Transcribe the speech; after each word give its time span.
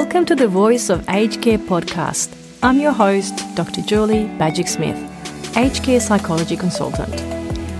Welcome 0.00 0.24
to 0.26 0.34
the 0.34 0.48
Voice 0.48 0.88
of 0.88 1.06
Aged 1.10 1.42
Care 1.42 1.58
podcast. 1.58 2.34
I'm 2.62 2.80
your 2.80 2.90
host, 2.90 3.34
Dr. 3.54 3.82
Julie 3.82 4.28
Bajic 4.38 4.66
Smith, 4.66 4.96
aged 5.58 5.84
care 5.84 6.00
psychology 6.00 6.56
consultant. 6.56 7.20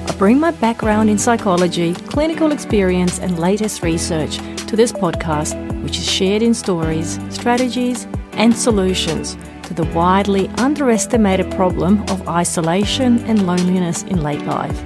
I 0.06 0.14
bring 0.18 0.38
my 0.38 0.50
background 0.50 1.08
in 1.08 1.16
psychology, 1.16 1.94
clinical 1.94 2.52
experience, 2.52 3.18
and 3.20 3.38
latest 3.38 3.82
research 3.82 4.36
to 4.66 4.76
this 4.76 4.92
podcast, 4.92 5.56
which 5.82 5.96
is 5.96 6.10
shared 6.10 6.42
in 6.42 6.52
stories, 6.52 7.18
strategies, 7.30 8.06
and 8.32 8.54
solutions 8.54 9.38
to 9.62 9.72
the 9.72 9.90
widely 9.94 10.48
underestimated 10.58 11.50
problem 11.52 12.02
of 12.10 12.28
isolation 12.28 13.18
and 13.20 13.46
loneliness 13.46 14.02
in 14.02 14.22
late 14.22 14.44
life. 14.44 14.78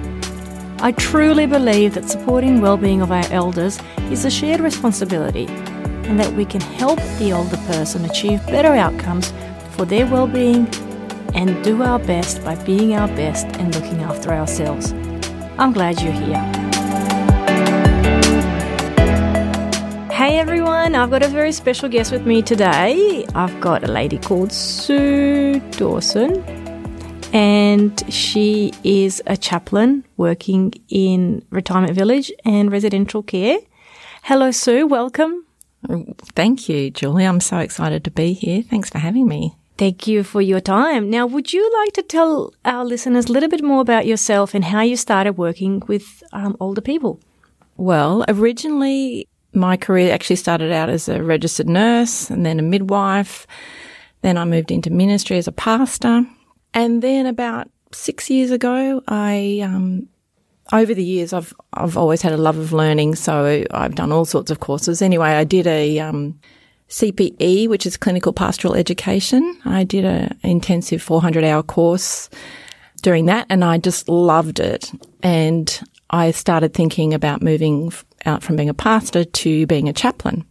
I 0.81 0.93
truly 0.93 1.47
believe 1.47 1.95
that 1.95 2.09
supporting 2.09 2.61
well-being 2.61 3.01
of 3.01 3.11
our 3.11 3.25
elders 3.29 3.77
is 4.09 4.23
a 4.23 4.31
shared 4.31 4.61
responsibility 4.61 5.47
and 6.07 6.19
that 6.19 6.31
we 6.33 6.45
can 6.45 6.61
help 6.61 6.99
the 7.19 7.31
older 7.33 7.57
person 7.67 8.05
achieve 8.05 8.45
better 8.47 8.73
outcomes 8.73 9.33
for 9.71 9.85
their 9.85 10.05
well-being 10.05 10.67
and 11.33 11.63
do 11.63 11.83
our 11.83 11.99
best 11.99 12.43
by 12.43 12.55
being 12.63 12.93
our 12.95 13.07
best 13.09 13.45
and 13.57 13.75
looking 13.75 14.01
after 14.01 14.31
ourselves. 14.31 14.93
I'm 15.57 15.73
glad 15.73 16.01
you're 16.01 16.13
here. 16.13 16.41
Hey 20.11 20.39
everyone, 20.39 20.95
I've 20.95 21.11
got 21.11 21.23
a 21.23 21.27
very 21.27 21.51
special 21.51 21.89
guest 21.89 22.11
with 22.11 22.25
me 22.25 22.41
today. 22.41 23.25
I've 23.35 23.59
got 23.59 23.83
a 23.83 23.91
lady 23.91 24.17
called 24.17 24.51
Sue 24.51 25.59
Dawson, 25.71 26.43
and 27.33 28.01
she 28.11 28.71
is 28.83 29.21
a 29.27 29.35
chaplain 29.35 30.05
working 30.17 30.73
in 30.87 31.45
retirement 31.49 31.93
village 31.93 32.31
and 32.45 32.71
residential 32.71 33.23
care. 33.23 33.57
Hello, 34.23 34.51
Sue. 34.51 34.87
Welcome. 34.87 35.44
Thank 36.35 36.69
you, 36.69 36.91
Julie. 36.91 37.25
I'm 37.25 37.39
so 37.39 37.57
excited 37.59 38.03
to 38.03 38.11
be 38.11 38.33
here. 38.33 38.61
Thanks 38.63 38.89
for 38.89 38.99
having 38.99 39.27
me. 39.27 39.55
Thank 39.77 40.07
you 40.07 40.23
for 40.23 40.41
your 40.41 40.61
time. 40.61 41.09
Now, 41.09 41.25
would 41.25 41.51
you 41.51 41.69
like 41.81 41.93
to 41.93 42.01
tell 42.01 42.53
our 42.63 42.85
listeners 42.85 43.25
a 43.25 43.33
little 43.33 43.49
bit 43.49 43.63
more 43.63 43.81
about 43.81 44.05
yourself 44.05 44.53
and 44.53 44.63
how 44.63 44.81
you 44.81 44.95
started 44.95 45.33
working 45.33 45.83
with 45.87 46.23
um, 46.31 46.55
older 46.61 46.81
people? 46.81 47.19
Well, 47.75 48.23
originally, 48.29 49.27
my 49.53 49.75
career 49.75 50.13
actually 50.13 50.37
started 50.37 50.71
out 50.71 50.89
as 50.89 51.09
a 51.09 51.21
registered 51.21 51.67
nurse 51.67 52.29
and 52.29 52.45
then 52.45 52.59
a 52.59 52.63
midwife. 52.63 53.45
Then 54.21 54.37
I 54.37 54.45
moved 54.45 54.71
into 54.71 54.89
ministry 54.89 55.37
as 55.37 55.47
a 55.47 55.51
pastor. 55.51 56.25
And 56.73 57.01
then 57.01 57.25
about 57.25 57.69
six 57.91 58.29
years 58.29 58.51
ago, 58.51 59.01
I 59.07 59.59
um, 59.61 60.07
over 60.73 60.93
the 60.93 61.03
years, 61.03 61.33
I've 61.33 61.53
I've 61.73 61.97
always 61.97 62.21
had 62.21 62.33
a 62.33 62.37
love 62.37 62.57
of 62.57 62.73
learning, 62.73 63.15
so 63.15 63.63
I've 63.71 63.95
done 63.95 64.11
all 64.11 64.25
sorts 64.25 64.51
of 64.51 64.59
courses. 64.59 65.01
Anyway, 65.01 65.29
I 65.29 65.43
did 65.43 65.67
a 65.67 65.99
um, 65.99 66.39
CPE, 66.89 67.67
which 67.69 67.85
is 67.85 67.97
clinical 67.97 68.33
pastoral 68.33 68.75
education. 68.75 69.59
I 69.65 69.83
did 69.83 70.05
an 70.05 70.37
intensive 70.43 71.01
400 71.01 71.43
hour 71.43 71.63
course 71.63 72.29
during 73.01 73.25
that, 73.25 73.45
and 73.49 73.63
I 73.63 73.77
just 73.77 74.09
loved 74.09 74.59
it. 74.59 74.91
And 75.21 75.81
I 76.09 76.31
started 76.31 76.73
thinking 76.73 77.13
about 77.13 77.41
moving 77.41 77.91
out 78.25 78.43
from 78.43 78.55
being 78.55 78.69
a 78.69 78.73
pastor 78.73 79.23
to 79.23 79.67
being 79.67 79.89
a 79.89 79.93
chaplain. 79.93 80.45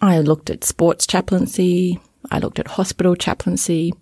I 0.00 0.20
looked 0.20 0.50
at 0.50 0.64
sports 0.64 1.06
chaplaincy. 1.06 1.98
I 2.30 2.38
looked 2.38 2.58
at 2.58 2.68
hospital 2.68 3.14
chaplaincy. 3.16 3.92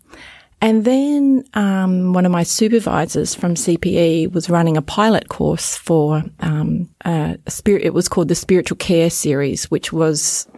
And 0.64 0.86
then 0.86 1.44
um, 1.52 2.14
one 2.14 2.24
of 2.24 2.32
my 2.32 2.42
supervisors 2.42 3.34
from 3.34 3.54
CPE 3.54 4.32
was 4.32 4.48
running 4.48 4.78
a 4.78 4.82
pilot 4.82 5.28
course 5.28 5.76
for 5.76 6.24
um, 6.40 6.88
a 7.04 7.36
spirit. 7.48 7.82
It 7.82 7.92
was 7.92 8.08
called 8.08 8.28
the 8.28 8.34
Spiritual 8.34 8.78
Care 8.78 9.10
Series, 9.10 9.70
which 9.70 9.92
was 9.92 10.48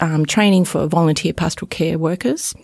um, 0.00 0.24
training 0.24 0.64
for 0.64 0.86
volunteer 0.86 1.34
pastoral 1.34 1.68
care 1.68 1.98
workers. 1.98 2.54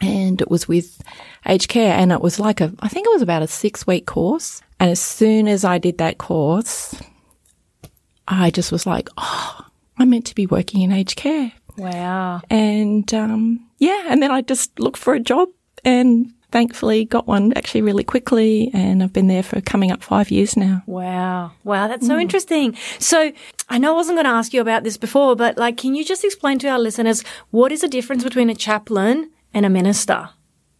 And 0.00 0.40
it 0.40 0.48
was 0.48 0.68
with 0.68 1.02
aged 1.44 1.68
care, 1.68 1.92
and 1.92 2.12
it 2.12 2.20
was 2.20 2.38
like 2.38 2.60
a, 2.60 2.72
I 2.78 2.86
think 2.86 3.08
it 3.08 3.12
was 3.12 3.22
about 3.22 3.42
a 3.42 3.48
six 3.48 3.84
week 3.84 4.06
course. 4.06 4.62
And 4.78 4.90
as 4.92 5.00
soon 5.00 5.48
as 5.48 5.64
I 5.64 5.78
did 5.78 5.98
that 5.98 6.18
course, 6.18 6.94
I 8.28 8.52
just 8.52 8.70
was 8.70 8.86
like, 8.86 9.08
oh, 9.18 9.66
I'm 9.98 10.10
meant 10.10 10.26
to 10.26 10.36
be 10.36 10.46
working 10.46 10.82
in 10.82 10.92
aged 10.92 11.16
care. 11.16 11.50
Wow. 11.76 12.42
And 12.48 13.12
um, 13.12 13.66
yeah, 13.78 14.04
and 14.06 14.22
then 14.22 14.30
I 14.30 14.42
just 14.42 14.78
looked 14.78 14.98
for 14.98 15.14
a 15.14 15.20
job 15.20 15.48
and 15.84 16.32
thankfully 16.52 17.06
got 17.06 17.26
one 17.26 17.52
actually 17.54 17.80
really 17.80 18.04
quickly 18.04 18.70
and 18.74 19.02
I've 19.02 19.12
been 19.12 19.26
there 19.26 19.42
for 19.42 19.60
coming 19.62 19.90
up 19.90 20.02
five 20.02 20.30
years 20.30 20.56
now. 20.56 20.82
Wow. 20.86 21.52
Wow. 21.64 21.88
That's 21.88 22.06
so 22.06 22.16
mm. 22.16 22.20
interesting. 22.20 22.76
So 22.98 23.32
I 23.70 23.78
know 23.78 23.94
I 23.94 23.96
wasn't 23.96 24.16
going 24.16 24.26
to 24.26 24.30
ask 24.30 24.52
you 24.52 24.60
about 24.60 24.84
this 24.84 24.98
before, 24.98 25.34
but 25.34 25.56
like, 25.56 25.78
can 25.78 25.94
you 25.94 26.04
just 26.04 26.24
explain 26.24 26.58
to 26.60 26.68
our 26.68 26.78
listeners 26.78 27.24
what 27.50 27.72
is 27.72 27.80
the 27.80 27.88
difference 27.88 28.22
between 28.22 28.50
a 28.50 28.54
chaplain 28.54 29.30
and 29.54 29.64
a 29.64 29.70
minister? 29.70 30.28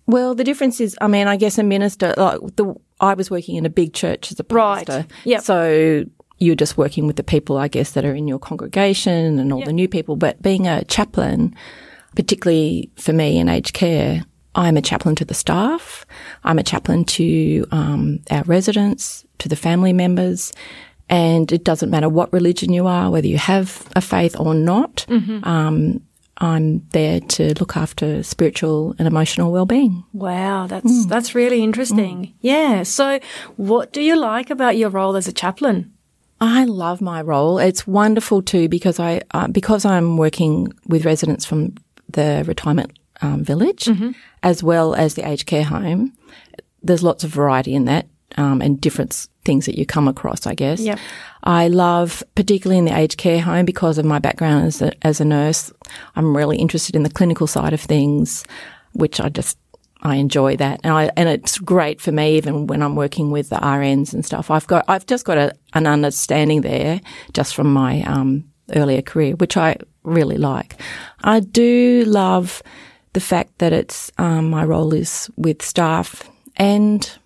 Well, 0.07 0.35
the 0.35 0.45
difference 0.45 0.81
is, 0.81 0.97
I 1.01 1.07
mean, 1.07 1.27
I 1.27 1.37
guess 1.37 1.59
a 1.59 1.63
minister, 1.63 2.15
like 2.19 2.39
the, 2.57 2.75
I 3.01 3.15
was 3.15 3.31
working 3.31 3.57
in 3.57 3.65
a 3.65 3.71
big 3.71 3.95
church 3.95 4.31
as 4.31 4.39
a 4.39 4.45
pastor. 4.45 4.93
Right. 4.93 5.07
Yeah. 5.25 5.39
So 5.39 6.05
you're 6.39 6.55
just 6.55 6.77
working 6.77 7.07
with 7.07 7.17
the 7.17 7.23
people, 7.23 7.57
I 7.57 7.69
guess, 7.69 7.93
that 7.93 8.05
are 8.05 8.15
in 8.15 8.29
your 8.29 8.39
congregation 8.39 9.39
and 9.39 9.53
all 9.53 9.61
yep. 9.61 9.67
the 9.67 9.73
new 9.73 9.89
people. 9.89 10.17
But 10.17 10.43
being 10.43 10.67
a 10.67 10.85
chaplain, 10.85 11.55
particularly 12.15 12.91
for 12.97 13.13
me 13.13 13.39
in 13.39 13.49
aged 13.49 13.73
care, 13.73 14.25
I'm 14.55 14.77
a 14.77 14.83
chaplain 14.83 15.15
to 15.17 15.25
the 15.25 15.35
staff. 15.35 16.05
I'm 16.45 16.59
a 16.59 16.63
chaplain 16.63 17.05
to 17.05 17.67
um, 17.71 18.21
our 18.31 18.43
residents, 18.45 19.25
to 19.39 19.49
the 19.49 19.57
family 19.57 19.93
members. 19.93 20.53
And 21.09 21.51
it 21.53 21.65
doesn't 21.65 21.91
matter 21.91 22.09
what 22.09 22.33
religion 22.33 22.73
you 22.73 22.87
are, 22.87 23.11
whether 23.11 23.27
you 23.27 23.39
have 23.39 23.89
a 23.97 24.01
faith 24.01 24.39
or 24.39 24.55
not. 24.55 25.05
Mm-hmm. 25.09 25.45
Um, 25.45 26.01
I'm 26.39 26.87
there 26.91 27.21
to 27.21 27.55
look 27.61 27.77
after 27.77 28.23
spiritual 28.23 28.95
and 28.99 29.07
emotional 29.07 29.53
well-being. 29.53 30.03
Wow, 30.13 30.67
that's 30.67 30.91
mm. 30.91 31.09
that's 31.09 31.35
really 31.35 31.63
interesting. 31.63 32.27
Mm. 32.27 32.33
Yeah. 32.41 32.83
So, 32.83 33.21
what 33.57 33.93
do 33.93 34.01
you 34.01 34.17
like 34.17 34.51
about 34.51 34.77
your 34.77 34.89
role 34.89 35.15
as 35.15 35.29
a 35.29 35.33
chaplain? 35.33 35.93
I 36.41 36.65
love 36.65 37.01
my 37.01 37.23
role. 37.23 37.59
It's 37.59 37.87
wonderful 37.87 38.43
too 38.43 38.69
because 38.69 38.99
I 38.99 39.21
uh, 39.33 39.49
because 39.49 39.85
I'm 39.85 40.17
working 40.17 40.73
with 40.89 41.05
residents 41.05 41.45
from 41.45 41.75
the 42.09 42.43
retirement 42.47 42.99
um, 43.23 43.45
village 43.45 43.85
mm-hmm. 43.85 44.11
as 44.43 44.63
well 44.63 44.95
as 44.95 45.15
the 45.15 45.27
aged 45.27 45.47
care 45.47 45.65
home. 45.65 46.13
There's 46.83 47.03
lots 47.03 47.25
of 47.25 47.31
variety 47.31 47.75
in 47.75 47.85
that 47.87 48.07
um, 48.37 48.61
and 48.61 48.81
different 48.81 49.29
things 49.45 49.67
that 49.67 49.79
you 49.79 49.87
come 49.87 50.09
across, 50.09 50.47
I 50.47 50.55
guess. 50.55 50.81
Yep. 50.81 50.99
I 51.45 51.69
love, 51.69 52.23
particularly 52.35 52.79
in 52.79 52.85
the 52.85 52.97
aged 52.97 53.19
care 53.19 53.41
home, 53.41 53.65
because 53.65 53.99
of 53.99 54.05
my 54.05 54.19
background 54.19 54.67
as 54.67 54.83
a, 54.83 55.07
as 55.07 55.21
a 55.21 55.25
nurse, 55.25 55.73
I'm 56.15 56.37
really 56.37 56.59
interested 56.59 56.95
in 56.95 57.03
the 57.03 57.11
clinical 57.11 57.47
side 57.47 57.73
of 57.73 57.81
things, 57.81 58.45
which 58.93 59.21
I 59.21 59.29
just 59.29 59.59
I 60.05 60.17
enjoy 60.17 60.57
that, 60.57 60.81
and 60.83 60.93
I 60.93 61.11
and 61.17 61.29
it's 61.29 61.59
great 61.59 62.01
for 62.01 62.11
me 62.11 62.37
even 62.37 62.67
when 62.67 62.83
I'm 62.83 62.97
working 62.97 63.31
with 63.31 63.51
the 63.51 63.57
RNs 63.57 64.13
and 64.13 64.27
stuff. 64.27 64.51
I've 64.51 64.67
got 64.67 64.85
I've 64.89 65.07
just 65.07 65.25
got 65.25 65.39
a, 65.39 65.53
an 65.75 65.87
understanding 65.87 66.63
there 66.63 67.01
just 67.33 67.55
from 67.55 67.73
my 67.73 68.03
um, 68.03 68.45
earlier 68.75 69.01
career, 69.01 69.37
which 69.37 69.57
I 69.57 69.77
really 70.03 70.39
like. 70.39 70.81
I 71.23 71.39
do 71.39 72.05
love 72.07 72.65
the 73.13 73.21
fact 73.21 73.59
that 73.59 73.73
it's 73.73 74.11
um, 74.19 74.51
my 74.51 74.65
role 74.65 74.95
is 74.95 75.31
with 75.37 75.63
staff 75.63 76.29
and 76.57 77.19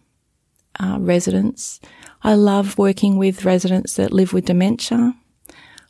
uh, 0.80 0.98
residents. 1.00 1.80
I 2.22 2.34
love 2.34 2.78
working 2.78 3.19
with 3.19 3.44
residents 3.44 3.94
that 3.94 4.12
live 4.12 4.32
with 4.32 4.47
dementia. 4.47 5.14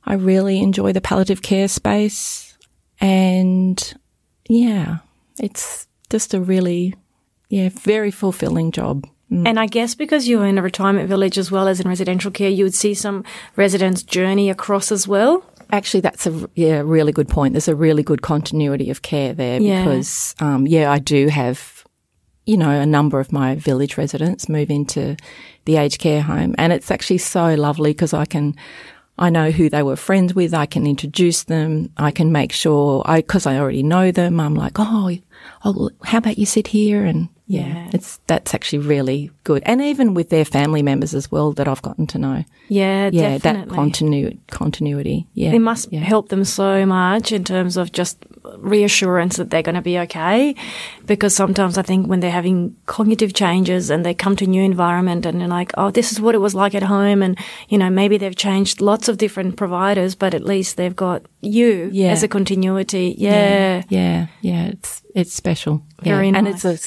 I 0.04 0.14
really 0.14 0.60
enjoy 0.60 0.92
the 0.92 1.00
palliative 1.00 1.42
care 1.42 1.68
space, 1.68 2.56
and 3.00 3.94
yeah, 4.48 4.98
it's 5.40 5.88
just 6.10 6.34
a 6.34 6.40
really, 6.40 6.94
yeah, 7.48 7.70
very 7.72 8.10
fulfilling 8.10 8.70
job. 8.70 9.06
Mm. 9.30 9.48
And 9.48 9.58
I 9.58 9.66
guess 9.66 9.94
because 9.94 10.28
you're 10.28 10.46
in 10.46 10.58
a 10.58 10.62
retirement 10.62 11.08
village 11.08 11.38
as 11.38 11.50
well 11.50 11.66
as 11.66 11.81
in 11.81 11.88
residential 11.88 12.31
care, 12.31 12.50
you 12.50 12.64
would 12.64 12.75
see 12.75 12.94
some 12.94 13.25
residents 13.56 14.02
journey 14.02 14.50
across 14.50 14.92
as 14.92 15.08
well. 15.08 15.44
Actually, 15.70 16.00
that's 16.00 16.26
a 16.26 16.48
yeah 16.54 16.82
really 16.84 17.12
good 17.12 17.28
point. 17.28 17.54
There's 17.54 17.68
a 17.68 17.74
really 17.74 18.02
good 18.02 18.22
continuity 18.22 18.90
of 18.90 19.02
care 19.02 19.32
there 19.32 19.60
yeah. 19.60 19.84
because 19.84 20.34
um, 20.40 20.66
yeah, 20.66 20.90
I 20.90 20.98
do 20.98 21.28
have 21.28 21.84
you 22.44 22.56
know 22.56 22.70
a 22.70 22.86
number 22.86 23.18
of 23.18 23.32
my 23.32 23.56
village 23.56 23.98
residents 23.98 24.48
move 24.48 24.70
into 24.70 25.16
the 25.64 25.76
aged 25.76 26.00
care 26.00 26.22
home, 26.22 26.54
and 26.58 26.72
it's 26.72 26.90
actually 26.90 27.18
so 27.18 27.54
lovely 27.54 27.90
because 27.90 28.14
I 28.14 28.24
can. 28.24 28.54
I 29.18 29.30
know 29.30 29.50
who 29.50 29.70
they 29.70 29.82
were 29.82 29.96
friends 29.96 30.34
with. 30.34 30.52
I 30.52 30.66
can 30.66 30.86
introduce 30.86 31.44
them. 31.44 31.90
I 31.96 32.10
can 32.10 32.32
make 32.32 32.52
sure 32.52 33.02
I, 33.06 33.22
cause 33.22 33.46
I 33.46 33.56
already 33.56 33.82
know 33.82 34.12
them. 34.12 34.38
I'm 34.38 34.54
like, 34.54 34.74
oh, 34.76 35.16
oh, 35.64 35.90
how 36.04 36.18
about 36.18 36.36
you 36.36 36.44
sit 36.44 36.66
here? 36.66 37.02
And 37.02 37.30
yeah, 37.48 37.90
it's 37.93 38.19
that's 38.26 38.54
actually 38.54 38.81
really 38.81 39.31
good, 39.44 39.62
and 39.64 39.81
even 39.81 40.14
with 40.14 40.31
their 40.31 40.44
family 40.44 40.82
members 40.82 41.14
as 41.14 41.31
well 41.31 41.52
that 41.52 41.69
I've 41.69 41.82
gotten 41.82 42.06
to 42.08 42.19
know. 42.19 42.44
Yeah, 42.69 43.10
yeah, 43.12 43.38
definitely. 43.38 43.70
that 43.70 43.75
continuity, 43.75 44.40
continuity. 44.50 45.26
Yeah, 45.34 45.52
it 45.52 45.60
must 45.60 45.93
yeah. 45.93 46.00
help 46.00 46.28
them 46.28 46.44
so 46.44 46.84
much 46.84 47.31
in 47.31 47.44
terms 47.44 47.76
of 47.76 47.93
just 47.93 48.25
reassurance 48.58 49.37
that 49.37 49.50
they're 49.50 49.62
going 49.62 49.75
to 49.75 49.82
be 49.82 49.98
okay. 50.00 50.54
Because 51.06 51.34
sometimes 51.34 51.78
I 51.78 51.82
think 51.82 52.06
when 52.08 52.20
they're 52.20 52.31
having 52.31 52.76
cognitive 52.87 53.32
changes 53.34 53.90
and 53.90 54.04
they 54.04 54.14
come 54.14 54.37
to 54.37 54.44
a 54.44 54.48
new 54.48 54.62
environment 54.62 55.26
and 55.26 55.40
they're 55.40 55.48
like, 55.48 55.72
oh, 55.76 55.90
this 55.90 56.12
is 56.12 56.20
what 56.20 56.34
it 56.34 56.38
was 56.38 56.54
like 56.54 56.75
at 56.75 56.82
home. 56.82 57.22
And, 57.22 57.38
you 57.69 57.78
know, 57.78 57.90
maybe 57.90 58.19
they've 58.19 58.34
changed 58.37 58.81
lots 58.81 59.08
of 59.08 59.19
different 59.19 59.56
providers, 59.56 60.14
but 60.14 60.34
at 60.34 60.44
least 60.44 60.76
they've 60.76 60.96
got 60.96 61.22
you 61.40 61.90
Yeah. 61.93 62.10
as 62.10 62.22
a 62.22 62.28
continuity. 62.28 63.14
Yeah. 63.19 63.82
yeah, 63.88 64.26
yeah. 64.40 64.66
It's 64.66 65.02
it's 65.14 65.32
special. 65.32 65.82
Very 66.02 66.28
yeah. 66.28 66.37
and 66.38 66.49
it's 66.49 66.64
a, 66.64 66.78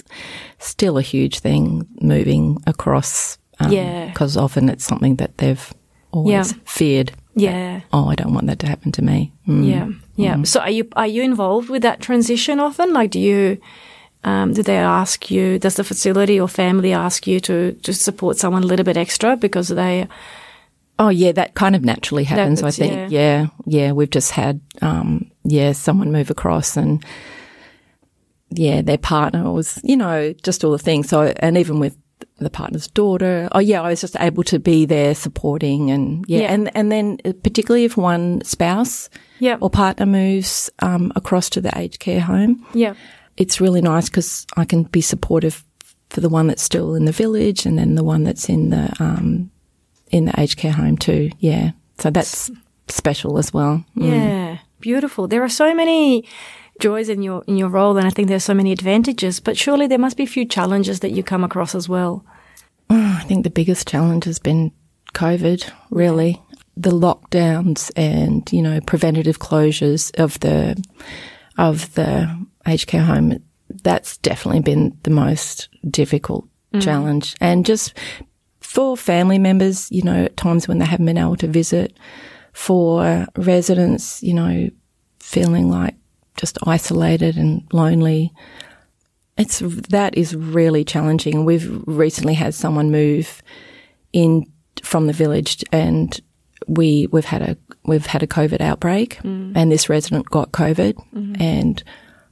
still 0.59 0.97
a 0.97 1.01
huge 1.01 1.39
thing 1.39 1.88
moving 2.01 2.57
across. 2.67 3.38
Um, 3.59 3.71
Yeah. 3.71 4.05
because 4.07 4.38
often 4.38 4.69
it's 4.69 4.85
something 4.85 5.15
that 5.17 5.38
they've 5.38 5.73
always 6.12 6.51
Yeah. 6.51 6.57
feared. 6.65 7.12
Yeah. 7.35 7.81
Oh, 7.94 8.09
I 8.09 8.15
don't 8.15 8.33
want 8.33 8.47
that 8.47 8.59
to 8.59 8.67
happen 8.67 8.91
to 8.94 9.01
me. 9.01 9.31
Mm. 9.47 9.65
Yeah, 9.67 9.88
yeah. 10.19 10.44
So 10.44 10.60
are 10.60 10.69
you 10.69 10.88
are 10.95 11.07
you 11.07 11.24
involved 11.24 11.69
with 11.69 11.81
that 11.83 12.01
transition 12.01 12.60
often? 12.60 12.94
Like, 12.94 13.12
do 13.12 13.19
you 13.19 13.60
um, 14.24 14.54
do 14.54 14.63
they 14.63 14.77
ask 14.77 15.31
you? 15.31 15.60
Does 15.60 15.75
the 15.75 15.83
facility 15.83 16.39
or 16.39 16.48
family 16.48 16.94
ask 16.94 17.25
you 17.27 17.39
to 17.42 17.74
to 17.74 17.94
support 17.94 18.38
someone 18.38 18.63
a 18.63 18.68
little 18.68 18.86
bit 18.86 18.98
extra 18.98 19.38
because 19.38 19.69
they? 19.69 20.07
Oh 20.98 21.10
yeah, 21.10 21.31
that 21.31 21.54
kind 21.54 21.75
of 21.75 21.86
naturally 21.86 22.25
happens. 22.25 22.62
I 22.62 22.71
think. 22.71 22.94
yeah. 22.94 23.07
Yeah. 23.10 23.48
yeah, 23.66 23.92
We've 23.94 24.10
just 24.10 24.31
had, 24.31 24.60
um, 24.81 25.31
yeah, 25.45 25.71
someone 25.71 26.12
move 26.12 26.30
across, 26.30 26.75
and 26.75 27.06
yeah, 28.50 28.81
their 28.81 28.98
partner 28.98 29.50
was, 29.50 29.80
you 29.81 29.95
know, 29.95 30.33
just 30.44 30.65
all 30.65 30.72
the 30.72 30.77
things. 30.77 31.07
So, 31.07 31.33
and 31.38 31.57
even 31.57 31.80
with 31.80 31.95
the 32.44 32.50
partner's 32.50 32.88
daughter, 32.88 33.47
oh 33.51 33.59
yeah, 33.59 33.81
I 33.81 33.89
was 33.89 34.01
just 34.01 34.15
able 34.19 34.44
to 34.44 34.59
be 34.59 34.86
there 34.86 35.15
supporting, 35.15 35.91
and 35.91 36.25
yeah, 36.27 36.39
Yeah. 36.41 36.53
and 36.53 36.75
and 36.75 36.91
then 36.91 37.18
uh, 37.25 37.33
particularly 37.44 37.86
if 37.86 37.97
one 37.97 38.41
spouse 38.44 39.09
Yeah, 39.39 39.57
or 39.62 39.69
partner 39.69 40.06
moves 40.06 40.69
um, 40.80 41.12
across 41.15 41.50
to 41.51 41.62
the 41.62 41.71
aged 41.77 42.00
care 42.00 42.21
home, 42.21 42.65
yeah, 42.74 42.94
it's 43.38 43.62
really 43.62 43.81
nice 43.81 44.09
because 44.09 44.45
I 44.57 44.65
can 44.65 44.83
be 44.83 45.01
supportive 45.01 45.63
for 46.09 46.21
the 46.21 46.30
one 46.30 46.47
that's 46.47 46.63
still 46.63 46.95
in 46.95 47.06
the 47.06 47.12
village 47.12 47.65
and 47.65 47.77
then 47.77 47.95
the 47.95 48.03
one 48.03 48.24
that's 48.24 48.50
in 48.50 48.69
the 48.69 48.91
um, 49.00 49.51
in 50.12 50.25
the 50.25 50.39
aged 50.39 50.57
care 50.57 50.71
home 50.74 50.97
too. 50.97 51.30
Yeah, 51.39 51.71
so 51.97 52.09
that's 52.09 52.50
special 52.88 53.38
as 53.38 53.53
well. 53.53 53.83
Mm. 53.95 54.06
yeah. 54.12 54.57
Beautiful. 54.81 55.27
There 55.27 55.44
are 55.44 55.50
so 55.50 55.75
many 55.75 56.24
joys 56.80 57.09
in 57.09 57.21
your 57.21 57.44
in 57.47 57.57
your 57.57 57.68
role, 57.69 57.97
and 57.97 58.07
I 58.07 58.09
think 58.09 58.30
there's 58.30 58.45
so 58.45 58.53
many 58.53 58.71
advantages. 58.71 59.39
But 59.41 59.57
surely 59.57 59.88
there 59.88 60.00
must 60.00 60.15
be 60.18 60.24
a 60.24 60.27
few 60.27 60.45
challenges 60.45 61.01
that 61.01 61.12
you 61.12 61.21
come 61.24 61.44
across 61.44 61.75
as 61.75 61.89
well. 61.89 62.24
I 63.19 63.24
think 63.27 63.44
the 63.44 63.50
biggest 63.50 63.88
challenge 63.88 64.25
has 64.25 64.39
been 64.39 64.71
COVID. 65.13 65.69
Really, 65.89 66.41
the 66.75 66.91
lockdowns 66.91 67.91
and 67.95 68.51
you 68.51 68.62
know 68.62 68.80
preventative 68.81 69.39
closures 69.39 70.18
of 70.19 70.39
the 70.39 70.81
of 71.57 71.94
the 71.94 72.45
aged 72.68 72.88
care 72.88 73.03
home. 73.03 73.44
That's 73.83 74.18
definitely 74.18 74.62
been 74.62 74.97
the 75.03 75.12
most 75.12 75.69
difficult 75.89 76.47
mm. 76.74 76.81
challenge, 76.81 77.36
and 77.39 77.65
just 77.65 77.94
for 78.62 78.97
family 78.97 79.39
members, 79.39 79.91
you 79.91 80.01
know, 80.01 80.25
at 80.25 80.38
times 80.38 80.68
when 80.68 80.80
they 80.80 80.86
haven't 80.86 81.06
been 81.06 81.18
able 81.18 81.36
to 81.38 81.47
visit, 81.47 81.97
for 82.53 83.25
residents, 83.36 84.21
you 84.24 84.33
know, 84.33 84.69
feeling 85.19 85.69
like 85.69 85.95
just 86.38 86.57
isolated 86.65 87.38
and 87.38 87.63
lonely. 87.71 88.33
It's 89.39 89.59
that 89.89 90.18
is 90.18 90.36
really 90.36 90.83
challenging. 90.83 91.45
We've 91.45 91.81
recently 91.88 92.33
had 92.33 92.53
someone 92.53 92.91
move 92.91 93.41
in 94.12 94.45
from 94.83 95.07
the 95.07 95.13
village, 95.13 95.63
and 95.71 96.19
we 96.68 97.07
we've 97.12 97.25
had 97.25 97.41
a 97.41 97.57
we've 97.86 98.06
had 98.06 98.21
a 98.21 98.27
COVID 98.27 98.62
outbreak, 98.62 99.18
mm. 99.24 99.53
and 99.56 99.71
this 99.71 99.89
resident 99.89 100.25
got 100.30 100.51
COVID, 100.51 100.94
mm-hmm. 100.94 101.41
and 101.41 101.81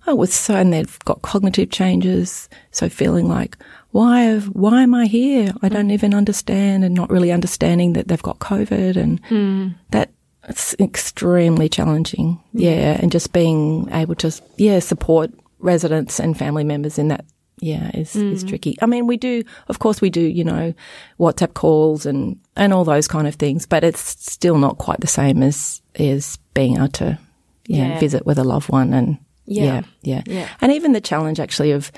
oh, 0.05 0.11
it 0.11 0.17
was 0.17 0.33
so, 0.33 0.55
and 0.55 0.73
they've 0.73 0.99
got 1.05 1.21
cognitive 1.21 1.69
changes, 1.69 2.49
so 2.71 2.89
feeling 2.89 3.29
like 3.29 3.57
why 3.91 4.37
why 4.39 4.83
am 4.83 4.93
I 4.93 5.05
here? 5.05 5.53
I 5.61 5.69
don't 5.69 5.91
even 5.91 6.13
understand, 6.13 6.83
and 6.83 6.93
not 6.93 7.09
really 7.09 7.31
understanding 7.31 7.93
that 7.93 8.09
they've 8.09 8.21
got 8.21 8.39
COVID, 8.39 8.97
and 8.97 9.23
mm. 9.23 9.75
that 9.91 10.11
it's 10.49 10.75
extremely 10.79 11.69
challenging. 11.69 12.41
Yeah, 12.53 12.99
and 13.01 13.11
just 13.11 13.31
being 13.31 13.87
able 13.91 14.15
to 14.15 14.31
yeah 14.57 14.79
support 14.79 15.31
residents 15.59 16.19
and 16.19 16.37
family 16.37 16.63
members 16.63 16.97
in 16.99 17.07
that 17.09 17.25
yeah 17.59 17.89
is 17.95 18.15
is 18.15 18.43
tricky. 18.43 18.77
I 18.81 18.85
mean, 18.85 19.07
we 19.07 19.17
do 19.17 19.43
of 19.67 19.79
course 19.79 19.99
we 20.01 20.09
do 20.09 20.21
you 20.21 20.43
know 20.43 20.73
WhatsApp 21.19 21.53
calls 21.55 22.05
and 22.05 22.39
and 22.55 22.73
all 22.73 22.85
those 22.85 23.07
kind 23.07 23.27
of 23.27 23.35
things, 23.35 23.65
but 23.65 23.83
it's 23.83 24.01
still 24.31 24.57
not 24.57 24.77
quite 24.77 24.99
the 24.99 25.07
same 25.07 25.41
as 25.41 25.81
as 25.95 26.37
being 26.53 26.75
able 26.77 26.89
to 26.89 27.17
yeah, 27.65 27.87
Yeah. 27.89 27.99
visit 27.99 28.25
with 28.25 28.37
a 28.37 28.43
loved 28.43 28.69
one 28.69 28.93
and 28.93 29.17
Yeah. 29.45 29.63
yeah 29.63 29.81
yeah, 30.03 30.21
Yeah. 30.27 30.49
and 30.61 30.71
even 30.71 30.91
the 30.93 31.01
challenge 31.01 31.39
actually 31.39 31.71
of 31.71 31.91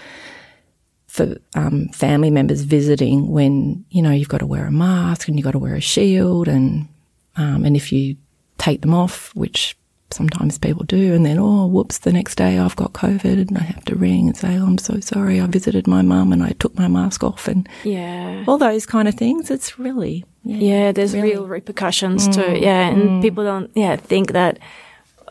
for 1.07 1.35
um, 1.55 1.89
family 1.89 2.29
members 2.29 2.61
visiting 2.61 3.29
when 3.31 3.83
you 3.89 4.01
know 4.01 4.11
you've 4.11 4.29
got 4.29 4.37
to 4.39 4.45
wear 4.47 4.65
a 4.67 4.71
mask 4.71 5.27
and 5.27 5.37
you've 5.37 5.43
got 5.43 5.51
to 5.51 5.59
wear 5.59 5.75
a 5.75 5.81
shield 5.81 6.47
and 6.47 6.87
um, 7.35 7.65
and 7.65 7.75
if 7.75 7.91
you 7.91 8.15
take 8.57 8.81
them 8.81 8.93
off, 8.93 9.33
which 9.35 9.75
sometimes 10.11 10.57
people 10.57 10.83
do, 10.85 11.13
and 11.13 11.25
then 11.25 11.37
oh 11.39 11.67
whoops, 11.67 11.99
the 11.99 12.11
next 12.13 12.35
day 12.35 12.57
I've 12.59 12.75
got 12.75 12.93
COVID 12.93 13.47
and 13.47 13.57
I 13.57 13.61
have 13.63 13.85
to 13.85 13.95
ring 13.95 14.27
and 14.27 14.37
say 14.37 14.57
oh, 14.57 14.65
I'm 14.65 14.77
so 14.77 14.99
sorry, 14.99 15.39
I 15.39 15.45
visited 15.47 15.87
my 15.87 16.01
mum 16.01 16.31
and 16.33 16.43
I 16.43 16.51
took 16.59 16.75
my 16.77 16.87
mask 16.87 17.23
off 17.23 17.47
and 17.47 17.67
Yeah. 17.83 18.43
all 18.47 18.57
those 18.57 18.85
kind 18.85 19.07
of 19.07 19.15
things. 19.15 19.51
It's 19.51 19.77
really 19.79 20.25
yeah, 20.43 20.57
Yeah, 20.57 20.91
there's 20.91 21.15
real 21.15 21.45
repercussions 21.47 22.27
too. 22.27 22.41
Mm, 22.41 22.61
yeah, 22.61 22.87
and 22.89 23.01
mm. 23.01 23.21
people 23.21 23.43
don't 23.43 23.69
yeah 23.75 23.95
think 23.97 24.31
that 24.31 24.59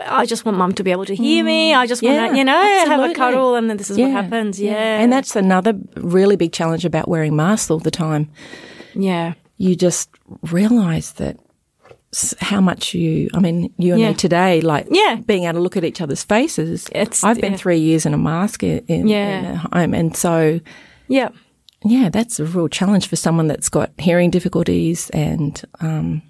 I 0.00 0.26
just 0.26 0.44
want 0.44 0.56
mum 0.58 0.74
to 0.74 0.84
be 0.84 0.92
able 0.92 1.06
to 1.06 1.14
hear 1.14 1.42
me. 1.42 1.72
Mm. 1.72 1.76
I 1.78 1.86
just 1.86 2.02
want 2.02 2.14
Yeah, 2.14 2.28
to, 2.28 2.36
you 2.36 2.44
know, 2.44 2.62
have 2.86 3.10
a 3.10 3.14
cuddle, 3.14 3.56
and 3.56 3.68
then 3.68 3.78
this 3.78 3.90
is 3.90 3.98
what 3.98 4.10
happens. 4.12 4.60
Yeah, 4.60 5.00
and 5.00 5.12
that's 5.12 5.34
another 5.34 5.72
really 5.96 6.36
big 6.36 6.52
challenge 6.52 6.84
about 6.84 7.08
wearing 7.08 7.34
masks 7.34 7.68
all 7.70 7.80
the 7.80 7.90
time. 7.90 8.28
yeah, 8.94 9.32
you 9.56 9.74
just 9.74 10.08
realize 10.52 11.12
that 11.14 11.36
how 12.40 12.60
much 12.60 12.94
you, 12.94 13.28
I 13.34 13.38
mean, 13.40 13.72
you 13.78 13.92
and 13.92 14.00
Yeah. 14.00 14.08
me 14.08 14.14
today, 14.14 14.60
like 14.62 14.86
Yeah. 14.90 15.16
being 15.26 15.44
able 15.44 15.54
to 15.54 15.60
look 15.60 15.76
at 15.76 15.84
each 15.84 16.00
other's 16.00 16.24
faces. 16.24 16.88
It's- 16.92 17.22
I've 17.22 17.40
been 17.40 17.52
yeah. 17.52 17.58
three 17.58 17.78
years 17.78 18.06
in 18.06 18.14
a 18.14 18.18
mask 18.18 18.62
in, 18.62 18.78
in, 18.88 19.06
Yeah. 19.08 19.38
in 19.38 19.44
a 19.44 19.56
home. 19.74 19.92
And 19.94 20.16
so, 20.16 20.60
yeah, 21.08 21.28
yeah, 21.84 22.08
that's 22.08 22.40
a 22.40 22.44
real 22.44 22.68
challenge 22.68 23.06
for 23.08 23.16
someone 23.16 23.46
that's 23.46 23.68
got 23.68 23.90
hearing 23.98 24.30
difficulties 24.30 25.10
and, 25.10 25.62
um, 25.80 26.22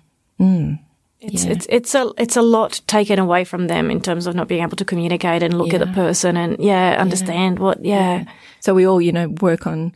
it's 1.20 1.44
Yeah. 1.44 1.50
it's 1.52 1.66
it's 1.68 1.94
a 1.96 2.12
it's 2.16 2.36
a 2.36 2.42
lot 2.42 2.80
taken 2.86 3.18
away 3.18 3.44
from 3.44 3.66
them 3.66 3.90
in 3.90 4.00
terms 4.00 4.26
of 4.28 4.34
not 4.36 4.46
being 4.46 4.62
able 4.62 4.76
to 4.76 4.84
communicate 4.84 5.42
and 5.42 5.58
look 5.58 5.74
at 5.74 5.80
the 5.80 5.86
person 5.88 6.36
and 6.36 6.56
yeah, 6.60 6.94
understand 6.98 7.58
what 7.58 7.84
yeah. 7.84 8.24
so 8.60 8.72
we 8.72 8.86
all, 8.86 9.00
you 9.00 9.10
know, 9.10 9.28
work 9.40 9.66
on, 9.66 9.92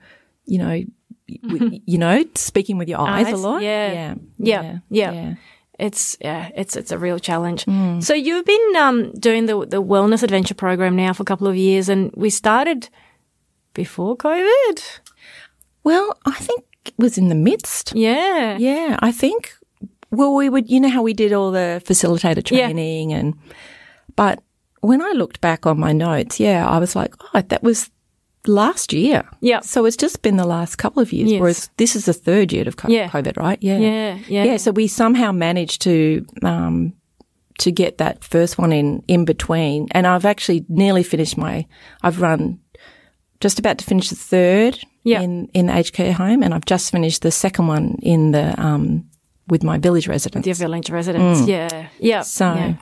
you 0.47 0.59
know, 0.59 0.83
you 1.87 1.99
know, 1.99 2.25
speaking 2.35 2.77
with 2.77 2.89
your 2.89 2.99
eyes, 3.01 3.27
Eyes, 3.27 3.35
a 3.35 3.37
lot. 3.37 3.63
yeah. 3.63 3.93
Yeah. 3.93 4.79
Yeah, 4.91 5.13
yeah. 5.13 5.35
It's 5.79 6.17
yeah, 6.21 6.51
it's 6.55 6.77
it's 6.77 6.93
a 6.93 6.99
real 6.99 7.19
challenge. 7.19 7.65
So 8.05 8.15
you've 8.15 8.45
been 8.45 8.77
um, 8.77 9.13
doing 9.13 9.47
the 9.47 9.67
the 9.67 9.83
wellness 9.83 10.23
adventure 10.23 10.55
program 10.55 10.97
now 10.97 11.13
for 11.13 11.23
a 11.23 11.27
couple 11.27 11.49
of 11.49 11.57
years, 11.57 11.89
and 11.89 12.11
we 12.15 12.31
started 12.31 12.89
before 13.75 14.17
COVID. 14.17 15.01
Well, 15.85 16.17
I 16.27 16.35
think 16.35 16.65
it 16.85 16.95
was 16.99 17.17
in 17.19 17.29
the 17.29 17.35
midst. 17.35 17.93
Yeah, 17.95 18.59
Yeah, 18.59 18.97
I 19.01 19.13
think. 19.13 19.53
Well, 20.11 20.35
we 20.35 20.49
would, 20.51 20.69
you 20.71 20.79
know, 20.79 20.91
how 20.91 21.03
we 21.03 21.15
did 21.15 21.33
all 21.33 21.51
the 21.51 21.81
facilitator 21.85 22.49
Yeah. 22.51 22.67
training, 22.67 23.13
and 23.15 23.35
but 24.15 24.43
when 24.83 25.01
I 25.01 25.13
looked 25.15 25.41
back 25.41 25.65
on 25.67 25.81
my 25.81 25.93
notes, 25.93 26.39
yeah, 26.39 26.69
I 26.69 26.79
was 26.79 26.95
like, 26.95 27.15
oh, 27.35 27.41
that 27.41 27.63
was 27.63 27.91
last 28.47 28.93
year. 28.93 29.23
Yeah. 29.41 29.61
So 29.61 29.85
it's 29.87 29.97
just 29.97 30.23
been 30.23 30.37
the 30.37 30.47
last 30.47 30.77
couple 30.77 31.03
of 31.03 31.13
years, 31.13 31.31
Yes. 31.31 31.41
whereas 31.41 31.71
this 31.77 31.95
is 31.97 32.05
the 32.07 32.13
third 32.13 32.53
year 32.53 32.67
of 32.69 32.77
co- 32.77 32.89
Yeah. 32.89 33.09
COVID, 33.09 33.37
right? 33.37 33.59
Yeah. 33.63 33.79
Yeah, 33.79 34.19
yeah. 34.29 34.45
yeah. 34.45 34.57
So 34.57 34.71
we 34.73 34.89
somehow 34.89 35.33
managed 35.33 35.83
to 35.83 36.25
um, 36.43 36.93
to 37.59 37.71
get 37.71 37.99
that 37.99 38.25
first 38.25 38.59
one 38.59 38.73
in 38.73 39.03
in 39.07 39.25
between, 39.25 39.87
and 39.93 40.07
I've 40.07 40.25
actually 40.25 40.65
nearly 40.69 41.03
finished 41.03 41.37
my. 41.37 41.67
I've 42.03 42.21
run 42.21 42.59
just 43.41 43.59
about 43.59 43.79
to 43.79 43.85
finish 43.85 44.09
the 44.09 44.17
third 44.17 44.79
Yeah. 45.05 45.21
in 45.23 45.49
in 45.55 45.67
the 45.67 45.77
aged 45.77 45.93
care 45.95 46.13
home, 46.13 46.43
and 46.43 46.53
I've 46.55 46.65
just 46.65 46.91
finished 46.91 47.23
the 47.23 47.31
second 47.31 47.69
one 47.69 47.97
in 48.03 48.33
the 48.33 48.55
um, 48.61 49.05
with 49.49 49.63
my 49.63 49.79
village 49.79 50.09
residents. 50.09 50.45
Dear 50.45 50.55
village 50.55 50.91
residents. 50.91 51.47
Yeah, 51.47 51.87
yeah. 52.01 52.23
So- 52.23 52.55
yeah. 52.55 52.75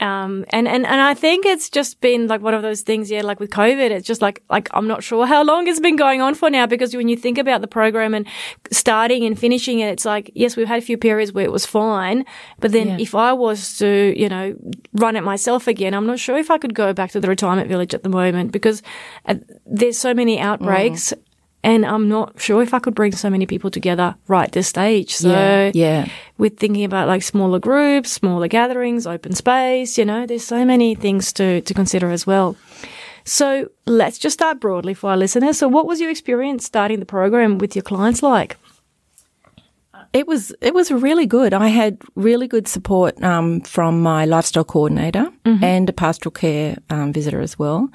Um, 0.00 0.44
and, 0.48 0.66
and, 0.66 0.84
and 0.84 1.00
I 1.00 1.14
think 1.14 1.46
it's 1.46 1.70
just 1.70 2.00
been 2.00 2.26
like 2.26 2.40
one 2.40 2.52
of 2.52 2.62
those 2.62 2.82
things, 2.82 3.10
yeah, 3.12 3.22
like 3.22 3.38
with 3.38 3.50
COVID, 3.50 3.90
it's 3.90 4.06
just 4.06 4.20
like, 4.20 4.42
like, 4.50 4.68
I'm 4.72 4.88
not 4.88 5.04
sure 5.04 5.24
how 5.24 5.44
long 5.44 5.68
it's 5.68 5.78
been 5.78 5.94
going 5.94 6.20
on 6.20 6.34
for 6.34 6.50
now 6.50 6.66
because 6.66 6.96
when 6.96 7.08
you 7.08 7.16
think 7.16 7.38
about 7.38 7.60
the 7.60 7.68
program 7.68 8.12
and 8.12 8.26
starting 8.72 9.24
and 9.24 9.38
finishing 9.38 9.78
it, 9.78 9.86
it's 9.90 10.04
like, 10.04 10.32
yes, 10.34 10.56
we've 10.56 10.66
had 10.66 10.78
a 10.78 10.82
few 10.84 10.98
periods 10.98 11.32
where 11.32 11.44
it 11.44 11.52
was 11.52 11.64
fine. 11.64 12.24
But 12.58 12.72
then 12.72 12.88
Yeah. 12.88 12.96
if 12.98 13.14
I 13.14 13.32
was 13.32 13.78
to, 13.78 14.12
you 14.18 14.28
know, 14.28 14.54
run 14.94 15.14
it 15.14 15.22
myself 15.22 15.68
again, 15.68 15.94
I'm 15.94 16.06
not 16.06 16.18
sure 16.18 16.36
if 16.38 16.50
I 16.50 16.58
could 16.58 16.74
go 16.74 16.92
back 16.92 17.12
to 17.12 17.20
the 17.20 17.28
retirement 17.28 17.68
village 17.68 17.94
at 17.94 18.02
the 18.02 18.08
moment 18.08 18.50
because 18.50 18.82
uh, 19.26 19.36
there's 19.64 19.96
so 19.96 20.12
many 20.12 20.40
outbreaks. 20.40 21.12
And 21.64 21.86
I'm 21.86 22.10
not 22.10 22.38
sure 22.38 22.62
if 22.62 22.74
I 22.74 22.78
could 22.78 22.94
bring 22.94 23.12
so 23.12 23.30
many 23.30 23.46
people 23.46 23.70
together 23.70 24.14
right 24.28 24.52
this 24.52 24.68
stage. 24.68 25.14
So 25.14 25.30
yeah, 25.30 25.72
yeah. 25.74 26.08
with 26.36 26.58
thinking 26.58 26.84
about 26.84 27.08
like 27.08 27.22
smaller 27.22 27.58
groups, 27.58 28.12
smaller 28.12 28.48
gatherings, 28.48 29.06
open 29.06 29.32
space, 29.32 29.96
you 29.96 30.04
know, 30.04 30.26
there's 30.26 30.44
so 30.44 30.66
many 30.66 30.94
things 30.94 31.32
to, 31.32 31.62
to 31.62 31.74
consider 31.74 32.10
as 32.10 32.26
well. 32.26 32.54
So 33.24 33.70
let's 33.86 34.18
just 34.18 34.34
start 34.34 34.60
broadly 34.60 34.92
for 34.92 35.08
our 35.08 35.16
listeners. 35.16 35.56
So 35.56 35.66
what 35.66 35.86
was 35.86 36.02
your 36.02 36.10
experience 36.10 36.66
starting 36.66 37.00
the 37.00 37.06
program 37.06 37.56
with 37.56 37.74
your 37.74 37.82
clients 37.82 38.22
like? 38.22 38.58
It 40.12 40.28
was 40.28 40.52
it 40.60 40.74
was 40.74 40.92
really 40.92 41.26
good. 41.26 41.54
I 41.54 41.68
had 41.68 42.00
really 42.14 42.46
good 42.46 42.68
support 42.68 43.20
um, 43.22 43.62
from 43.62 44.02
my 44.02 44.26
lifestyle 44.26 44.64
coordinator 44.64 45.28
mm-hmm. 45.44 45.64
and 45.64 45.88
a 45.88 45.92
pastoral 45.92 46.30
care 46.30 46.76
um, 46.90 47.12
visitor 47.12 47.40
as 47.40 47.58
well, 47.58 47.88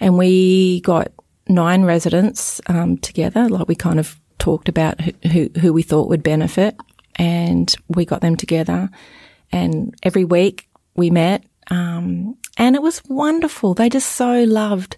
and 0.00 0.18
we 0.18 0.80
got 0.80 1.12
nine 1.48 1.84
residents 1.84 2.60
um, 2.66 2.98
together. 2.98 3.48
Like 3.48 3.68
we 3.68 3.74
kind 3.74 3.98
of 3.98 4.18
talked 4.38 4.68
about 4.68 5.00
who, 5.00 5.12
who, 5.30 5.50
who 5.60 5.72
we 5.72 5.82
thought 5.82 6.08
would 6.08 6.22
benefit, 6.22 6.76
and 7.16 7.74
we 7.88 8.04
got 8.04 8.20
them 8.20 8.36
together. 8.36 8.90
And 9.52 9.94
every 10.02 10.24
week 10.24 10.68
we 10.96 11.10
met, 11.10 11.44
um, 11.70 12.36
and 12.56 12.76
it 12.76 12.82
was 12.82 13.02
wonderful. 13.04 13.74
They 13.74 13.88
just 13.88 14.12
so 14.12 14.44
loved 14.44 14.96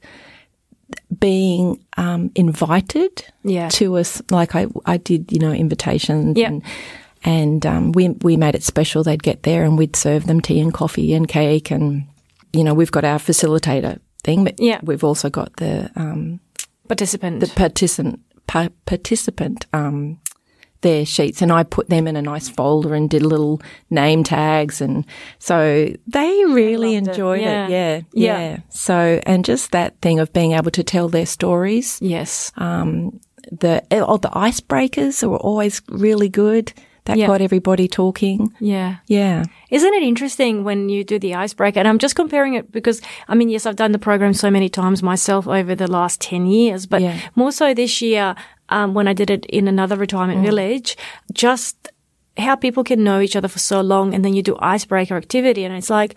being 1.18 1.84
um, 1.96 2.30
invited 2.34 3.24
yeah. 3.42 3.68
to 3.70 3.96
us. 3.96 4.22
Like 4.30 4.54
I, 4.54 4.66
I 4.84 4.96
did, 4.98 5.32
you 5.32 5.38
know, 5.38 5.52
invitations 5.52 6.36
yeah. 6.38 6.48
and 6.48 6.62
and 7.24 7.66
um, 7.66 7.92
we 7.92 8.10
we 8.10 8.36
made 8.36 8.54
it 8.54 8.62
special. 8.62 9.02
They'd 9.02 9.22
get 9.22 9.42
there 9.42 9.64
and 9.64 9.76
we'd 9.76 9.96
serve 9.96 10.26
them 10.26 10.40
tea 10.40 10.60
and 10.60 10.72
coffee 10.72 11.12
and 11.12 11.26
cake 11.26 11.70
and 11.70 12.06
you 12.52 12.62
know 12.62 12.74
we've 12.74 12.92
got 12.92 13.04
our 13.04 13.18
facilitator 13.18 13.98
thing, 14.26 14.44
but 14.44 14.56
yeah. 14.58 14.80
we've 14.82 15.04
also 15.04 15.30
got 15.30 15.56
the 15.56 15.90
um, 15.96 16.40
participant 16.88 17.40
the 17.40 17.46
participant 17.48 18.20
pa- 18.46 18.68
participant 18.84 19.66
um, 19.72 20.18
their 20.82 21.04
sheets 21.06 21.42
and 21.42 21.52
I 21.52 21.62
put 21.62 21.88
them 21.88 22.06
in 22.06 22.16
a 22.16 22.22
nice 22.22 22.48
folder 22.48 22.94
and 22.94 23.08
did 23.08 23.22
little 23.22 23.60
name 23.90 24.24
tags. 24.24 24.80
And 24.80 25.04
so 25.38 25.92
they 26.06 26.44
really 26.44 26.94
enjoyed 26.94 27.40
it. 27.40 27.44
Yeah. 27.44 27.66
it. 27.66 27.70
Yeah, 27.70 28.00
yeah. 28.12 28.38
Yeah. 28.38 28.58
So, 28.68 29.20
and 29.24 29.44
just 29.44 29.72
that 29.72 30.00
thing 30.00 30.20
of 30.20 30.32
being 30.32 30.52
able 30.52 30.70
to 30.72 30.84
tell 30.84 31.08
their 31.08 31.26
stories. 31.26 31.98
Yes. 32.00 32.52
Um, 32.56 33.20
the, 33.50 33.82
oh, 33.90 34.18
the 34.18 34.28
icebreakers 34.30 35.26
were 35.28 35.38
always 35.38 35.82
really 35.88 36.28
good. 36.28 36.72
That 37.06 37.16
Yeah. 37.18 37.26
got 37.28 37.40
everybody 37.40 37.88
talking. 37.88 38.52
Yeah. 38.60 38.96
Yeah. 39.06 39.44
Isn't 39.70 39.94
it 39.94 40.02
interesting 40.02 40.64
when 40.64 40.88
you 40.88 41.02
do 41.04 41.18
the 41.18 41.34
icebreaker? 41.34 41.78
And 41.78 41.88
I'm 41.88 41.98
just 41.98 42.14
comparing 42.16 42.54
it 42.54 42.70
because, 42.70 43.00
I 43.28 43.34
mean, 43.34 43.48
yes, 43.48 43.64
I've 43.64 43.76
done 43.76 43.92
the 43.92 43.98
program 43.98 44.34
so 44.34 44.50
many 44.50 44.68
times 44.68 45.02
myself 45.02 45.46
over 45.48 45.74
the 45.74 45.86
last 45.90 46.20
10 46.20 46.46
years, 46.46 46.84
but 46.86 47.00
Yeah. 47.02 47.16
more 47.34 47.52
so 47.52 47.72
this 47.74 48.02
year, 48.02 48.34
um, 48.68 48.92
when 48.94 49.06
I 49.08 49.12
did 49.12 49.30
it 49.30 49.46
in 49.46 49.68
another 49.68 49.96
retirement 49.96 50.42
village, 50.44 50.96
just 51.32 51.76
how 52.38 52.54
people 52.56 52.84
can 52.84 53.02
know 53.04 53.20
each 53.20 53.36
other 53.36 53.48
for 53.48 53.60
so 53.60 53.80
long 53.80 54.12
and 54.12 54.24
then 54.24 54.34
you 54.34 54.42
do 54.42 54.56
icebreaker 54.60 55.16
activity 55.16 55.64
and 55.64 55.74
it's 55.74 55.88
like, 55.90 56.14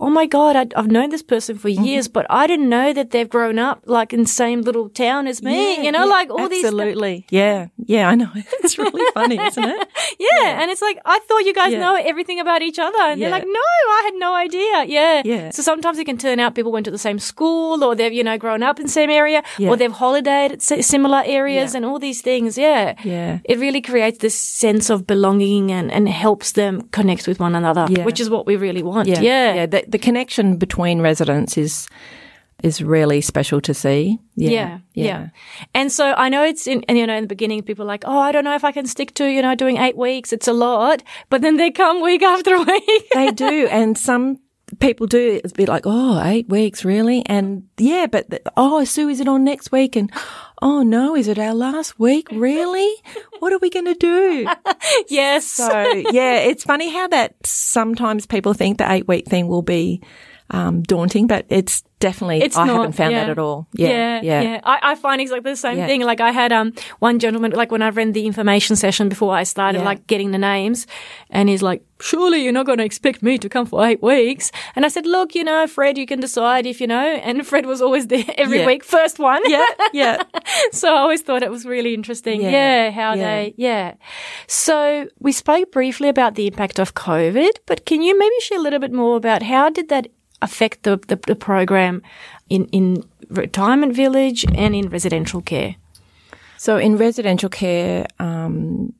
Oh 0.00 0.10
my 0.10 0.26
God, 0.26 0.56
I, 0.56 0.66
I've 0.76 0.90
known 0.90 1.10
this 1.10 1.22
person 1.22 1.56
for 1.56 1.68
mm-hmm. 1.68 1.84
years, 1.84 2.08
but 2.08 2.26
I 2.28 2.46
didn't 2.46 2.68
know 2.68 2.92
that 2.92 3.10
they've 3.10 3.28
grown 3.28 3.58
up 3.58 3.82
like 3.86 4.12
in 4.12 4.20
the 4.22 4.28
same 4.28 4.62
little 4.62 4.88
town 4.88 5.26
as 5.26 5.42
me. 5.42 5.76
Yeah, 5.76 5.82
you 5.82 5.92
know, 5.92 6.04
yeah, 6.04 6.10
like 6.18 6.30
all 6.30 6.48
these 6.48 6.64
Absolutely. 6.64 7.26
Yeah. 7.30 7.68
Yeah, 7.86 8.08
I 8.08 8.14
know. 8.14 8.30
It's 8.64 8.78
really 8.78 9.04
funny, 9.14 9.38
isn't 9.50 9.62
it? 9.64 9.88
Yeah, 10.18 10.60
and 10.60 10.70
it's 10.70 10.80
like 10.82 10.98
I 11.04 11.18
thought 11.28 11.44
you 11.44 11.54
guys 11.54 11.72
Yeah. 11.72 11.80
know 11.80 11.94
everything 11.94 12.40
about 12.40 12.62
each 12.62 12.78
other, 12.78 12.98
and 13.00 13.20
they're 13.20 13.30
like, 13.30 13.44
"No, 13.46 13.66
I 13.98 14.02
had 14.06 14.14
no 14.18 14.34
idea." 14.34 14.84
Yeah, 14.86 15.22
Yeah. 15.24 15.50
So 15.50 15.62
sometimes 15.62 15.98
it 15.98 16.04
can 16.06 16.16
turn 16.18 16.40
out 16.40 16.54
people 16.54 16.72
went 16.72 16.84
to 16.86 16.90
the 16.90 16.98
same 16.98 17.18
school, 17.18 17.84
or 17.84 17.94
they've 17.94 18.12
you 18.12 18.24
know 18.24 18.38
grown 18.38 18.62
up 18.62 18.80
in 18.80 18.86
the 18.86 18.92
same 18.92 19.10
area, 19.10 19.42
Yeah. 19.58 19.68
or 19.70 19.76
they've 19.76 19.92
holidayed 19.92 20.52
at 20.52 20.62
si- 20.62 20.82
similar 20.82 21.22
areas, 21.26 21.72
Yeah. 21.72 21.76
and 21.76 21.84
all 21.86 21.98
these 21.98 22.20
things. 22.22 22.56
Yeah, 22.58 22.94
Yeah. 23.04 23.38
It 23.44 23.58
really 23.58 23.80
creates 23.80 24.18
this 24.18 24.34
sense 24.34 24.90
of 24.90 25.06
belonging 25.06 25.70
and 25.70 25.92
and 25.92 26.08
helps 26.08 26.52
them 26.52 26.88
connect 26.90 27.28
with 27.28 27.38
one 27.40 27.54
another, 27.54 27.86
Yeah. 27.90 28.04
which 28.04 28.20
is 28.20 28.28
what 28.30 28.46
we 28.46 28.56
really 28.56 28.82
want. 28.82 29.08
Yeah. 29.08 29.20
Yeah, 29.20 29.54
Yeah. 29.54 29.66
The, 29.94 29.98
connection 30.04 30.56
between 30.56 31.00
residents 31.00 31.56
is 31.56 31.88
is 32.62 32.82
really 32.82 33.20
special 33.20 33.60
to 33.60 33.74
see. 33.74 34.18
Yeah. 34.36 34.50
Yeah, 34.50 34.78
yeah. 34.94 35.28
And 35.74 35.92
so 35.92 36.14
I 36.16 36.28
know 36.28 36.42
it's 36.42 36.66
in, 36.66 36.84
and 36.88 36.96
you 36.96 37.06
know, 37.06 37.14
in 37.14 37.24
the 37.24 37.28
beginning, 37.28 37.62
people 37.62 37.84
are 37.84 37.88
like, 37.88 38.04
oh, 38.06 38.18
I 38.18 38.32
don't 38.32 38.44
know 38.44 38.54
if 38.54 38.64
I 38.64 38.72
can 38.72 38.86
stick 38.86 39.14
to, 39.14 39.26
you 39.26 39.42
know, 39.42 39.54
doing 39.54 39.76
eight 39.76 39.96
weeks. 39.96 40.32
It's 40.32 40.48
a 40.48 40.52
lot. 40.52 41.02
But 41.30 41.42
then 41.42 41.58
they 41.58 41.70
come 41.70 42.02
week 42.02 42.22
after 42.34 42.58
week. 42.58 43.08
they 43.12 43.30
do. 43.30 43.68
And 43.70 43.98
some 43.98 44.38
people 44.80 45.06
do. 45.06 45.40
It's 45.42 45.52
a 45.52 45.56
bit 45.56 45.68
like, 45.68 45.84
oh, 45.86 46.22
eight 46.24 46.48
weeks, 46.48 46.84
really? 46.84 47.24
And 47.26 47.68
yeah, 47.78 48.06
but, 48.06 48.30
the, 48.30 48.40
oh, 48.56 48.84
Sue, 48.84 49.08
is 49.08 49.20
it 49.20 49.28
on 49.28 49.44
next 49.44 49.72
week? 49.72 49.96
And 49.96 50.10
oh, 50.62 50.82
no, 50.82 51.14
is 51.14 51.28
it 51.28 51.38
our 51.38 51.54
last 51.54 51.98
week? 51.98 52.28
Really? 52.30 52.94
What 53.38 53.52
are 53.52 53.58
we 53.58 53.70
going 53.70 53.86
to 53.86 53.94
do? 53.94 54.48
yes. 55.08 55.46
So 55.46 55.82
yeah, 56.10 56.36
it's 56.36 56.64
funny 56.64 56.90
how 56.90 57.08
that 57.08 57.34
sometimes 57.46 58.26
people 58.26 58.54
think 58.54 58.78
the 58.78 58.90
eight 58.90 59.06
week 59.06 59.26
thing 59.26 59.48
will 59.48 59.62
be 59.62 60.02
um, 60.50 60.82
daunting, 60.82 61.26
but 61.26 61.46
it's 61.48 61.82
definitely, 62.00 62.42
It's 62.42 62.54
I 62.56 62.66
not, 62.66 62.76
haven't 62.76 62.92
found 62.92 63.12
yeah. 63.12 63.20
that 63.24 63.30
at 63.30 63.38
all. 63.38 63.66
Yeah. 63.72 64.20
yeah, 64.22 64.40
Yeah. 64.42 64.60
I, 64.62 64.78
I 64.92 64.94
find 64.94 65.18
exactly 65.20 65.52
the 65.52 65.56
same 65.56 65.78
Yeah. 65.78 65.86
thing. 65.86 66.02
Like 66.02 66.20
I 66.20 66.32
had 66.32 66.52
um 66.52 66.74
one 66.98 67.18
gentleman, 67.18 67.52
like 67.52 67.70
when 67.72 67.80
I 67.80 67.88
ran 67.88 68.12
the 68.12 68.26
information 68.26 68.76
session 68.76 69.08
before 69.08 69.34
I 69.34 69.44
started, 69.44 69.78
Yeah. 69.78 69.84
like 69.86 70.06
getting 70.06 70.32
the 70.32 70.38
names, 70.38 70.86
and 71.30 71.48
he's 71.48 71.62
like, 71.62 71.82
"Surely 72.00 72.42
you're 72.44 72.52
not 72.52 72.66
going 72.66 72.76
to 72.78 72.84
expect 72.84 73.22
me 73.22 73.38
to 73.38 73.48
come 73.48 73.64
for 73.64 73.86
eight 73.86 74.02
weeks?" 74.02 74.52
And 74.76 74.84
I 74.84 74.88
said, 74.88 75.06
"Look, 75.06 75.34
you 75.34 75.44
know, 75.44 75.66
Fred, 75.66 75.96
you 75.96 76.04
can 76.06 76.20
decide 76.20 76.66
if 76.66 76.78
you 76.78 76.86
know." 76.86 77.06
And 77.24 77.46
Fred 77.50 77.64
was 77.64 77.80
always 77.80 78.08
there 78.08 78.24
every 78.36 78.58
Yeah. 78.60 78.66
week, 78.66 78.84
first 78.84 79.18
one. 79.18 79.40
Yeah. 79.46 79.64
Yeah. 79.94 80.22
so 80.72 80.88
I 80.94 80.98
always 80.98 81.22
thought 81.22 81.42
it 81.42 81.50
was 81.50 81.64
really 81.64 81.94
interesting. 81.94 82.42
Yeah, 82.42 82.50
Yeah. 82.50 82.90
how 82.90 83.14
Yeah. 83.14 83.24
they, 83.24 83.54
yeah. 83.56 83.94
So 84.46 85.06
we 85.20 85.32
spoke 85.32 85.72
briefly 85.72 86.08
about 86.08 86.34
the 86.34 86.46
impact 86.46 86.78
of 86.78 86.92
COVID, 86.94 87.50
but 87.66 87.86
can 87.86 88.02
you 88.02 88.18
maybe 88.18 88.34
share 88.40 88.58
a 88.58 88.62
little 88.62 88.80
bit 88.80 88.92
more 88.92 89.16
about 89.16 89.42
how 89.42 89.70
did 89.70 89.88
that 89.88 90.08
affect 90.42 90.82
the, 90.82 90.98
the, 91.08 91.16
the 91.26 91.36
program 91.36 92.02
in, 92.48 92.66
in 92.66 93.04
retirement 93.28 93.94
village 93.94 94.44
and 94.54 94.74
in 94.74 94.88
residential 94.88 95.40
care? 95.40 95.76
So 96.56 96.78
in 96.78 96.96
residential 96.96 97.48
care, 97.48 98.06
um, 98.18 98.92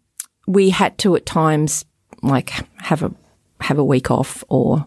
we 0.46 0.70
had 0.70 0.98
to 0.98 1.16
at 1.16 1.24
times 1.26 1.84
like 2.22 2.50
have 2.78 3.02
a 3.02 3.12
have 3.60 3.78
a 3.78 3.84
week 3.84 4.10
off 4.10 4.44
or 4.48 4.84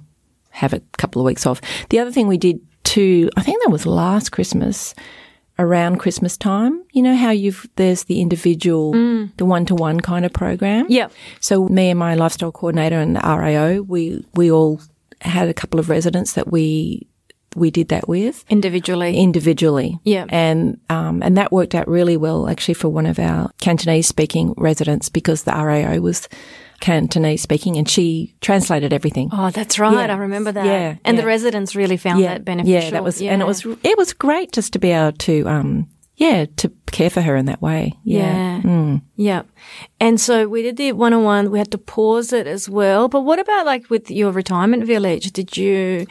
have 0.52 0.74
a 0.74 0.82
couple 0.98 1.22
of 1.22 1.26
weeks 1.26 1.46
off. 1.46 1.62
The 1.90 2.00
other 2.00 2.12
thing 2.12 2.28
we 2.28 2.38
did 2.38 2.60
too, 2.84 3.30
I 3.38 3.42
think 3.42 3.64
that 3.64 3.72
was 3.72 3.86
last 3.86 4.32
Christmas, 4.32 4.94
around 5.60 5.98
Christmas 5.98 6.38
time. 6.38 6.84
You 6.92 7.02
know 7.02 7.16
how 7.16 7.32
you've 7.32 7.68
there's 7.76 8.04
the 8.06 8.22
individual, 8.22 8.94
the 9.38 9.46
one 9.46 9.66
to 9.66 9.76
one 9.76 10.00
kind 10.00 10.26
of 10.26 10.34
program. 10.34 10.86
Yeah. 10.90 11.10
So 11.40 11.68
me 11.68 11.90
and 11.90 12.00
my 12.00 12.16
lifestyle 12.16 12.52
coordinator 12.52 13.00
and 13.00 13.16
the 13.16 13.22
RAO, 13.22 13.82
we 13.82 14.24
we 14.36 14.52
all 14.52 14.82
had 15.22 15.50
a 15.50 15.54
couple 15.54 15.80
of 15.80 15.90
residents 15.90 16.34
that 16.34 16.52
we 16.52 17.08
we 17.56 17.72
did 17.72 17.88
that 17.88 18.08
with 18.08 18.46
Individually. 18.50 19.18
individually. 19.18 20.00
Yeah. 20.04 20.26
And 20.30 20.80
um, 20.90 21.24
and 21.24 21.38
that 21.38 21.52
worked 21.52 21.74
out 21.74 21.88
really 21.88 22.18
well 22.18 22.48
actually 22.48 22.76
for 22.76 22.90
one 22.90 23.06
of 23.08 23.18
our 23.20 23.50
Cantonese 23.60 24.08
speaking 24.08 24.54
residents 24.58 25.10
because 25.10 25.44
the 25.44 25.52
RAO 25.54 26.00
was 26.00 26.28
Cantonese 26.82 27.42
speaking 27.42 27.76
and 27.78 27.90
she 27.90 28.36
translated 28.42 28.94
everything. 28.94 29.30
Oh, 29.32 29.50
that's 29.50 29.80
right. 29.80 30.08
Yeah. 30.08 30.14
I 30.14 30.18
remember 30.18 30.52
that. 30.52 30.66
Yeah, 30.66 30.96
And 31.04 31.18
the 31.18 31.26
residents 31.26 31.76
really 31.76 31.98
found 31.98 32.24
that 32.24 32.46
beneficial. 32.46 32.84
Yeah, 32.84 32.90
that 32.92 33.04
was 33.04 33.22
yeah, 33.22 33.32
and 33.34 33.42
it 33.42 33.46
was 33.46 33.66
it 33.66 33.98
was 33.98 34.14
great 34.14 34.52
just 34.52 34.74
to 34.74 34.80
be 34.80 34.92
able 34.92 35.14
to 35.18 35.48
um 35.48 35.90
yeah, 36.18 36.46
to 36.58 36.72
care 36.92 37.10
for 37.10 37.22
her 37.22 37.36
in 37.36 37.46
that 37.46 37.62
way. 37.62 37.94
Yeah. 38.04 38.62
Yeah. 38.64 38.98
Yeah. 39.16 39.42
And 40.00 40.20
so 40.20 40.48
we 40.48 40.64
did 40.64 40.78
the 40.78 40.92
one 40.94 41.14
on 41.14 41.24
one. 41.24 41.52
We 41.52 41.60
had 41.60 41.72
to 41.72 41.78
pause 41.78 42.34
it 42.34 42.48
as 42.48 42.68
well. 42.68 43.08
But 43.08 43.22
what 43.22 43.40
about 43.40 43.66
like 43.66 43.90
with 43.90 44.10
your 44.10 44.32
retirement 44.32 44.86
village? 44.86 45.32
Did 45.32 45.56
you 45.56 46.08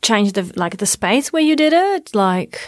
change 0.00 0.32
the 0.32 0.50
like 0.56 0.78
the 0.78 0.86
space 0.86 1.32
where 1.32 1.42
you 1.42 1.56
did 1.56 1.72
it? 1.72 2.14
Like 2.14 2.60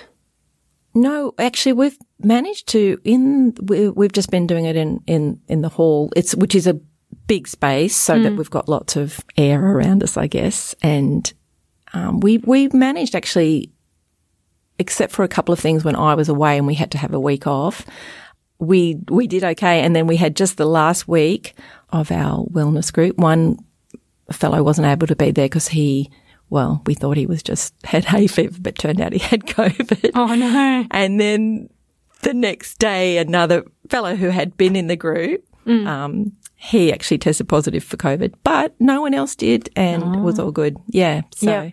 No, 0.94 1.32
actually, 1.38 1.74
we've 1.74 1.98
managed 2.18 2.68
to 2.68 2.98
in 3.04 3.54
we, 3.62 3.88
we've 3.88 4.12
just 4.12 4.30
been 4.30 4.46
doing 4.46 4.64
it 4.64 4.76
in 4.76 5.00
in 5.06 5.40
in 5.48 5.62
the 5.62 5.68
hall. 5.68 6.10
It's 6.16 6.34
which 6.34 6.54
is 6.56 6.66
a 6.66 6.80
big 7.26 7.46
space, 7.46 7.96
so 7.96 8.18
that 8.18 8.36
we've 8.36 8.50
got 8.50 8.68
lots 8.68 8.96
of 8.96 9.20
air 9.36 9.64
around 9.64 10.02
us, 10.02 10.16
I 10.16 10.26
guess. 10.26 10.74
And 10.82 11.32
um, 11.92 12.20
we 12.20 12.38
we 12.38 12.68
managed 12.68 13.14
actually, 13.14 13.70
except 14.78 15.12
for 15.12 15.24
a 15.24 15.28
couple 15.28 15.52
of 15.52 15.58
things 15.60 15.84
when 15.84 15.96
I 15.96 16.14
was 16.14 16.28
away 16.28 16.58
and 16.58 16.66
we 16.66 16.74
had 16.74 16.90
to 16.92 16.98
have 16.98 17.14
a 17.14 17.20
week 17.20 17.46
off. 17.46 17.84
We 18.58 18.98
we 19.08 19.26
did 19.26 19.44
okay, 19.44 19.80
and 19.80 19.94
then 19.94 20.06
we 20.06 20.16
had 20.16 20.36
just 20.36 20.56
the 20.56 20.66
last 20.66 21.08
week 21.08 21.54
of 21.90 22.10
our 22.10 22.44
wellness 22.46 22.92
group. 22.92 23.18
One 23.18 23.58
fellow 24.32 24.62
wasn't 24.62 24.86
able 24.86 25.06
to 25.08 25.16
be 25.16 25.30
there 25.32 25.46
because 25.46 25.68
he. 25.68 26.10
Well, 26.50 26.82
we 26.86 26.94
thought 26.94 27.16
he 27.16 27.26
was 27.26 27.42
just 27.42 27.74
had 27.84 28.04
hay 28.04 28.26
fever, 28.26 28.58
but 28.60 28.78
turned 28.78 29.00
out 29.00 29.12
he 29.12 29.18
had 29.18 29.42
COVID. 29.46 30.12
Oh 30.14 30.34
no. 30.34 30.86
And 30.90 31.18
then 31.20 31.68
the 32.22 32.32
next 32.32 32.78
day, 32.78 33.18
another 33.18 33.64
fellow 33.88 34.14
who 34.14 34.28
had 34.28 34.56
been 34.56 34.76
in 34.76 34.86
the 34.86 34.96
group, 34.96 35.44
um, 35.66 36.32
he 36.56 36.92
actually 36.92 37.18
tested 37.18 37.48
positive 37.48 37.82
for 37.84 37.96
COVID, 37.96 38.34
but 38.44 38.74
no 38.80 39.00
one 39.02 39.14
else 39.14 39.34
did, 39.34 39.68
and 39.76 40.02
it 40.14 40.20
was 40.20 40.38
all 40.38 40.52
good. 40.52 40.76
Yeah. 40.88 41.22
So, 41.34 41.50
Yeah. 41.50 41.70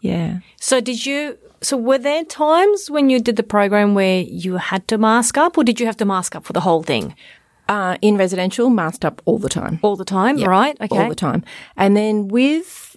Yeah. 0.00 0.38
So 0.60 0.80
did 0.80 1.04
you? 1.04 1.36
So 1.62 1.76
were 1.76 1.98
there 1.98 2.24
times 2.24 2.90
when 2.90 3.10
you 3.10 3.20
did 3.20 3.36
the 3.36 3.42
program 3.42 3.94
where 3.94 4.20
you 4.22 4.56
had 4.56 4.88
to 4.88 4.96
mask 4.98 5.36
up, 5.36 5.58
or 5.58 5.64
did 5.64 5.78
you 5.80 5.86
have 5.86 5.96
to 5.98 6.04
mask 6.04 6.34
up 6.36 6.44
for 6.44 6.52
the 6.52 6.60
whole 6.60 6.82
thing 6.82 7.14
Uh, 7.68 7.96
in 8.02 8.16
residential, 8.16 8.68
masked 8.70 9.04
up 9.04 9.22
all 9.26 9.38
the 9.38 9.48
time. 9.48 9.78
all 9.82 9.94
the 9.96 10.04
time? 10.04 10.38
Yep, 10.38 10.48
Right. 10.48 10.76
Okay. 10.80 10.98
All 11.02 11.08
the 11.08 11.14
time. 11.14 11.44
And 11.76 11.96
then 11.96 12.26
with, 12.28 12.96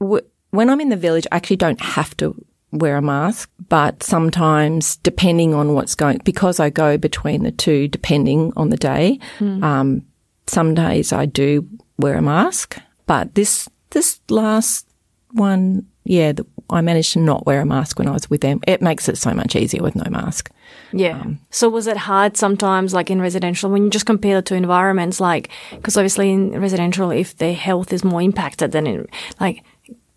w- 0.00 0.24
when 0.50 0.68
I'm 0.70 0.80
in 0.80 0.88
the 0.88 0.96
village, 0.96 1.26
I 1.30 1.36
actually 1.36 1.56
don't 1.58 1.80
have 1.80 2.16
to 2.16 2.34
wear 2.72 2.96
a 2.96 3.02
mask, 3.02 3.48
but 3.68 4.02
sometimes 4.02 4.96
depending 4.96 5.54
on 5.54 5.74
what's 5.74 5.94
going, 5.94 6.18
because 6.24 6.58
I 6.58 6.70
go 6.70 6.98
between 6.98 7.44
the 7.44 7.52
two, 7.52 7.86
depending 7.88 8.52
on 8.56 8.70
the 8.70 8.76
day, 8.76 9.20
um, 9.40 10.02
some 10.46 10.74
days 10.74 11.12
I 11.12 11.26
do 11.26 11.68
wear 11.98 12.16
a 12.16 12.22
mask, 12.22 12.78
but 13.06 13.34
this, 13.36 13.68
this 13.90 14.20
last 14.28 14.86
one, 15.30 15.86
yeah, 16.04 16.32
the, 16.32 16.44
I 16.70 16.80
managed 16.80 17.12
to 17.12 17.18
not 17.20 17.44
wear 17.46 17.60
a 17.60 17.66
mask 17.66 17.98
when 17.98 18.08
I 18.08 18.12
was 18.12 18.28
with 18.30 18.40
them. 18.40 18.60
It 18.66 18.80
makes 18.80 19.08
it 19.08 19.18
so 19.18 19.32
much 19.34 19.54
easier 19.54 19.82
with 19.82 19.94
no 19.96 20.08
mask. 20.10 20.50
Yeah. 20.92 21.20
Um, 21.20 21.38
so 21.50 21.68
was 21.68 21.86
it 21.86 21.96
hard 21.96 22.36
sometimes, 22.36 22.94
like 22.94 23.10
in 23.10 23.20
residential, 23.20 23.70
when 23.70 23.84
you 23.84 23.90
just 23.90 24.06
compare 24.06 24.36
the 24.36 24.42
two 24.42 24.54
environments, 24.54 25.20
like, 25.20 25.50
because 25.72 25.96
obviously 25.96 26.30
in 26.32 26.58
residential, 26.60 27.10
if 27.10 27.36
their 27.36 27.54
health 27.54 27.92
is 27.92 28.02
more 28.04 28.22
impacted 28.22 28.72
than 28.72 28.86
in, 28.86 29.06
like, 29.40 29.62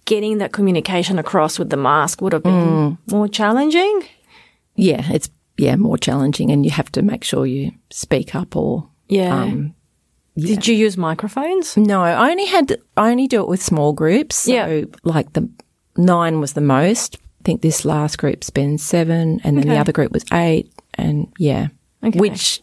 getting 0.05 0.37
that 0.37 0.53
communication 0.53 1.19
across 1.19 1.59
with 1.59 1.69
the 1.69 1.77
mask 1.77 2.21
would 2.21 2.31
have 2.33 2.43
been 2.43 2.53
Mm. 2.53 2.97
more 3.11 3.27
challenging? 3.27 4.03
Yeah, 4.75 5.03
it's, 5.11 5.29
yeah, 5.57 5.75
more 5.75 5.97
challenging 5.97 6.49
and 6.51 6.63
you 6.63 6.71
have 6.71 6.91
to 6.93 7.01
make 7.01 7.23
sure 7.25 7.45
you 7.45 7.71
speak 7.89 8.33
up 8.35 8.55
or, 8.55 8.87
Yeah. 9.09 9.35
um, 9.43 9.73
Did 10.37 10.67
you 10.67 10.75
use 10.75 10.95
microphones? 10.97 11.75
No, 11.75 12.03
I 12.03 12.29
only 12.29 12.45
had 12.45 12.77
I 12.95 13.09
only 13.09 13.27
do 13.27 13.41
it 13.41 13.47
with 13.47 13.59
small 13.61 13.91
groups. 13.91 14.35
So 14.35 14.51
Yeah. 14.53 14.83
like 15.03 15.33
the 15.33 15.49
nine 15.97 16.39
was 16.39 16.53
the 16.53 16.61
most. 16.61 17.17
I 17.41 17.43
think 17.43 17.61
this 17.61 17.85
last 17.85 18.17
group's 18.17 18.49
been 18.49 18.77
seven, 18.77 19.39
and 19.43 19.57
then 19.57 19.59
Okay. 19.65 19.69
the 19.69 19.77
other 19.79 19.91
group 19.93 20.11
was 20.11 20.25
eight, 20.33 20.71
and 20.95 21.27
yeah, 21.37 21.67
Okay. 22.03 22.19
which 22.19 22.61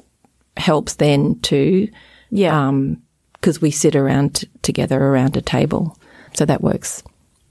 helps 0.57 0.95
then 0.95 1.39
too, 1.41 1.89
Yeah. 2.31 2.69
Um, 2.69 2.99
because 3.35 3.61
we 3.61 3.71
sit 3.71 3.95
around 3.95 4.35
t- 4.37 4.49
together 4.63 5.01
around 5.01 5.37
a 5.37 5.43
table, 5.43 5.97
so 6.33 6.45
that 6.47 6.63
works. 6.63 7.03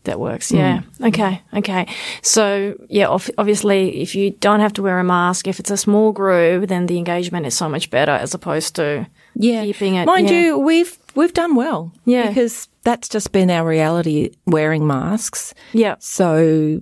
That 0.05 0.19
works. 0.19 0.51
Yeah. 0.51 0.81
Mm. 0.99 1.07
Okay. 1.07 1.41
Okay. 1.53 1.87
So 2.21 2.73
yeah, 2.89 3.07
ob- 3.07 3.29
obviously, 3.37 4.01
if 4.01 4.15
you 4.15 4.31
don't 4.31 4.59
have 4.59 4.73
to 4.73 4.81
wear 4.83 4.99
a 4.99 5.03
mask, 5.03 5.47
if 5.47 5.59
it's 5.59 5.71
a 5.71 5.77
small 5.77 6.11
group, 6.11 6.67
then 6.67 6.87
the 6.87 6.97
engagement 6.97 7.45
is 7.45 7.53
so 7.55 7.69
much 7.69 7.89
better 7.89 8.11
as 8.11 8.33
opposed 8.33 8.75
to 8.75 9.07
Yeah, 9.35 9.63
keeping 9.63 9.95
it. 9.95 10.05
mind 10.05 10.29
yeah. 10.29 10.39
you, 10.41 10.57
we've 10.59 10.97
we've 11.15 11.33
done 11.33 11.55
well. 11.55 11.91
Yeah. 12.05 12.27
because 12.29 12.67
that's 12.83 13.07
just 13.09 13.31
been 13.31 13.49
our 13.49 13.65
reality 13.67 14.31
wearing 14.45 14.85
masks. 14.87 15.53
Yeah. 15.71 15.95
So, 15.99 16.81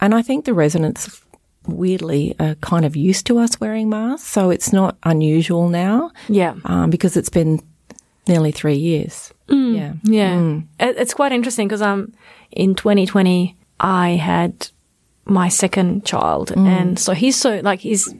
and 0.00 0.14
I 0.14 0.22
think 0.22 0.44
the 0.44 0.54
residents 0.54 1.20
weirdly 1.66 2.34
are 2.40 2.54
kind 2.56 2.84
of 2.84 2.96
used 2.96 3.26
to 3.26 3.38
us 3.38 3.60
wearing 3.60 3.88
masks, 3.88 4.28
so 4.28 4.50
it's 4.50 4.72
not 4.72 4.96
unusual 5.04 5.68
now 5.68 6.10
Yeah. 6.28 6.54
um, 6.64 6.90
because 6.90 7.16
it's 7.16 7.28
been 7.28 7.60
nearly 8.26 8.50
three 8.52 8.76
years. 8.76 9.32
Yeah. 9.48 9.94
Yeah. 10.04 10.60
It, 10.78 10.96
it's 10.96 11.14
quite 11.14 11.32
interesting 11.32 11.66
because 11.68 11.82
um, 11.82 12.12
in 12.50 12.74
2020, 12.74 13.56
I 13.78 14.10
had 14.10 14.68
my 15.24 15.48
second 15.48 16.04
child. 16.04 16.50
And 16.56 16.98
so 16.98 17.12
he's 17.12 17.36
so, 17.36 17.60
like, 17.62 17.80
his 17.80 18.12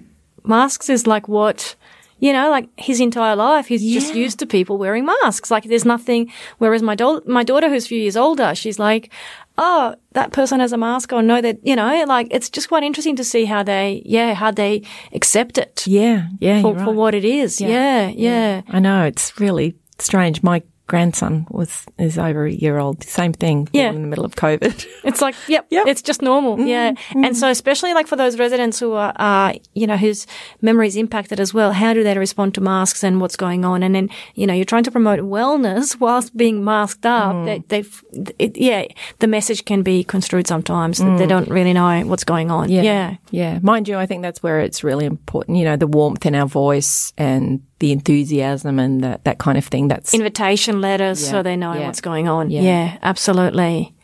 masks 0.45 0.89
is 0.89 1.07
like 1.07 1.29
what, 1.29 1.75
you 2.21 2.33
know, 2.33 2.51
like 2.51 2.69
his 2.79 3.01
entire 3.01 3.35
life, 3.35 3.67
he's 3.67 3.83
just 3.83 4.15
used 4.15 4.39
to 4.39 4.47
people 4.47 4.79
wearing 4.79 5.05
masks. 5.05 5.51
Like, 5.51 5.65
there's 5.65 5.85
nothing. 5.85 6.31
Whereas 6.59 6.83
my, 6.83 6.95
do- 6.95 7.23
my 7.27 7.43
daughter, 7.43 7.69
who's 7.69 7.87
a 7.87 7.89
few 7.89 8.01
years 8.01 8.17
older, 8.17 8.55
she's 8.55 8.79
like, 8.79 9.11
oh, 9.59 9.95
that 10.13 10.33
person 10.33 10.61
has 10.61 10.73
a 10.73 10.79
mask 10.79 11.13
or 11.13 11.23
no, 11.23 11.41
that, 11.41 11.59
you 11.67 11.75
know, 11.77 12.05
like, 12.07 12.29
it's 12.31 12.49
just 12.49 12.69
quite 12.69 12.83
interesting 12.83 13.17
to 13.17 13.25
see 13.25 13.45
how 13.45 13.63
they, 13.63 14.03
yeah, 14.05 14.35
how 14.35 14.51
they 14.51 14.83
accept 15.13 15.59
it 15.59 15.85
Yeah. 15.87 16.29
Yeah. 16.41 16.63
for, 16.63 16.75
you're 16.77 16.85
for 16.85 16.93
what 16.93 17.15
it 17.15 17.25
is. 17.25 17.61
Yeah. 17.61 18.09
Yeah. 18.09 18.63
I 18.69 18.79
know 18.79 19.05
it's 19.05 19.39
really 19.41 19.75
strange. 19.99 20.43
My 20.43 20.63
grandson 20.91 21.47
was 21.51 21.87
is 21.99 22.19
over 22.19 22.45
a 22.45 22.53
year 22.53 22.79
old. 22.79 23.05
Same 23.05 23.33
thing. 23.33 23.69
Yeah. 23.73 23.91
In 23.91 24.03
the 24.03 24.09
middle 24.09 24.25
of 24.25 24.35
COVID. 24.35 24.87
It's 25.05 25.23
like, 25.23 25.35
yep, 25.49 25.67
Yep. 25.71 25.87
it's 25.87 26.03
just 26.03 26.21
normal. 26.21 26.57
Mm-hmm. 26.57 26.67
Yeah. 26.67 26.91
Mm-hmm. 26.93 27.25
And 27.25 27.37
so, 27.37 27.49
especially 27.49 27.95
like 27.95 28.07
for 28.07 28.17
those 28.17 28.39
residents 28.39 28.79
who 28.79 28.93
are, 28.93 29.13
uh, 29.17 29.55
you 29.73 29.87
know, 29.87 29.97
whose 29.97 30.27
memory 30.61 30.89
is 30.89 30.97
impacted 30.97 31.41
as 31.41 31.55
well, 31.55 31.73
how 31.73 31.95
do 31.95 32.03
they 32.03 32.19
respond 32.19 32.55
to 32.55 32.61
masks 32.61 33.03
and 33.03 33.21
what's 33.21 33.37
going 33.37 33.65
on? 33.65 33.83
And 33.83 33.95
then, 33.95 34.11
you 34.35 34.47
know, 34.47 34.53
you're 34.53 34.65
trying 34.65 34.85
to 34.85 34.91
promote 34.91 35.21
wellness 35.21 35.99
whilst 36.05 36.37
being 36.37 36.65
masked 36.65 37.07
up. 37.07 37.35
Mm. 37.35 37.45
They, 37.47 37.59
they've, 37.69 38.05
it, 38.39 38.57
yeah, 38.57 38.85
the 39.21 39.27
message 39.27 39.65
can 39.65 39.83
be 39.83 40.05
construed 40.05 40.47
sometimes 40.47 40.99
that 40.99 41.17
they 41.19 41.27
mm. 41.27 41.35
don't 41.35 41.49
really 41.49 41.73
know 41.73 42.05
what's 42.07 42.25
going 42.25 42.51
on. 42.51 42.69
Yeah. 42.69 43.17
Yeah. 43.31 43.59
Mind 43.63 43.89
you, 43.89 43.97
I 43.97 44.07
think 44.07 44.23
that's 44.23 44.43
where 44.43 44.61
it's 44.61 44.85
really 44.85 45.07
important. 45.07 45.57
You 45.57 45.65
know, 45.65 45.77
the 45.77 45.87
warmth 45.87 46.27
in 46.27 46.35
our 46.35 46.47
voice 46.47 47.13
and 47.17 47.63
the 47.81 47.91
enthusiasm 47.93 48.79
and 48.79 49.03
that 49.03 49.25
that 49.25 49.39
kind 49.39 49.59
of 49.59 49.65
thing. 49.67 49.89
That's 49.89 50.15
Invitation 50.15 50.81
letters 50.81 51.19
so 51.29 51.43
they 51.43 51.57
know 51.57 51.75
Yeah. 51.75 51.87
what's 51.87 52.01
going 52.01 52.29
on. 52.29 52.51
Yeah. 52.51 52.63
yeah, 52.63 52.99
absolutely. 53.03 53.95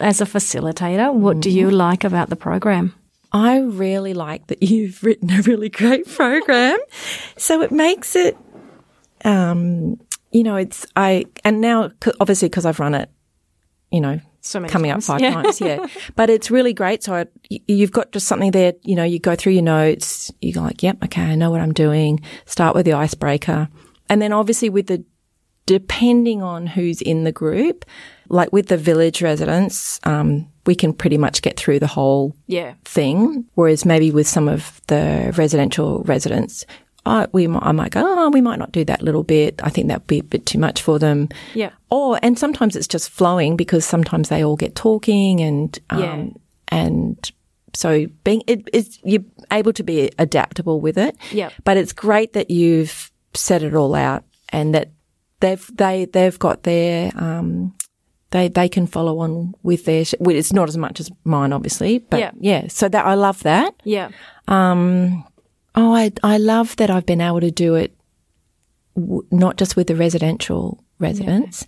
As 0.00 0.20
a 0.20 0.26
facilitator, 0.26 1.12
what 1.14 1.40
do 1.40 1.48
you 1.50 1.70
like 1.70 2.04
about 2.04 2.28
the 2.30 2.36
program? 2.36 2.94
I 3.32 3.60
really 3.60 4.12
like 4.12 4.48
that 4.48 4.62
you've 4.62 5.02
written 5.06 5.30
a 5.30 5.40
really 5.42 5.68
great 5.70 6.06
program. 6.06 6.76
so 7.36 7.62
it 7.62 7.72
makes 7.72 8.14
it, 8.16 8.36
um, 9.24 9.98
you 10.32 10.42
know, 10.42 10.56
it's, 10.56 10.86
I, 10.96 11.24
and 11.44 11.60
now 11.60 11.90
obviously 12.20 12.48
because 12.48 12.66
I've 12.66 12.80
run 12.80 12.94
it, 12.94 13.08
you 13.90 14.00
know, 14.00 14.20
So 14.44 14.60
many 14.60 14.70
coming 14.72 14.90
times. 14.90 15.08
up 15.08 15.14
five 15.14 15.20
Yeah. 15.22 15.42
times. 15.42 15.60
Yeah. 15.60 15.86
but 16.16 16.28
it's 16.28 16.50
really 16.50 16.74
great. 16.74 17.02
So 17.02 17.14
I, 17.14 17.26
you've 17.48 17.92
got 17.92 18.12
just 18.12 18.26
something 18.28 18.50
there, 18.50 18.74
you 18.82 18.94
know, 18.96 19.04
you 19.04 19.18
go 19.18 19.34
through 19.36 19.52
your 19.54 19.62
notes, 19.62 20.30
you 20.40 20.52
go 20.52 20.60
like, 20.62 20.82
yep, 20.82 21.02
okay, 21.04 21.22
I 21.22 21.34
know 21.36 21.50
what 21.50 21.60
I'm 21.60 21.72
doing. 21.72 22.20
Start 22.44 22.74
with 22.74 22.84
the 22.84 22.92
icebreaker. 22.92 23.68
And 24.08 24.20
then 24.20 24.32
obviously 24.32 24.68
with 24.68 24.88
the, 24.88 25.04
depending 25.66 26.42
on 26.42 26.66
who's 26.66 27.00
in 27.00 27.24
the 27.24 27.32
group, 27.32 27.84
like 28.28 28.52
with 28.52 28.66
the 28.66 28.76
village 28.76 29.22
residents, 29.22 30.00
um, 30.04 30.48
we 30.66 30.74
can 30.74 30.92
pretty 30.92 31.18
much 31.18 31.40
get 31.42 31.56
through 31.56 31.78
the 31.78 31.86
whole 31.86 32.34
Yeah. 32.46 32.74
thing. 32.84 33.44
Whereas 33.54 33.84
maybe 33.84 34.10
with 34.10 34.26
some 34.28 34.48
of 34.48 34.80
the 34.88 35.32
residential 35.36 36.02
residents, 36.04 36.66
I, 37.04 37.26
we, 37.32 37.48
I 37.48 37.72
might 37.72 37.90
go, 37.90 38.02
oh, 38.04 38.30
we 38.30 38.40
might 38.40 38.58
not 38.58 38.70
do 38.72 38.84
that 38.84 39.02
little 39.02 39.24
bit. 39.24 39.60
I 39.64 39.70
think 39.70 39.88
that'd 39.88 40.06
be 40.06 40.20
a 40.20 40.22
bit 40.24 40.46
too 40.46 40.58
much 40.58 40.82
for 40.82 40.98
them. 41.00 41.28
Yeah. 41.54 41.70
Or, 41.90 42.18
and 42.22 42.38
sometimes 42.38 42.76
it's 42.76 42.86
just 42.86 43.10
flowing 43.10 43.56
because 43.56 43.84
sometimes 43.84 44.28
they 44.28 44.44
all 44.44 44.56
get 44.56 44.74
talking 44.76 45.40
and, 45.40 45.76
um, 45.90 46.00
Yeah. 46.00 46.26
and 46.68 47.30
so 47.74 48.06
being, 48.22 48.42
it 48.46 48.68
is, 48.72 48.98
you're 49.02 49.24
able 49.50 49.72
to 49.72 49.82
be 49.82 50.10
adaptable 50.18 50.80
with 50.80 50.96
it. 50.96 51.16
Yeah. 51.32 51.50
But 51.64 51.76
it's 51.76 51.92
great 51.92 52.34
that 52.34 52.50
you've 52.50 53.10
set 53.34 53.62
it 53.64 53.74
all 53.74 53.94
out 53.96 54.22
and 54.50 54.72
that 54.74 54.90
they've, 55.40 55.70
they, 55.76 56.04
they've 56.04 56.38
got 56.38 56.62
their, 56.62 57.10
um, 57.16 57.74
they, 58.30 58.46
they 58.48 58.68
can 58.68 58.86
follow 58.86 59.18
on 59.18 59.54
with 59.64 59.86
their, 59.86 60.04
sh- 60.04 60.14
well, 60.20 60.36
it's 60.36 60.52
not 60.52 60.68
as 60.68 60.76
much 60.76 61.00
as 61.00 61.10
mine, 61.24 61.52
obviously, 61.52 61.98
but 61.98 62.20
Yeah. 62.20 62.30
yeah. 62.38 62.68
So 62.68 62.88
that, 62.88 63.04
I 63.06 63.14
love 63.14 63.42
that. 63.42 63.74
Yeah. 63.84 64.10
Oh, 65.74 65.94
I, 65.94 66.12
I 66.22 66.38
love 66.38 66.76
that 66.76 66.90
I've 66.90 67.06
been 67.06 67.20
able 67.20 67.40
to 67.40 67.50
do 67.50 67.74
it 67.74 67.96
w- 68.94 69.26
not 69.30 69.56
just 69.56 69.76
with 69.76 69.86
the 69.86 69.96
residential 69.96 70.82
residents. 70.98 71.66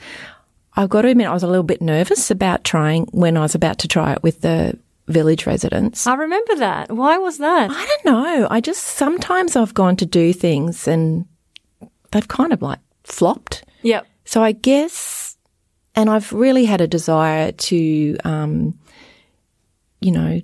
I've 0.77 0.91
got 0.91 1.03
to 1.03 1.09
admit, 1.09 1.29
I 1.29 1.33
was 1.33 1.43
a 1.43 1.49
little 1.49 1.63
bit 1.63 1.81
nervous 1.81 2.31
about 2.31 2.65
trying 2.65 3.07
when 3.13 3.37
I 3.37 3.41
was 3.41 3.55
about 3.55 3.79
to 3.79 3.89
try 3.89 4.13
it 4.13 4.23
with 4.23 4.41
the 4.41 4.79
village 5.09 5.47
residents. 5.47 6.07
I 6.07 6.15
remember 6.15 6.57
that. 6.57 6.91
Why 6.91 7.19
was 7.19 7.39
that? 7.39 7.71
I 7.71 7.87
don't 7.87 8.05
know. 8.05 8.49
I 8.51 8.61
just 8.61 8.83
sometimes 8.83 9.57
I've 9.57 9.75
gone 9.75 9.97
to 9.97 10.07
do 10.07 10.33
things 10.33 10.89
and 10.89 11.27
they've 12.11 12.29
kind 12.29 12.53
of 12.53 12.63
like 12.63 12.81
flopped. 13.05 13.65
Yep. 13.83 14.07
So 14.25 14.43
I 14.43 14.53
guess, 14.53 15.37
and 15.95 16.11
I've 16.11 16.33
really 16.33 16.65
had 16.65 16.81
a 16.81 16.89
desire 16.89 17.53
to, 17.53 18.17
um, 18.25 18.79
you 20.01 20.11
know, 20.13 20.41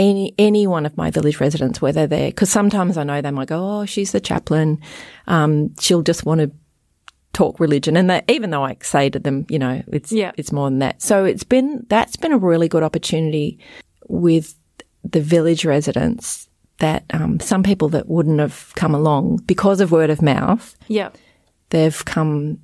any 0.00 0.34
any 0.38 0.66
one 0.66 0.86
of 0.86 0.96
my 0.96 1.10
village 1.10 1.38
residents, 1.40 1.80
whether 1.80 2.06
they're 2.06 2.30
because 2.30 2.50
sometimes 2.50 2.96
I 2.96 3.04
know 3.04 3.20
they 3.20 3.30
might 3.30 3.48
go, 3.48 3.58
oh, 3.80 3.84
she's 3.86 4.12
the 4.12 4.20
chaplain, 4.20 4.80
um, 5.28 5.74
she'll 5.78 6.02
just 6.02 6.24
want 6.26 6.40
to 6.40 6.50
talk 7.32 7.60
religion, 7.60 7.96
and 7.96 8.08
they, 8.10 8.22
even 8.28 8.50
though 8.50 8.64
I 8.64 8.76
say 8.82 9.10
to 9.10 9.18
them, 9.18 9.46
you 9.48 9.58
know, 9.58 9.82
it's 9.92 10.10
Yeah. 10.10 10.32
it's 10.36 10.50
more 10.52 10.68
than 10.70 10.80
that. 10.80 11.00
So 11.02 11.24
it's 11.24 11.44
been 11.44 11.84
that's 11.88 12.16
been 12.16 12.32
a 12.32 12.38
really 12.38 12.66
good 12.68 12.82
opportunity 12.82 13.58
with 14.08 14.56
the 15.04 15.20
village 15.20 15.64
residents 15.64 16.48
that 16.78 17.04
um, 17.12 17.38
some 17.40 17.62
people 17.62 17.88
that 17.90 18.08
wouldn't 18.08 18.40
have 18.40 18.72
come 18.74 18.94
along 18.94 19.36
because 19.46 19.80
of 19.82 19.92
word 19.92 20.10
of 20.10 20.22
mouth 20.22 20.76
Yep. 20.88 21.16
they've 21.70 22.04
come 22.04 22.58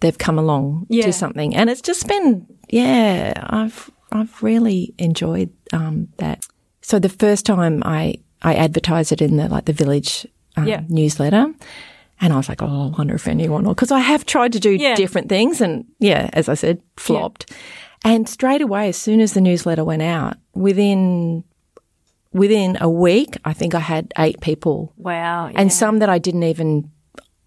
they've 0.00 0.18
come 0.18 0.38
along 0.38 0.86
Yeah. 0.88 1.06
to 1.06 1.12
something 1.12 1.54
and 1.54 1.68
it's 1.70 1.82
just 1.82 2.06
been 2.08 2.46
yeah 2.70 3.32
i've 3.50 3.90
i've 4.12 4.42
really 4.42 4.94
enjoyed 4.98 5.50
um, 5.72 6.08
that 6.18 6.44
so 6.82 6.98
the 6.98 7.08
first 7.08 7.46
time 7.46 7.82
i 7.86 8.14
i 8.42 8.54
advertised 8.54 9.12
it 9.12 9.22
in 9.22 9.36
the 9.36 9.48
like 9.48 9.64
the 9.64 9.72
village 9.72 10.26
um, 10.56 10.66
Yeah. 10.66 10.82
newsletter 10.88 11.46
and 12.20 12.32
i 12.32 12.36
was 12.36 12.48
like 12.48 12.62
oh 12.62 12.92
i 12.92 12.98
wonder 12.98 13.14
if 13.14 13.26
anyone 13.28 13.64
will 13.64 13.74
because 13.74 13.92
i 13.92 14.00
have 14.00 14.24
tried 14.26 14.52
to 14.52 14.60
do 14.60 14.70
Yeah. 14.70 14.94
different 14.96 15.28
things 15.28 15.60
and 15.60 15.84
yeah 16.00 16.28
as 16.32 16.48
i 16.48 16.54
said 16.54 16.80
flopped 16.96 17.50
And 18.04 18.28
straight 18.28 18.60
away, 18.62 18.88
as 18.88 18.96
soon 18.96 19.20
as 19.20 19.32
the 19.32 19.40
newsletter 19.40 19.84
went 19.84 20.02
out, 20.02 20.34
within 20.54 21.44
within 22.32 22.76
a 22.80 22.88
week, 22.88 23.36
I 23.44 23.52
think 23.52 23.74
I 23.74 23.78
had 23.78 24.12
eight 24.18 24.40
people. 24.40 24.92
Wow. 24.96 25.50
And 25.54 25.70
some 25.72 25.98
that 26.00 26.08
I 26.08 26.18
didn't 26.18 26.42
even, 26.42 26.90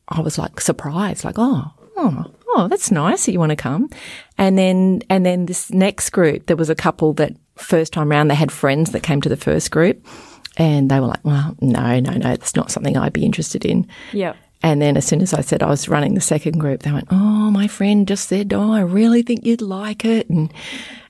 I 0.08 0.22
was 0.22 0.38
like 0.38 0.62
surprised, 0.62 1.26
like, 1.26 1.36
oh, 1.38 1.72
oh, 1.98 2.24
oh, 2.56 2.68
that's 2.70 2.90
nice 2.92 3.26
that 3.26 3.34
you 3.34 3.40
want 3.40 3.50
to 3.52 3.56
come. 3.70 3.90
And 4.38 4.58
then, 4.58 5.02
and 5.10 5.26
then 5.26 5.46
this 5.46 5.72
next 5.72 6.10
group, 6.10 6.48
there 6.48 6.58
was 6.58 6.70
a 6.70 6.76
couple 6.76 7.14
that 7.14 7.34
first 7.56 7.94
time 7.94 8.10
round, 8.10 8.30
they 8.30 8.36
had 8.36 8.52
friends 8.52 8.92
that 8.92 9.04
came 9.04 9.22
to 9.22 9.30
the 9.30 9.38
first 9.38 9.72
group 9.72 10.06
and 10.58 10.90
they 10.92 11.00
were 11.00 11.08
like, 11.08 11.24
well, 11.24 11.56
no, 11.62 12.00
no, 12.00 12.12
no, 12.12 12.20
that's 12.20 12.56
not 12.56 12.72
something 12.72 12.98
I'd 12.98 13.14
be 13.14 13.24
interested 13.26 13.64
in. 13.66 13.88
Yeah. 14.12 14.34
And 14.64 14.82
then 14.82 14.98
as 14.98 15.06
soon 15.06 15.22
as 15.22 15.34
I 15.34 15.42
said 15.42 15.62
I 15.64 15.70
was 15.70 15.88
running 15.88 16.16
the 16.16 16.22
second 16.22 16.60
group, 16.60 16.82
they 16.84 16.92
went, 16.92 17.08
"Oh, 17.12 17.52
my 17.52 17.68
friend 17.68 18.08
just 18.08 18.28
said, 18.30 18.52
oh, 18.52 18.72
I 18.72 18.80
really 18.82 19.22
think 19.22 19.46
you'd 19.46 19.62
like 19.62 20.04
it." 20.06 20.28
And 20.30 20.52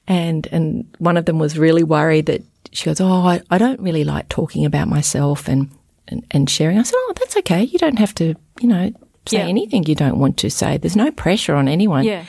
and 0.08 0.48
and 0.52 0.86
one 1.00 1.16
of 1.16 1.26
them 1.26 1.40
was 1.40 1.58
really 1.58 1.84
worried 1.84 2.26
that 2.26 2.44
she 2.74 2.84
goes, 2.86 3.00
"Oh, 3.00 3.26
I, 3.26 3.42
I 3.50 3.58
don't 3.58 3.80
really 3.80 4.04
like 4.04 4.28
talking 4.28 4.66
about 4.66 4.90
myself 4.90 5.48
and, 5.48 5.70
and 6.08 6.26
and 6.32 6.50
sharing." 6.50 6.78
I 6.78 6.84
said, 6.84 6.96
"Oh, 6.98 7.14
that's 7.16 7.38
okay. 7.38 7.64
You 7.64 7.80
don't 7.80 8.00
have 8.00 8.14
to, 8.16 8.36
you 8.60 8.68
know, 8.68 8.92
say 9.26 9.38
Yeah. 9.38 9.46
anything 9.48 9.86
you 9.86 9.96
don't 9.96 10.20
want 10.20 10.36
to 10.38 10.50
say. 10.50 10.78
There's 10.78 10.98
no 10.98 11.12
pressure 11.12 11.56
on 11.56 11.68
anyone." 11.70 12.04
Yeah. 12.04 12.26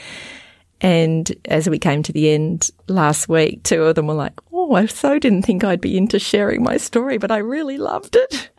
And 0.80 1.30
as 1.46 1.68
we 1.70 1.78
came 1.78 2.02
to 2.02 2.12
the 2.12 2.30
end 2.30 2.70
last 2.88 3.28
week, 3.28 3.62
two 3.62 3.82
of 3.84 3.94
them 3.94 4.06
were 4.08 4.14
like, 4.14 4.34
"Oh, 4.52 4.74
I 4.74 4.86
so 4.86 5.18
didn't 5.18 5.42
think 5.42 5.64
I'd 5.64 5.80
be 5.80 5.96
into 5.96 6.18
sharing 6.18 6.62
my 6.62 6.76
story, 6.76 7.16
but 7.18 7.30
I 7.30 7.38
really 7.38 7.78
loved 7.78 8.14
it." 8.16 8.50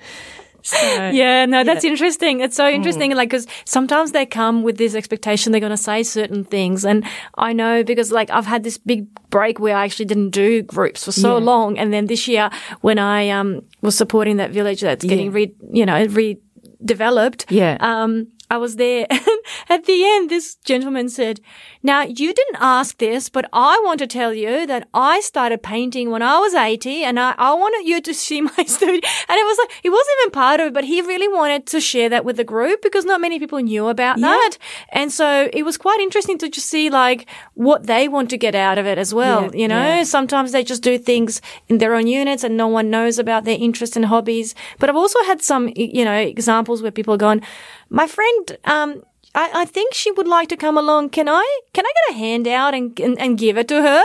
So, 0.63 0.77
Yeah, 1.13 1.45
no, 1.45 1.63
that's 1.63 1.86
interesting. 1.86 2.41
It's 2.41 2.56
so 2.58 2.67
interesting, 2.67 3.15
like, 3.15 3.30
because 3.30 3.47
sometimes 3.65 4.12
they 4.12 4.25
come 4.25 4.63
with 4.63 4.77
this 4.77 4.95
expectation 4.95 5.51
they're 5.51 5.62
going 5.62 5.69
to 5.69 5.77
say 5.77 6.03
certain 6.03 6.43
things. 6.43 6.84
And 6.84 7.06
I 7.36 7.53
know 7.53 7.84
because, 7.84 8.12
like, 8.12 8.30
I've 8.32 8.47
had 8.47 8.63
this 8.63 8.77
big 8.77 9.06
break 9.30 9.60
where 9.60 9.77
I 9.77 9.86
actually 9.86 10.06
didn't 10.06 10.32
do 10.32 10.63
groups 10.63 11.06
for 11.06 11.12
so 11.13 11.38
Yeah. 11.38 11.43
long. 11.45 11.77
And 11.77 11.93
then 11.93 12.08
this 12.08 12.27
year, 12.27 12.49
when 12.82 12.97
I 12.99 13.30
um, 13.30 13.62
was 13.82 13.95
supporting 13.95 14.38
that 14.38 14.51
village 14.51 14.82
that's 14.82 15.06
getting 15.06 15.27
Yeah. 15.27 15.34
re, 15.36 15.53
you 15.71 15.86
know, 15.86 16.06
redeveloped, 16.08 17.45
Yeah. 17.49 17.77
um, 17.80 18.27
I 18.50 18.58
was 18.58 18.76
there. 18.78 19.08
And 19.18 19.22
at 19.70 19.86
the 19.86 20.06
end, 20.06 20.30
this 20.30 20.56
gentleman 20.56 21.10
said, 21.10 21.40
now 21.84 22.02
you 22.02 22.34
didn't 22.34 22.58
ask 22.60 22.98
this, 22.98 23.30
but 23.30 23.50
I 23.54 23.82
want 23.84 24.00
to 24.00 24.08
tell 24.08 24.34
you 24.34 24.66
that 24.68 24.88
I 24.94 25.20
started 25.22 25.64
painting 25.64 26.10
when 26.10 26.22
I 26.22 26.40
was 26.40 26.54
80 26.54 27.04
and 27.04 27.20
I, 27.20 27.34
I 27.38 27.54
wanted 27.54 27.88
you 27.88 28.02
to 28.02 28.14
see 28.14 28.42
my 28.58 28.64
studio. 28.66 28.96
And 29.30 29.38
it 29.38 29.46
was 29.46 29.58
like, 29.58 29.80
he 29.84 29.90
wasn't 29.90 30.16
even 30.22 30.32
part 30.32 30.60
of 30.60 30.68
it, 30.68 30.74
but 30.74 30.84
he 30.84 31.02
really 31.02 31.28
wanted 31.28 31.66
to 31.68 31.80
share 31.80 32.10
that 32.10 32.26
with 32.26 32.38
the 32.38 32.44
group 32.44 32.82
because 32.82 33.06
not 33.06 33.22
many 33.22 33.40
people 33.40 33.60
knew 33.60 33.88
about 33.88 34.20
that. 34.20 34.58
And 34.90 35.12
so 35.12 35.50
it 35.54 35.64
was 35.64 35.78
quite 35.78 36.00
interesting 36.00 36.38
to 36.40 36.50
just 36.50 36.68
see 36.68 36.90
like 36.90 37.28
what 37.54 37.88
they 37.88 38.08
want 38.08 38.30
to 38.32 38.38
get 38.38 38.56
out 38.56 38.78
of 38.78 38.86
it 38.86 38.98
as 38.98 39.14
well. 39.14 39.44
Yeah, 39.44 39.62
you 39.62 39.68
know, 39.68 39.84
yeah. 39.84 40.04
sometimes 40.04 40.52
they 40.52 40.64
just 40.64 40.84
do 40.84 40.98
things 40.98 41.42
in 41.68 41.78
their 41.78 41.96
own 41.96 42.08
units 42.08 42.44
and 42.44 42.58
no 42.58 42.68
one 42.68 42.90
knows 42.90 43.20
about 43.20 43.46
their 43.46 43.58
interests 43.60 43.96
and 43.96 44.06
hobbies. 44.06 44.56
But 44.80 44.90
I've 44.90 44.96
also 44.96 45.22
had 45.24 45.42
some, 45.42 45.72
you 45.76 46.06
know, 46.06 46.16
examples 46.16 46.82
where 46.82 46.92
people 46.92 47.14
are 47.14 47.18
going, 47.18 47.42
my 47.89 48.08
friend, 48.08 48.58
um, 48.65 49.04
I, 49.36 49.52
I 49.62 49.65
think 49.65 49.93
she 49.93 50.12
would 50.12 50.28
like 50.28 50.50
to 50.50 50.58
come 50.58 50.78
along. 50.78 51.10
Can 51.10 51.28
I, 51.30 51.60
can 51.73 51.86
I 51.86 51.91
get 52.08 52.15
a 52.15 52.17
handout 52.19 52.73
and, 52.73 53.00
and, 53.00 53.19
and 53.19 53.38
give 53.38 53.58
it 53.58 53.67
to 53.67 53.82
her? 53.82 54.04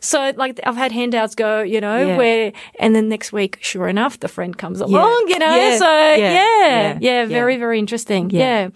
So 0.00 0.32
like 0.36 0.60
I've 0.64 0.76
had 0.76 0.92
handouts 0.92 1.34
go, 1.34 1.62
you 1.62 1.80
know, 1.80 2.06
Yeah. 2.06 2.16
where, 2.18 2.52
and 2.78 2.94
then 2.94 3.08
next 3.08 3.32
week, 3.32 3.58
sure 3.62 3.88
enough, 3.88 4.20
the 4.20 4.28
friend 4.28 4.56
comes 4.56 4.80
along, 4.80 5.24
you 5.28 5.38
know, 5.38 5.54
Yeah. 5.54 5.78
so 5.78 5.86
Yeah. 5.86 6.16
yeah, 6.16 6.68
yeah, 6.68 6.98
Yeah. 7.00 7.24
very, 7.26 7.56
very 7.56 7.78
interesting. 7.78 8.30
Yeah. 8.30 8.40
yeah. 8.40 8.68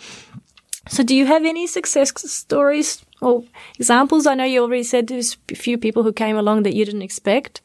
So 0.89 1.03
do 1.03 1.15
you 1.15 1.27
have 1.27 1.45
any 1.45 1.67
success 1.67 2.13
stories 2.33 3.05
or 3.21 3.45
examples? 3.79 4.27
I 4.27 4.35
know 4.35 4.45
you 4.45 4.63
already 4.63 4.85
said 4.85 5.07
there's 5.09 5.37
a 5.53 5.55
few 5.55 5.77
people 5.77 6.03
who 6.03 6.13
came 6.13 6.37
along 6.39 6.63
that 6.63 6.75
you 6.75 6.85
didn't 6.87 7.03
expect. 7.03 7.61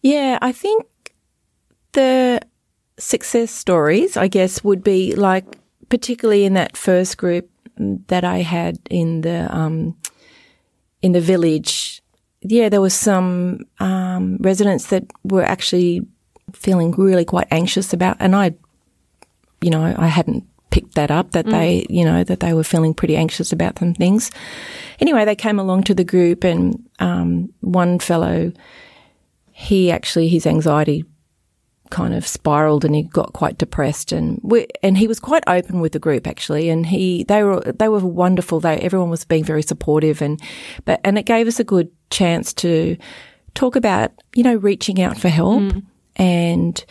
Yeah, 0.00 0.38
I 0.40 0.52
think 0.52 0.86
the 1.92 2.40
success 2.98 3.50
stories, 3.50 4.16
I 4.16 4.28
guess, 4.28 4.64
would 4.64 4.82
be 4.82 5.14
like, 5.14 5.44
particularly 5.88 6.44
in 6.44 6.54
that 6.54 6.76
first 6.76 7.16
group 7.18 7.48
that 7.76 8.24
I 8.24 8.38
had 8.38 8.78
in 8.90 9.22
the 9.22 9.54
um, 9.54 9.96
in 11.00 11.12
the 11.12 11.20
village. 11.20 12.02
Yeah, 12.42 12.68
there 12.68 12.80
was 12.80 12.94
some 12.94 13.60
um, 13.78 14.36
residents 14.40 14.88
that 14.88 15.04
were 15.22 15.44
actually 15.44 16.02
feeling 16.52 16.90
really 16.92 17.24
quite 17.24 17.46
anxious 17.50 17.92
about, 17.92 18.16
and 18.18 18.34
I, 18.34 18.54
you 19.60 19.70
know, 19.70 19.94
I 19.96 20.08
hadn't 20.08 20.44
picked 20.70 20.94
that 20.94 21.10
up 21.10 21.32
that 21.32 21.46
they, 21.46 21.86
you 21.88 22.04
know, 22.04 22.24
that 22.24 22.40
they 22.40 22.52
were 22.52 22.64
feeling 22.64 22.94
pretty 22.94 23.16
anxious 23.16 23.52
about 23.52 23.78
some 23.78 23.94
things. 23.94 24.32
Anyway, 24.98 25.24
they 25.24 25.36
came 25.36 25.60
along 25.60 25.84
to 25.84 25.94
the 25.94 26.04
group, 26.04 26.42
and 26.44 26.82
um, 26.98 27.52
one 27.60 27.98
fellow 27.98 28.52
he 29.52 29.90
actually 29.92 30.28
his 30.28 30.46
anxiety 30.46 31.04
kind 31.92 32.14
of 32.14 32.26
spiraled 32.26 32.84
and 32.84 32.94
he 32.94 33.02
got 33.02 33.32
quite 33.34 33.56
depressed 33.58 34.12
and 34.12 34.40
we, 34.42 34.66
and 34.82 34.96
he 34.98 35.06
was 35.06 35.20
quite 35.20 35.44
open 35.46 35.80
with 35.80 35.92
the 35.92 35.98
group 35.98 36.26
actually 36.26 36.68
and 36.70 36.86
he 36.86 37.24
they 37.24 37.42
were 37.44 37.60
they 37.60 37.88
were 37.88 38.00
wonderful 38.00 38.58
they 38.60 38.76
everyone 38.78 39.10
was 39.10 39.24
being 39.26 39.44
very 39.44 39.62
supportive 39.62 40.22
and 40.22 40.40
but 40.86 40.98
and 41.04 41.18
it 41.18 41.26
gave 41.26 41.46
us 41.46 41.60
a 41.60 41.64
good 41.64 41.88
chance 42.10 42.52
to 42.54 42.96
talk 43.54 43.76
about 43.76 44.10
you 44.34 44.42
know 44.42 44.56
reaching 44.56 45.00
out 45.02 45.16
for 45.18 45.28
help 45.28 45.62
and 46.16 46.84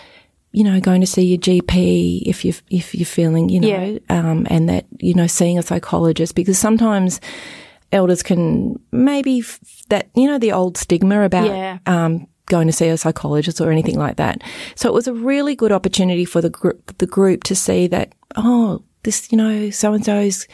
you 0.51 0.63
know 0.63 0.79
going 0.79 1.01
to 1.01 1.07
see 1.07 1.23
your 1.23 1.39
GP 1.39 2.23
if 2.25 2.45
you 2.45 2.53
if 2.69 2.93
you're 2.95 3.05
feeling 3.05 3.49
you 3.49 3.59
know 3.59 3.67
Yeah. 3.67 3.97
um, 4.09 4.45
and 4.49 4.69
that 4.69 4.85
you 4.99 5.13
know 5.13 5.27
seeing 5.27 5.57
a 5.57 5.63
psychologist 5.63 6.35
because 6.35 6.57
sometimes 6.59 7.19
elders 7.91 8.23
can 8.23 8.79
maybe 8.91 9.39
f- 9.39 9.59
that 9.89 10.09
you 10.15 10.27
know 10.27 10.37
the 10.37 10.51
old 10.51 10.77
stigma 10.77 11.23
about 11.23 11.47
Yeah. 11.47 11.79
um, 11.85 12.27
going 12.51 12.67
to 12.67 12.73
see 12.73 12.89
a 12.89 12.97
psychologist 12.97 13.59
or 13.61 13.71
anything 13.71 13.97
like 14.05 14.17
that. 14.17 14.41
So 14.75 14.89
it 14.89 14.93
was 14.93 15.07
a 15.07 15.13
really 15.13 15.55
good 15.55 15.71
opportunity 15.71 16.25
for 16.25 16.41
the 16.41 16.49
group, 16.49 16.97
the 16.97 17.07
group 17.07 17.43
to 17.45 17.55
see 17.55 17.87
that 17.87 18.13
oh 18.35 18.83
this 19.03 19.31
you 19.31 19.37
know 19.37 19.69
so 19.71 19.93
and 19.93 20.05
so's 20.05 20.47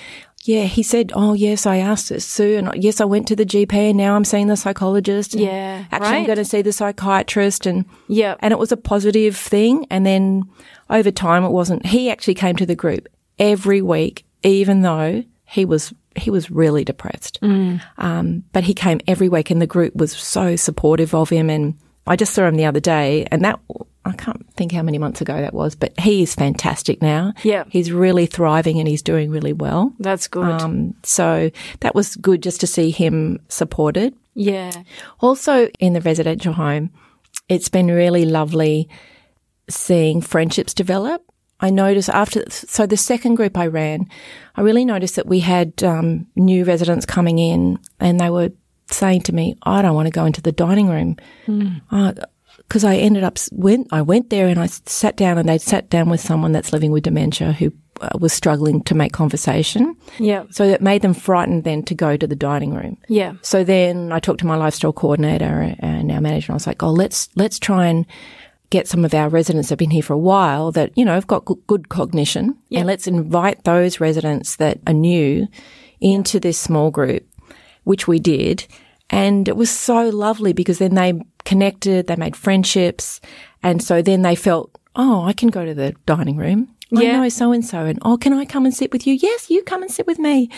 yeah 0.45 0.63
he 0.63 0.81
said 0.81 1.11
oh 1.15 1.33
yes 1.33 1.65
I 1.65 1.77
asked 1.77 2.09
Sue 2.21 2.57
and 2.57 2.71
yes 2.83 3.01
I 3.01 3.05
went 3.05 3.27
to 3.27 3.35
the 3.35 3.45
GP 3.45 3.73
and 3.73 3.97
now 3.97 4.15
I'm 4.15 4.23
seeing 4.23 4.47
the 4.47 4.55
psychologist 4.55 5.33
and 5.33 5.43
Yeah, 5.43 5.83
actually 5.91 6.17
I'm 6.19 6.25
going 6.25 6.37
to 6.37 6.45
see 6.45 6.61
the 6.63 6.71
psychiatrist 6.71 7.65
and 7.65 7.83
Yeah. 8.07 8.35
and 8.39 8.51
it 8.53 8.59
was 8.59 8.71
a 8.71 8.77
positive 8.77 9.35
thing. 9.35 9.85
And 9.91 10.05
then 10.05 10.43
over 10.89 11.11
time, 11.11 11.43
it 11.43 11.51
wasn't. 11.51 11.85
He 11.85 12.09
actually 12.09 12.35
came 12.35 12.55
to 12.55 12.65
the 12.65 12.75
group 12.75 13.07
every 13.37 13.81
week, 13.81 14.23
even 14.43 14.81
though 14.83 15.23
he 15.45 15.65
was 15.65 15.93
he 16.15 16.31
was 16.31 16.49
really 16.49 16.83
depressed. 16.85 17.37
Um, 17.97 18.43
but 18.53 18.63
he 18.63 18.73
came 18.73 18.99
every 19.07 19.29
week, 19.29 19.51
and 19.51 19.61
the 19.61 19.67
group 19.67 19.93
was 19.95 20.11
so 20.13 20.55
supportive 20.55 21.13
of 21.13 21.29
him. 21.29 21.49
And 21.49 21.75
I 22.07 22.15
just 22.15 22.33
saw 22.33 22.47
him 22.47 22.55
the 22.55 22.65
other 22.65 22.79
day, 22.79 23.27
and 23.31 23.43
that 23.43 23.59
I 24.05 24.13
can't 24.13 24.45
think 24.55 24.71
how 24.71 24.81
many 24.83 24.97
months 24.97 25.19
ago 25.21 25.39
that 25.39 25.53
was, 25.53 25.75
but 25.75 25.97
he 25.99 26.23
is 26.23 26.33
fantastic 26.33 27.01
now. 27.01 27.33
Yeah. 27.43 27.65
he's 27.69 27.91
really 27.91 28.25
thriving, 28.25 28.79
and 28.79 28.87
he's 28.87 29.01
doing 29.01 29.29
really 29.29 29.53
well. 29.53 29.93
That's 29.99 30.27
good. 30.27 30.45
Um, 30.45 30.95
so 31.03 31.51
that 31.81 31.93
was 31.93 32.15
good 32.15 32.41
just 32.41 32.61
to 32.61 32.67
see 32.67 32.89
him 32.91 33.39
supported. 33.49 34.13
yeah. 34.33 34.71
Also, 35.19 35.67
in 35.79 35.93
the 35.93 36.01
residential 36.01 36.53
home, 36.53 36.91
it's 37.49 37.69
been 37.69 37.87
really 37.87 38.25
lovely 38.25 38.87
seeing 39.69 40.21
friendships 40.21 40.73
develop. 40.73 41.23
I 41.59 41.71
noticed 41.71 42.09
after, 42.09 42.43
so 42.49 42.85
the 42.85 42.97
second 42.97 43.35
group 43.35 43.57
I 43.57 43.67
ran, 43.67 44.07
I 44.55 44.61
really 44.61 44.85
noticed 44.85 45.15
that 45.15 45.25
we 45.27 45.39
had 45.39 45.83
um, 45.83 46.27
new 46.35 46.63
residents 46.63 47.05
coming 47.05 47.39
in 47.39 47.79
and 47.99 48.19
they 48.19 48.29
were 48.29 48.51
saying 48.89 49.21
to 49.23 49.33
me, 49.33 49.55
I 49.63 49.81
don't 49.81 49.95
want 49.95 50.07
to 50.07 50.11
go 50.13 50.25
into 50.25 50.41
the 50.41 50.51
dining 50.51 50.89
room. 50.89 51.17
Because 52.59 52.83
I 52.83 52.95
ended 52.95 53.23
up, 53.23 53.37
went, 53.51 53.87
I 53.91 54.01
went 54.01 54.29
there 54.29 54.47
and 54.47 54.59
I 54.59 54.65
sat 54.67 55.15
down 55.15 55.37
and 55.37 55.47
they'd 55.47 55.61
sat 55.61 55.89
down 55.89 56.09
with 56.09 56.19
someone 56.19 56.51
that's 56.51 56.73
living 56.73 56.91
with 56.91 57.03
dementia 57.03 57.53
who 57.53 57.71
uh, 58.01 58.09
was 58.19 58.33
struggling 58.33 58.81
to 58.83 58.95
make 58.95 59.13
conversation. 59.13 59.95
Yeah. 60.19 60.43
So 60.49 60.63
it 60.65 60.81
made 60.81 61.01
them 61.01 61.13
frightened 61.13 61.63
then 61.63 61.83
to 61.83 61.95
go 61.95 62.17
to 62.17 62.27
the 62.27 62.35
dining 62.35 62.73
room. 62.73 62.97
Yeah. 63.07 63.33
So 63.41 63.63
then 63.63 64.11
I 64.11 64.19
talked 64.19 64.39
to 64.41 64.45
my 64.47 64.55
lifestyle 64.57 64.91
coordinator 64.93 65.75
and 65.79 66.11
our 66.11 66.19
manager, 66.21 66.47
and 66.47 66.55
I 66.55 66.55
was 66.55 66.67
like, 66.67 66.83
"Oh, 66.83 66.91
let's 66.91 67.29
let's 67.35 67.57
try 67.57 67.87
and 67.87 68.05
get 68.69 68.87
some 68.87 69.05
of 69.05 69.13
our 69.13 69.29
residents 69.29 69.69
that 69.69 69.73
have 69.73 69.79
been 69.79 69.89
here 69.91 70.03
for 70.03 70.13
a 70.13 70.17
while 70.17 70.71
that 70.73 70.91
you 70.97 71.05
know 71.05 71.13
have 71.13 71.27
got 71.27 71.45
good, 71.45 71.65
good 71.67 71.89
cognition, 71.89 72.55
Yeah. 72.69 72.79
and 72.79 72.87
let's 72.87 73.07
invite 73.07 73.63
those 73.63 73.99
residents 74.01 74.57
that 74.57 74.79
are 74.85 74.93
new 74.93 75.47
into 76.01 76.39
this 76.39 76.59
small 76.59 76.91
group, 76.91 77.25
which 77.87 78.07
we 78.07 78.19
did, 78.19 78.65
and 79.09 79.47
it 79.47 79.55
was 79.55 79.69
so 79.69 80.09
lovely 80.09 80.53
because 80.53 80.77
then 80.79 80.93
they 80.95 81.13
connected, 81.45 82.07
they 82.07 82.15
made 82.15 82.35
friendships, 82.35 83.21
and 83.63 83.81
so 83.81 84.01
then 84.01 84.21
they 84.21 84.35
felt, 84.35 84.69
oh, 84.95 85.23
I 85.23 85.33
can 85.33 85.49
go 85.49 85.65
to 85.65 85.73
the 85.73 85.93
dining 86.05 86.37
room. 86.37 86.67
I 86.95 87.01
Yeah. 87.01 87.17
know 87.21 87.29
so 87.29 87.51
and 87.51 87.65
so, 87.65 87.85
and 87.85 87.99
oh, 88.03 88.17
can 88.17 88.33
I 88.33 88.45
come 88.45 88.65
and 88.65 88.73
sit 88.73 88.91
with 88.93 89.05
you? 89.07 89.13
Yes, 89.13 89.49
you 89.49 89.61
come 89.63 89.81
and 89.83 89.91
sit 89.91 90.07
with 90.07 90.19
me. 90.19 90.49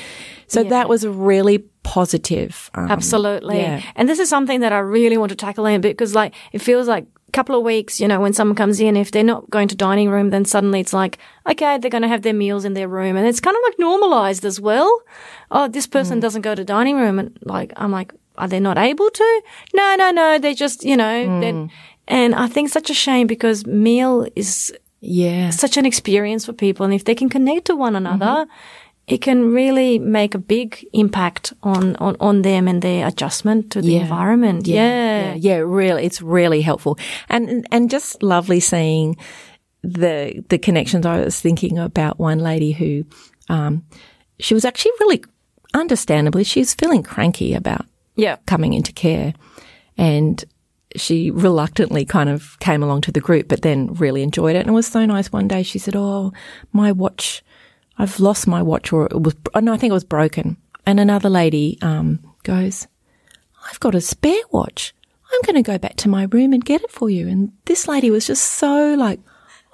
So 0.47 0.63
that 0.63 0.87
was 0.89 1.05
really 1.07 1.59
positive. 1.83 2.69
Um, 2.75 2.89
Absolutely. 2.91 3.57
yeah. 3.57 3.81
And 3.95 4.07
this 4.07 4.19
is 4.19 4.29
something 4.29 4.59
that 4.61 4.71
I 4.71 4.79
really 4.79 5.17
want 5.17 5.29
to 5.31 5.35
tackle 5.35 5.65
in 5.65 5.75
a 5.75 5.79
bit 5.79 5.93
because 5.97 6.13
like 6.15 6.33
it 6.51 6.59
feels 6.59 6.87
like 6.87 7.05
couple 7.33 7.55
of 7.57 7.63
weeks, 7.63 7.99
you 7.99 8.07
know, 8.07 8.19
when 8.19 8.33
someone 8.33 8.55
comes 8.55 8.79
in, 8.79 8.95
if 8.97 9.11
they're 9.11 9.23
not 9.23 9.49
going 9.49 9.67
to 9.69 9.75
dining 9.75 10.09
room, 10.09 10.29
then 10.29 10.45
suddenly 10.45 10.79
it's 10.79 10.93
like, 10.93 11.17
okay, 11.49 11.77
they're 11.77 11.89
going 11.91 12.01
to 12.03 12.07
have 12.07 12.21
their 12.23 12.33
meals 12.33 12.65
in 12.65 12.73
their 12.73 12.87
room. 12.87 13.15
And 13.17 13.27
it's 13.27 13.39
kind 13.39 13.55
of 13.55 13.61
like 13.67 13.79
normalized 13.79 14.45
as 14.45 14.59
well. 14.59 14.89
Oh, 15.51 15.67
this 15.67 15.87
person 15.87 16.17
Mm. 16.19 16.21
doesn't 16.21 16.41
go 16.41 16.55
to 16.55 16.63
dining 16.63 16.97
room. 16.97 17.19
And 17.19 17.37
like, 17.43 17.71
I'm 17.77 17.91
like, 17.91 18.13
are 18.37 18.47
they 18.47 18.59
not 18.59 18.77
able 18.77 19.09
to? 19.09 19.41
No, 19.73 19.95
no, 19.97 20.11
no. 20.11 20.39
They 20.39 20.53
just, 20.53 20.83
you 20.83 20.95
know, 20.97 21.39
then, 21.41 21.69
and 22.07 22.33
I 22.35 22.47
think 22.47 22.69
such 22.69 22.89
a 22.89 22.93
shame 22.93 23.27
because 23.27 23.65
meal 23.65 24.25
is 24.35 24.73
Yeah. 25.01 25.49
such 25.51 25.77
an 25.77 25.85
experience 25.85 26.45
for 26.45 26.53
people. 26.53 26.83
And 26.85 26.93
if 26.93 27.03
they 27.03 27.15
can 27.15 27.29
connect 27.29 27.65
to 27.65 27.75
one 27.75 27.95
another, 27.95 28.47
it 29.09 29.21
can 29.21 29.51
really 29.53 29.99
make 29.99 30.35
a 30.35 30.39
big 30.39 30.85
impact 30.93 31.53
on, 31.63 31.95
on, 31.97 32.15
on 32.19 32.41
them 32.43 32.67
and 32.67 32.81
their 32.81 33.07
adjustment 33.07 33.71
to 33.71 33.81
the 33.81 33.93
Yeah. 33.93 34.01
environment. 34.01 34.67
Yeah. 34.67 35.33
yeah, 35.33 35.33
yeah, 35.35 35.57
really, 35.57 36.05
it's 36.05 36.21
really 36.21 36.61
helpful, 36.61 36.97
and 37.29 37.65
and 37.71 37.89
just 37.89 38.21
lovely 38.23 38.59
seeing 38.59 39.15
the 39.83 40.43
the 40.49 40.57
connections. 40.57 41.05
I 41.05 41.23
was 41.23 41.39
thinking 41.41 41.77
about 41.79 42.19
one 42.19 42.39
lady 42.39 42.71
who, 42.71 43.03
um, 43.49 43.83
she 44.39 44.53
was 44.53 44.65
actually 44.65 44.91
really, 44.99 45.21
understandably, 45.73 46.43
she 46.43 46.59
was 46.59 46.73
feeling 46.73 47.03
cranky 47.03 47.53
about 47.55 47.85
Yeah. 48.15 48.37
coming 48.45 48.73
into 48.73 48.91
care, 48.93 49.33
and 49.97 50.43
she 50.95 51.31
reluctantly 51.31 52.03
kind 52.05 52.29
of 52.29 52.57
came 52.59 52.83
along 52.83 53.01
to 53.01 53.11
the 53.11 53.19
group, 53.21 53.47
but 53.47 53.61
then 53.61 53.93
really 53.93 54.21
enjoyed 54.23 54.55
it, 54.55 54.59
and 54.59 54.69
it 54.69 54.73
was 54.73 54.87
so 54.87 55.05
nice. 55.05 55.31
One 55.31 55.47
day 55.47 55.63
she 55.63 55.79
said, 55.79 55.95
"Oh, 55.95 56.31
my 56.73 56.91
watch." 56.91 57.43
I've 57.99 58.19
lost 58.19 58.47
my 58.47 58.61
watch, 58.63 58.91
or 58.93 59.05
it 59.05 59.21
was, 59.21 59.35
oh, 59.53 59.59
no, 59.59 59.73
I 59.73 59.77
think 59.77 59.91
it 59.91 59.93
was 59.93 60.03
broken. 60.05 60.57
And 60.85 60.99
another 60.99 61.29
lady 61.29 61.77
um, 61.81 62.19
goes, 62.43 62.87
I've 63.69 63.79
got 63.79 63.93
a 63.93 64.01
spare 64.01 64.41
watch. 64.51 64.95
I'm 65.31 65.41
going 65.45 65.61
to 65.63 65.71
go 65.71 65.77
back 65.77 65.95
to 65.97 66.09
my 66.09 66.23
room 66.31 66.53
and 66.53 66.63
get 66.65 66.81
it 66.81 66.89
for 66.89 67.09
you. 67.09 67.27
And 67.27 67.51
this 67.65 67.87
lady 67.87 68.09
was 68.09 68.25
just 68.25 68.43
so 68.53 68.95
like, 68.95 69.19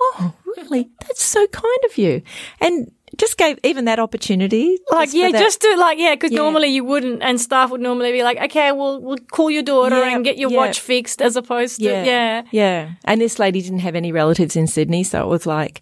oh, 0.01 0.33
really? 0.57 0.89
That's 1.01 1.23
so 1.23 1.45
kind 1.47 1.79
of 1.85 1.97
you. 1.97 2.21
And 2.59 2.91
just 3.15 3.37
gave 3.37 3.57
even 3.63 3.85
that 3.85 3.99
opportunity. 3.99 4.77
Like, 4.91 5.11
for 5.11 5.15
yeah, 5.15 5.31
just 5.31 5.61
to 5.61 5.75
like, 5.77 5.97
yeah, 5.97 6.15
because 6.15 6.31
Yeah. 6.31 6.39
normally 6.39 6.69
you 6.69 6.83
wouldn't, 6.83 7.21
and 7.21 7.39
staff 7.39 7.71
would 7.71 7.79
normally 7.79 8.11
be 8.11 8.23
like, 8.23 8.37
okay, 8.37 8.73
we'll, 8.73 8.99
we'll 9.01 9.17
call 9.31 9.49
your 9.49 9.63
daughter 9.63 9.97
Yeah, 9.97 10.15
and 10.15 10.25
get 10.25 10.37
your 10.37 10.49
yeah. 10.49 10.57
watch 10.57 10.81
fixed 10.81 11.21
as 11.21 11.37
opposed 11.37 11.77
to, 11.77 11.83
yeah. 11.85 12.43
yeah. 12.51 12.89
And 13.05 13.21
this 13.21 13.39
lady 13.39 13.61
didn't 13.61 13.79
have 13.79 13.95
any 13.95 14.11
relatives 14.11 14.57
in 14.57 14.67
Sydney. 14.67 15.03
So 15.03 15.21
it 15.21 15.27
was 15.27 15.45
like, 15.45 15.81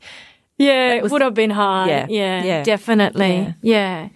Yeah, 0.57 0.93
it 0.93 1.09
would 1.09 1.21
have 1.21 1.33
been 1.33 1.49
hard. 1.49 1.89
Yeah, 1.89 2.07
Yeah, 2.09 2.43
yeah, 2.43 2.63
definitely. 2.63 3.55
Yeah. 3.61 4.09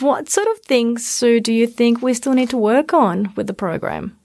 What 0.00 0.28
sort 0.28 0.48
of 0.48 0.58
things, 0.60 1.06
Sue, 1.06 1.40
do 1.40 1.52
you 1.52 1.66
think 1.66 2.02
we 2.02 2.14
still 2.14 2.32
need 2.32 2.50
to 2.50 2.56
work 2.56 2.92
on 2.92 3.32
with 3.36 3.46
the 3.46 3.54
program? 3.54 4.16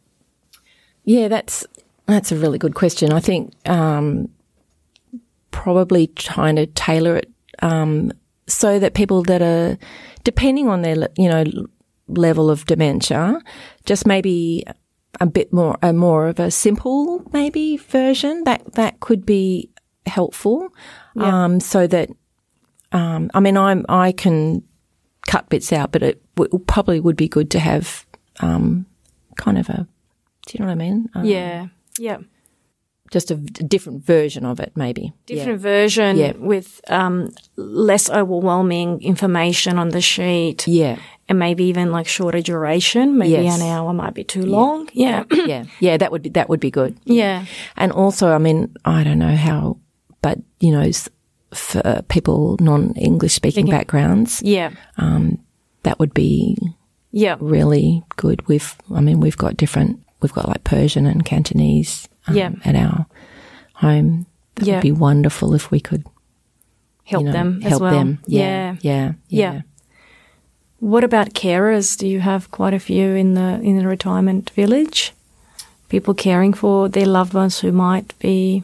Yeah, 1.04 1.28
that's 1.28 1.66
that's 2.06 2.32
a 2.32 2.36
really 2.36 2.58
good 2.58 2.76
question. 2.76 3.14
I 3.14 3.20
think 3.20 3.54
um, 3.70 4.30
probably 5.52 6.08
trying 6.08 6.56
to 6.56 6.66
tailor 6.66 7.18
it 7.18 7.30
um, 7.62 8.12
so 8.48 8.80
that 8.80 8.94
people 8.94 9.24
that 9.24 9.42
are 9.42 9.78
depending 10.24 10.68
on 10.68 10.82
their 10.82 11.08
you 11.18 11.30
know 11.30 11.44
level 12.08 12.50
of 12.50 12.66
dementia, 12.66 13.40
just 13.86 14.08
maybe 14.08 14.64
a 15.20 15.26
bit 15.26 15.54
more 15.54 15.78
a 15.82 15.94
more 15.94 16.28
of 16.28 16.40
a 16.40 16.50
simple 16.52 17.24
maybe 17.32 17.78
version 17.78 18.44
that 18.46 18.74
that 18.74 19.00
could 19.00 19.26
be 19.26 19.70
helpful, 20.06 20.70
um, 21.20 21.60
so 21.60 21.88
that 21.88 22.10
um, 22.92 23.30
I 23.34 23.40
mean 23.40 23.58
I'm 23.58 23.86
I 23.90 24.12
can 24.12 24.64
cut 25.28 25.50
bits 25.50 25.72
out, 25.74 25.92
but 25.92 26.02
it 26.04 26.22
w- 26.36 26.64
probably 26.66 27.00
would 27.00 27.16
be 27.18 27.28
good 27.28 27.50
to 27.52 27.60
have 27.60 28.06
um, 28.40 28.86
kind 29.36 29.58
of 29.58 29.70
a 29.70 29.88
do 30.48 30.54
you 30.54 30.60
know 30.60 30.66
what 30.68 30.72
I 30.72 30.76
mean? 30.76 31.10
Um, 31.14 31.26
Yeah. 31.26 31.68
Yeah. 32.00 32.18
just 33.12 33.32
a 33.32 33.36
v- 33.36 33.50
different 33.68 34.04
version 34.06 34.46
of 34.46 34.60
it, 34.60 34.72
maybe. 34.76 35.14
Different 35.26 35.60
version 35.62 36.18
Yeah. 36.18 36.34
with 36.38 36.80
um, 36.90 37.30
less 37.56 38.10
overwhelming 38.10 39.02
information 39.02 39.78
on 39.80 39.90
the 39.90 40.02
sheet 40.02 40.68
Yeah, 40.68 40.98
and 41.28 41.38
maybe 41.40 41.64
even 41.66 41.92
like 41.92 42.08
shorter 42.08 42.42
duration. 42.42 43.18
Maybe 43.18 43.44
Yes. 43.44 43.60
an 43.62 43.68
hour 43.68 43.94
might 43.94 44.14
be 44.16 44.24
too 44.24 44.46
long. 44.46 44.90
Yeah. 44.94 45.24
yeah, 45.32 45.46
yeah, 45.48 45.64
yeah. 45.80 45.98
That 45.98 46.12
would 46.12 46.22
be 46.24 46.30
that 46.30 46.50
would 46.50 46.60
be 46.60 46.72
good. 46.72 46.98
yeah. 47.06 47.46
And 47.76 47.92
also, 47.92 48.30
I 48.34 48.38
mean, 48.40 48.74
I 48.86 49.04
don't 49.04 49.20
know 49.20 49.36
how, 49.36 49.78
but 50.22 50.40
you 50.60 50.72
know, 50.72 50.90
for 51.54 52.02
people 52.10 52.58
non-English 52.60 53.34
speaking 53.34 53.68
backgrounds, 53.68 54.42
Yeah. 54.44 54.72
um, 54.98 55.40
that 55.84 55.98
would 56.00 56.14
be 56.14 56.58
Yeah. 57.12 57.38
really 57.40 58.04
good. 58.18 58.48
We've, 58.48 58.76
I 58.94 59.02
mean, 59.02 59.20
we've 59.20 59.38
got 59.38 59.58
different. 59.58 60.00
We've 60.22 60.34
got 60.34 60.48
like 60.48 60.64
Persian 60.64 61.06
and 61.08 61.26
Cantonese 61.26 62.08
um, 62.28 62.36
Yeah. 62.36 62.52
at 62.66 62.76
our 62.76 63.06
home. 63.74 64.26
That 64.56 64.68
Yeah. 64.68 64.76
would 64.76 64.82
be 64.84 64.92
wonderful 64.92 65.54
if 65.56 65.72
we 65.72 65.80
could 65.80 66.04
Help 67.06 67.22
you 67.22 67.28
know, 67.28 67.32
them 67.34 67.62
as 67.64 67.70
help 67.70 67.82
well. 67.82 67.94
them. 67.94 68.20
Yeah. 68.28 68.76
Yeah, 68.82 69.14
yeah, 69.30 69.52
Yeah. 69.54 69.62
What 70.80 71.04
about 71.04 71.34
carers? 71.34 71.98
Do 71.98 72.08
you 72.08 72.20
have 72.22 72.52
quite 72.52 72.74
a 72.74 72.80
few 72.80 73.16
in 73.16 73.34
the 73.34 73.60
in 73.62 73.78
the 73.78 73.88
retirement 73.88 74.52
village? 74.56 75.14
People 75.90 76.14
caring 76.14 76.54
for 76.54 76.88
their 76.90 77.06
loved 77.08 77.34
ones 77.34 77.60
who 77.60 77.72
might 77.72 78.14
be 78.20 78.64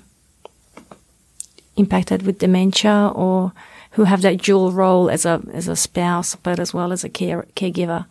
impacted 1.77 2.21
with 2.23 2.39
dementia 2.39 3.11
or 3.15 3.51
who 3.91 4.03
have 4.05 4.21
that 4.21 4.41
dual 4.41 4.71
role 4.71 5.09
as 5.09 5.25
a 5.25 5.41
as 5.53 5.67
a 5.67 5.75
spouse 5.75 6.35
but 6.35 6.59
as 6.59 6.73
well 6.73 6.91
as 6.91 7.03
a 7.03 7.09
care 7.09 7.45
caregiver 7.55 8.05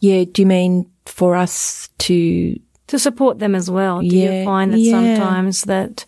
Yeah. 0.00 0.24
Do 0.24 0.42
you 0.42 0.46
mean 0.46 0.86
for 1.06 1.36
us 1.36 1.88
to 1.98 2.58
to 2.88 2.98
support 2.98 3.38
them 3.38 3.54
as 3.54 3.70
well. 3.70 4.00
Do 4.00 4.06
Yeah, 4.06 4.40
you 4.40 4.44
find 4.44 4.72
that 4.72 4.78
yeah. 4.80 4.92
sometimes 4.92 5.62
that 5.62 6.04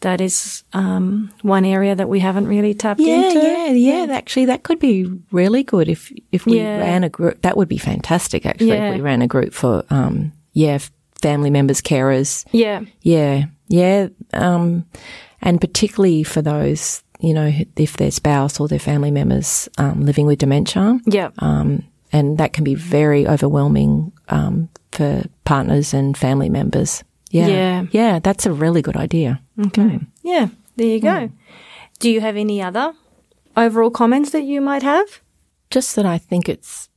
that 0.00 0.20
is 0.20 0.62
um, 0.74 1.30
one 1.42 1.64
area 1.64 1.94
that 1.96 2.08
we 2.08 2.20
haven't 2.20 2.46
really 2.48 2.74
tapped 2.74 3.00
Yeah, 3.00 3.14
into? 3.28 3.38
yeah, 3.38 3.66
yeah. 3.72 4.04
yeah. 4.06 4.12
Actually, 4.16 4.46
that 4.46 4.62
could 4.62 4.78
be 4.78 5.06
really 5.32 5.62
good 5.64 5.88
if 5.88 6.12
if 6.32 6.44
we 6.46 6.58
Yeah. 6.58 6.78
ran 6.78 7.04
a 7.04 7.08
group. 7.08 7.40
That 7.42 7.56
would 7.56 7.68
be 7.68 7.78
fantastic. 7.78 8.46
Actually, 8.46 8.68
Yeah. 8.78 8.90
if 8.90 8.94
we 8.96 9.00
ran 9.00 9.22
a 9.22 9.26
group 9.26 9.52
for 9.52 9.82
um, 9.90 10.32
yeah, 10.52 10.78
family 11.22 11.50
members, 11.50 11.80
carers. 11.80 12.44
Yeah. 12.52 12.82
Yeah, 13.02 13.46
yeah, 13.68 14.08
um, 14.34 14.84
and 15.42 15.60
particularly 15.60 16.22
for 16.22 16.42
those 16.42 17.02
you 17.20 17.34
know 17.34 17.50
if 17.76 17.96
their 17.96 18.10
spouse 18.10 18.60
or 18.60 18.68
their 18.68 18.78
family 18.78 19.10
members 19.10 19.68
um, 19.78 20.04
living 20.04 20.26
with 20.26 20.38
dementia. 20.38 20.98
Yeah. 21.06 21.30
Um, 21.38 21.84
and 22.12 22.38
that 22.38 22.52
can 22.54 22.64
be 22.64 22.74
very 22.74 23.26
overwhelming 23.28 24.12
um, 24.30 24.68
for 24.92 25.24
partners 25.44 25.92
and 25.92 26.16
family 26.16 26.48
members. 26.48 27.04
Yeah, 27.30 27.48
Yeah. 27.48 27.84
yeah. 27.90 28.18
That's 28.20 28.46
a 28.46 28.52
really 28.52 28.80
good 28.80 28.96
idea. 28.96 29.40
Okay. 29.66 30.00
Yeah, 30.22 30.48
there 30.76 30.86
you 30.86 31.00
go. 31.00 31.30
Do 31.98 32.08
you 32.10 32.20
have 32.22 32.36
any 32.36 32.62
other 32.62 32.94
overall 33.56 33.90
comments 33.90 34.30
that 34.30 34.44
you 34.44 34.60
might 34.60 34.82
have? 34.82 35.20
just 35.70 35.96
that 35.96 36.06
I 36.06 36.16
think 36.16 36.48
it's 36.48 36.88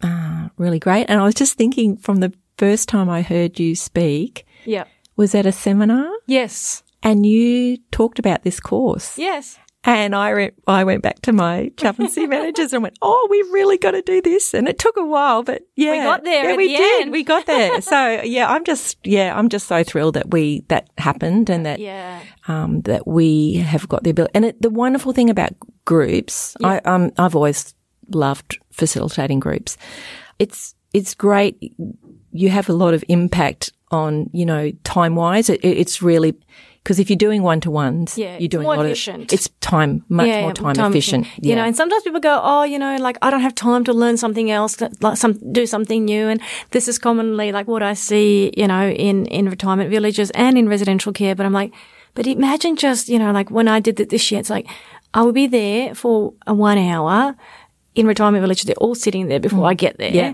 uh, 0.00 0.48
really 0.56 0.78
great. 0.78 1.06
And 1.10 1.18
I 1.20 1.24
was 1.24 1.34
just 1.34 1.56
thinking 1.58 1.96
from 1.96 2.20
the 2.20 2.32
first 2.56 2.88
time 2.88 3.10
I 3.10 3.22
heard 3.22 3.58
you 3.58 3.74
speak 3.74 4.46
Yeah. 4.64 4.84
was 5.16 5.34
at 5.34 5.44
a 5.46 5.50
seminar 5.50 6.08
Yes. 6.28 6.84
And 7.02 7.24
you 7.26 7.78
talked 7.90 8.18
about 8.18 8.42
this 8.42 8.60
course. 8.60 9.18
Yes. 9.18 9.58
And 9.84 10.14
I 10.14 10.32
went, 10.32 10.54
I 10.68 10.84
went 10.84 11.02
back 11.02 11.22
to 11.22 11.32
my 11.32 11.72
chaplaincy 11.76 12.28
managers 12.28 12.72
and 12.72 12.84
went, 12.84 12.96
oh, 13.02 13.26
we 13.28 13.38
really 13.52 13.78
got 13.78 13.90
to 13.90 14.02
do 14.02 14.22
this. 14.22 14.54
And 14.54 14.68
it 14.68 14.78
took 14.78 14.96
a 14.96 15.04
while, 15.04 15.42
but 15.42 15.62
yeah. 15.74 15.90
We 15.90 15.96
got 15.98 16.22
there 16.22 16.50
Yeah, 16.50 16.56
we 16.56 16.68
the 16.68 16.76
did. 16.76 17.02
end. 17.02 17.10
We 17.10 17.24
got 17.24 17.46
there. 17.46 17.80
so 17.92 18.22
yeah, 18.22 18.48
I'm 18.48 18.62
just, 18.62 18.96
yeah, 19.02 19.36
I'm 19.36 19.48
just 19.48 19.66
so 19.66 19.82
thrilled 19.82 20.14
that 20.14 20.30
we, 20.30 20.60
that 20.68 20.88
happened 20.98 21.50
and 21.50 21.66
that, 21.66 21.80
Yeah. 21.80 22.20
um, 22.46 22.82
that 22.82 23.08
we 23.08 23.54
have 23.54 23.88
got 23.88 24.04
the 24.04 24.10
ability. 24.10 24.30
And 24.36 24.44
it, 24.44 24.62
the 24.62 24.70
wonderful 24.70 25.12
thing 25.12 25.28
about 25.30 25.50
groups, 25.84 26.56
I, 26.62 26.78
um, 26.84 27.10
I've 27.18 27.34
always 27.34 27.74
loved 28.14 28.60
facilitating 28.70 29.40
groups. 29.40 29.76
It's 30.38 30.74
it's 30.94 31.14
great. 31.14 31.74
You 32.32 32.50
have 32.50 32.68
a 32.68 32.72
lot 32.72 32.94
of 32.94 33.02
impact 33.08 33.72
on 33.90 34.28
you 34.32 34.44
know 34.44 34.70
time 34.84 35.16
wise. 35.16 35.48
It- 35.50 35.64
it's 35.64 36.02
really 36.02 36.34
because 36.82 36.98
if 36.98 37.08
you're 37.10 37.16
doing 37.28 37.42
one 37.42 37.60
to 37.60 37.70
ones, 37.70 38.18
Yeah, 38.18 38.38
you're 38.38 38.48
doing 38.48 38.64
more 38.64 38.74
a 38.74 38.78
lot 38.78 38.86
efficient. 38.86 39.32
Of, 39.32 39.38
it's 39.38 39.48
time 39.60 40.04
much 40.08 40.26
more 40.28 40.52
time, 40.52 40.90
efficient. 40.90 41.26
You 41.40 41.54
know, 41.56 41.64
and 41.64 41.76
sometimes 41.76 42.02
people 42.02 42.20
go, 42.20 42.40
"Oh, 42.42 42.64
you 42.64 42.78
know, 42.78 42.96
like 42.96 43.18
I 43.22 43.30
don't 43.30 43.40
have 43.42 43.54
time 43.54 43.84
to 43.84 43.92
learn 43.92 44.16
something 44.16 44.50
else, 44.50 44.76
like 45.00 45.16
some 45.16 45.38
do 45.52 45.64
something 45.66 46.04
new." 46.04 46.28
And 46.28 46.40
this 46.70 46.88
is 46.88 46.98
commonly 46.98 47.52
like 47.52 47.66
what 47.68 47.82
I 47.82 47.94
see, 47.94 48.52
you 48.56 48.66
know, 48.66 48.88
in 48.90 49.26
in 49.26 49.48
retirement 49.48 49.90
villages 49.90 50.30
and 50.34 50.56
in 50.58 50.68
residential 50.68 51.12
care. 51.12 51.34
But 51.34 51.46
I'm 51.46 51.52
like, 51.52 51.72
but 52.14 52.26
imagine 52.26 52.76
just, 52.76 53.08
you 53.08 53.18
know, 53.18 53.32
like 53.32 53.50
when 53.50 53.68
I 53.68 53.80
did 53.80 54.00
it 54.00 54.08
this 54.10 54.30
year, 54.30 54.40
it's 54.40 54.50
like 54.50 54.66
I 55.14 55.22
would 55.22 55.34
be 55.34 55.46
there 55.46 55.94
for 55.94 56.32
a 56.46 56.52
one 56.54 56.78
hour 56.78 57.34
in 57.94 58.06
retirement 58.06 58.42
village. 58.42 58.62
They're 58.64 58.74
all 58.84 58.94
sitting 58.94 59.28
there 59.28 59.40
before 59.40 59.70
I 59.70 59.74
get 59.74 59.98
there, 59.98 60.10
Mm. 60.10 60.14
Yeah. 60.14 60.32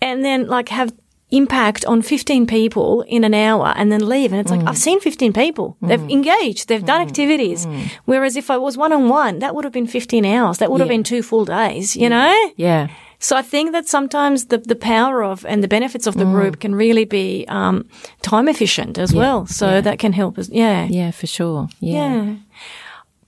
and 0.00 0.24
then 0.24 0.46
like 0.46 0.68
have 0.70 0.90
impact 1.32 1.84
on 1.86 2.02
15 2.02 2.46
people 2.46 3.02
in 3.08 3.24
an 3.24 3.34
hour 3.34 3.72
and 3.76 3.90
then 3.90 4.06
leave. 4.08 4.32
And 4.32 4.40
it's 4.40 4.50
Mm. 4.52 4.58
like, 4.58 4.68
I've 4.68 4.78
seen 4.78 5.00
15 5.00 5.32
people. 5.32 5.76
They've 5.82 6.08
engaged. 6.10 6.68
They've 6.68 6.84
done 6.84 7.00
activities. 7.00 7.66
Whereas 8.04 8.36
if 8.36 8.50
I 8.50 8.56
was 8.58 8.76
one 8.76 8.92
on 8.92 9.08
one, 9.08 9.38
that 9.40 9.54
would 9.54 9.64
have 9.64 9.72
been 9.72 9.86
15 9.88 10.24
hours. 10.24 10.58
That 10.58 10.70
would 10.70 10.80
have 10.80 10.88
been 10.88 11.02
two 11.04 11.22
full 11.22 11.44
days, 11.44 11.96
you 11.96 12.08
know? 12.08 12.34
yeah, 12.56 12.86
So 13.18 13.36
I 13.36 13.42
think 13.42 13.72
that 13.72 13.86
sometimes 13.88 14.46
the, 14.46 14.58
the 14.58 14.74
power 14.74 15.22
of 15.22 15.44
and 15.46 15.62
the 15.62 15.68
benefits 15.68 16.06
of 16.08 16.14
the 16.14 16.24
Mm. 16.24 16.32
group 16.32 16.54
can 16.60 16.74
really 16.74 17.04
be 17.06 17.44
um, 17.48 17.84
time 18.22 18.48
efficient 18.48 18.98
as 18.98 19.12
well. 19.14 19.46
So 19.46 19.80
that 19.80 19.98
can 19.98 20.12
help 20.12 20.38
us. 20.38 20.48
Yeah. 20.52 20.88
yeah, 20.90 21.10
for 21.12 21.26
sure. 21.26 21.68
Yeah. 21.80 22.14
Yeah. 22.14 22.34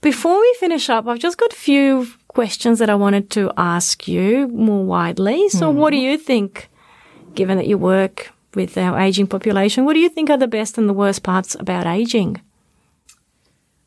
Before 0.00 0.38
we 0.40 0.54
finish 0.60 0.90
up, 0.90 1.06
I've 1.06 1.18
just 1.22 1.38
got 1.38 1.52
a 1.52 1.56
few 1.56 2.06
questions 2.28 2.78
that 2.78 2.90
I 2.90 2.94
wanted 2.94 3.30
to 3.30 3.50
ask 3.56 4.06
you 4.08 4.48
more 4.48 4.84
widely. 4.84 5.48
So, 5.48 5.70
Hmm. 5.70 5.78
what 5.78 5.90
do 5.92 5.96
you 5.96 6.18
think 6.18 6.68
given 7.34 7.56
that 7.58 7.66
you 7.66 7.78
work 7.78 8.32
with 8.54 8.78
our 8.78 8.98
aging 8.98 9.26
population, 9.26 9.84
what 9.84 9.94
do 9.94 10.00
you 10.00 10.08
think 10.08 10.30
are 10.30 10.36
the 10.36 10.46
best 10.46 10.78
and 10.78 10.88
the 10.88 10.92
worst 10.92 11.22
parts 11.22 11.56
about 11.58 11.86
aging? 11.86 12.40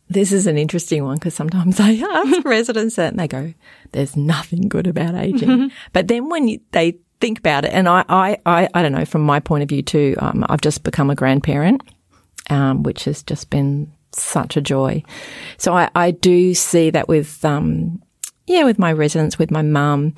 This 0.10 0.32
is 0.32 0.48
an 0.48 0.58
interesting 0.58 1.04
one 1.04 1.16
because 1.16 1.34
sometimes 1.34 1.80
I 1.80 1.96
ask 1.96 2.46
residents 2.46 2.96
that 2.96 3.12
and 3.12 3.20
they 3.20 3.28
go, 3.28 3.54
there's 3.92 4.16
nothing 4.16 4.68
good 4.68 4.88
about 4.88 5.16
aging. 5.16 5.72
but 5.94 6.08
then 6.08 6.30
when 6.30 6.48
you, 6.48 6.60
they 6.72 6.98
think 7.20 7.40
about 7.40 7.66
it, 7.66 7.74
and 7.74 7.88
I, 7.88 8.04
I, 8.08 8.38
I, 8.46 8.70
I, 8.74 8.82
don't 8.82 8.92
know, 8.92 9.06
from 9.06 9.22
my 9.22 9.40
point 9.40 9.64
of 9.64 9.70
view 9.70 9.82
too, 9.82 10.16
um, 10.20 10.46
I've 10.50 10.62
just 10.62 10.84
become 10.84 11.10
a 11.10 11.16
grandparent, 11.16 11.82
um, 12.50 12.84
which 12.84 13.06
has 13.06 13.24
just 13.24 13.50
been 13.50 13.92
such 14.12 14.56
a 14.56 14.62
joy. 14.62 15.04
So 15.58 15.74
I, 15.74 15.90
I 15.96 16.12
do 16.12 16.54
see 16.54 16.90
that 16.92 17.08
with, 17.08 17.44
um, 17.44 18.02
yeah, 18.46 18.64
with 18.64 18.80
my 18.80 18.94
residents, 18.94 19.38
with 19.38 19.52
my 19.52 19.62
mum, 19.62 20.14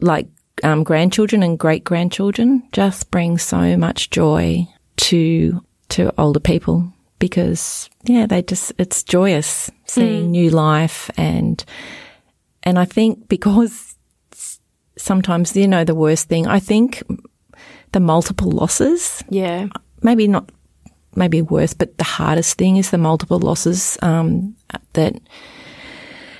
like, 0.00 0.28
um, 0.64 0.84
grandchildren 0.84 1.42
and 1.42 1.58
great 1.58 1.84
grandchildren 1.84 2.62
just 2.72 3.10
bring 3.10 3.38
so 3.38 3.76
much 3.76 4.10
joy 4.10 4.66
to, 4.96 5.64
to 5.90 6.12
older 6.18 6.40
people 6.40 6.92
because 7.18 7.88
yeah, 8.04 8.26
they 8.26 8.42
just, 8.42 8.72
it's 8.78 9.02
joyous 9.02 9.70
seeing 9.86 10.26
mm. 10.26 10.30
new 10.30 10.50
life 10.50 11.10
and, 11.16 11.64
and 12.62 12.78
I 12.78 12.84
think 12.84 13.28
because 13.28 13.96
sometimes, 14.96 15.56
you 15.56 15.68
know, 15.68 15.84
the 15.84 15.94
worst 15.94 16.28
thing, 16.28 16.46
I 16.46 16.60
think 16.60 17.02
the 17.92 18.00
multiple 18.00 18.50
losses. 18.50 19.22
Yeah. 19.30 19.68
Maybe 20.02 20.28
not, 20.28 20.50
maybe 21.14 21.42
worse, 21.42 21.74
but 21.74 21.96
the 21.98 22.04
hardest 22.04 22.58
thing 22.58 22.76
is 22.76 22.90
the 22.90 22.98
multiple 22.98 23.38
losses, 23.38 23.98
um, 24.02 24.54
that, 24.92 25.20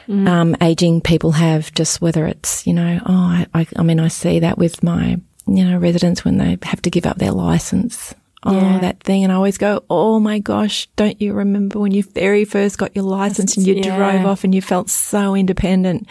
mm. 0.08 0.28
um, 0.28 0.56
aging 0.60 1.00
people 1.00 1.32
have 1.32 1.72
just 1.74 2.00
whether 2.00 2.26
it's, 2.26 2.66
you 2.66 2.72
know, 2.72 3.00
oh, 3.06 3.12
I, 3.12 3.46
I, 3.54 3.66
I 3.76 3.82
mean, 3.82 4.00
I 4.00 4.08
see 4.08 4.40
that 4.40 4.58
with 4.58 4.82
my, 4.82 5.20
you 5.46 5.64
know, 5.64 5.78
residents 5.78 6.24
when 6.24 6.38
they 6.38 6.58
have 6.62 6.82
to 6.82 6.90
give 6.90 7.06
up 7.06 7.18
their 7.18 7.32
license 7.32 8.14
Oh, 8.44 8.52
yeah. 8.52 8.78
that 8.78 9.02
thing. 9.02 9.24
And 9.24 9.32
I 9.32 9.36
always 9.36 9.58
go, 9.58 9.84
Oh 9.90 10.20
my 10.20 10.38
gosh, 10.38 10.86
don't 10.94 11.20
you 11.20 11.32
remember 11.32 11.80
when 11.80 11.92
you 11.92 12.02
very 12.02 12.44
first 12.44 12.78
got 12.78 12.94
your 12.94 13.04
license 13.04 13.56
and 13.56 13.66
you 13.66 13.74
yeah. 13.74 13.96
drove 13.96 14.26
off 14.26 14.44
and 14.44 14.54
you 14.54 14.62
felt 14.62 14.90
so 14.90 15.34
independent? 15.34 16.06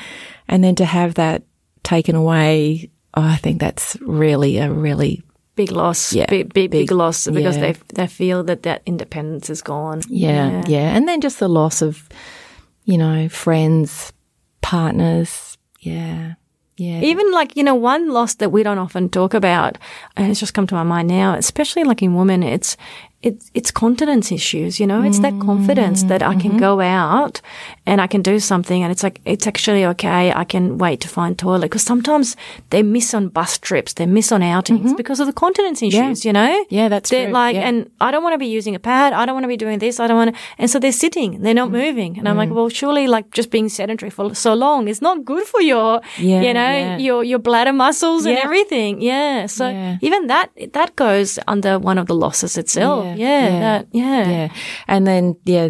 And 0.47 0.63
then 0.63 0.75
to 0.75 0.85
have 0.85 1.15
that 1.15 1.43
taken 1.83 2.15
away, 2.15 2.89
oh, 3.13 3.21
I 3.21 3.37
think 3.37 3.61
that's 3.61 3.95
really 4.01 4.57
a 4.57 4.71
really 4.71 5.23
big 5.55 5.71
loss. 5.71 6.11
Yeah. 6.11 6.25
Big, 6.25 6.53
big, 6.53 6.69
big, 6.69 6.87
big 6.87 6.91
loss 6.91 7.27
because 7.27 7.55
yeah. 7.55 7.71
they, 7.71 7.79
they 7.93 8.07
feel 8.07 8.43
that 8.43 8.63
that 8.63 8.81
independence 8.85 9.49
is 9.49 9.61
gone. 9.61 10.01
Yeah, 10.09 10.49
yeah. 10.49 10.63
Yeah. 10.67 10.95
And 10.95 11.07
then 11.07 11.21
just 11.21 11.39
the 11.39 11.47
loss 11.47 11.81
of, 11.81 12.09
you 12.87 12.97
know, 12.97 13.27
friends, 13.29 14.13
partners. 14.61 15.57
Yeah. 15.81 16.35
Yeah. 16.77 17.01
Even 17.01 17.31
like, 17.31 17.57
you 17.57 17.63
know, 17.63 17.75
one 17.75 18.11
loss 18.11 18.35
that 18.35 18.51
we 18.51 18.63
don't 18.63 18.77
often 18.77 19.09
talk 19.09 19.33
about, 19.33 19.77
and 20.15 20.31
it's 20.31 20.39
just 20.39 20.53
come 20.53 20.67
to 20.67 20.75
my 20.75 20.83
mind 20.83 21.07
now, 21.07 21.33
especially 21.33 21.83
like 21.83 22.01
in 22.01 22.15
women, 22.15 22.43
it's 22.43 22.77
it's 23.23 23.51
it's 23.53 23.71
confidence 23.71 24.31
issues, 24.31 24.79
you 24.79 24.85
know. 24.85 25.01
It's 25.01 25.19
that 25.19 25.33
confidence 25.41 26.03
that 26.03 26.21
I 26.21 26.35
can 26.35 26.51
mm-hmm. 26.51 26.59
go 26.59 26.79
out 26.79 27.41
and 27.87 28.01
I 28.01 28.07
can 28.07 28.21
do 28.21 28.39
something, 28.39 28.83
and 28.83 28.91
it's 28.91 29.01
like 29.01 29.21
it's 29.25 29.47
actually 29.47 29.85
okay. 29.85 30.31
I 30.31 30.43
can 30.43 30.77
wait 30.77 31.01
to 31.01 31.07
find 31.07 31.39
toilet 31.39 31.67
because 31.67 31.83
sometimes 31.83 32.35
they 32.69 32.83
miss 32.83 33.13
on 33.13 33.29
bus 33.29 33.57
trips, 33.57 33.93
they 33.93 34.05
miss 34.05 34.31
on 34.31 34.43
outings 34.43 34.87
mm-hmm. 34.87 34.95
because 34.95 35.19
of 35.19 35.27
the 35.27 35.33
continence 35.33 35.81
issues, 35.81 36.23
yeah. 36.23 36.29
you 36.29 36.33
know. 36.33 36.65
Yeah, 36.69 36.89
that's 36.89 37.09
they're 37.09 37.27
true. 37.27 37.33
like, 37.33 37.55
yeah. 37.55 37.67
and 37.67 37.89
I 38.01 38.11
don't 38.11 38.23
want 38.23 38.33
to 38.33 38.37
be 38.37 38.47
using 38.47 38.75
a 38.75 38.79
pad. 38.79 39.13
I 39.13 39.25
don't 39.25 39.35
want 39.35 39.45
to 39.45 39.47
be 39.47 39.57
doing 39.57 39.79
this. 39.79 39.99
I 39.99 40.07
don't 40.07 40.17
want 40.17 40.35
to, 40.35 40.41
and 40.57 40.69
so 40.69 40.79
they're 40.79 40.91
sitting, 40.91 41.41
they're 41.41 41.53
not 41.53 41.69
mm-hmm. 41.69 41.87
moving, 41.87 42.19
and 42.19 42.27
I'm 42.27 42.37
like, 42.37 42.49
mm. 42.49 42.55
well, 42.55 42.69
surely 42.69 43.07
like 43.07 43.31
just 43.31 43.49
being 43.49 43.69
sedentary 43.69 44.11
for 44.11 44.35
so 44.35 44.53
long 44.53 44.87
is 44.87 45.01
not 45.01 45.23
good 45.23 45.47
for 45.47 45.61
your, 45.61 46.01
yeah, 46.17 46.41
you 46.41 46.53
know, 46.53 46.97
your 46.97 47.23
your 47.23 47.39
bladder 47.39 47.73
muscles 47.73 48.25
and 48.25 48.37
everything. 48.37 49.01
Yeah, 49.01 49.45
so 49.47 49.97
even 50.01 50.27
that 50.27 50.51
that 50.73 50.95
goes 50.97 51.39
under 51.47 51.79
one 51.79 51.97
of 51.97 52.07
the 52.07 52.15
losses 52.15 52.57
itself. 52.57 53.05
Yeah, 53.17 53.47
yeah, 53.47 53.59
that, 53.59 53.87
yeah. 53.91 54.29
Yeah. 54.29 54.53
And 54.87 55.07
then, 55.07 55.35
yeah, 55.45 55.69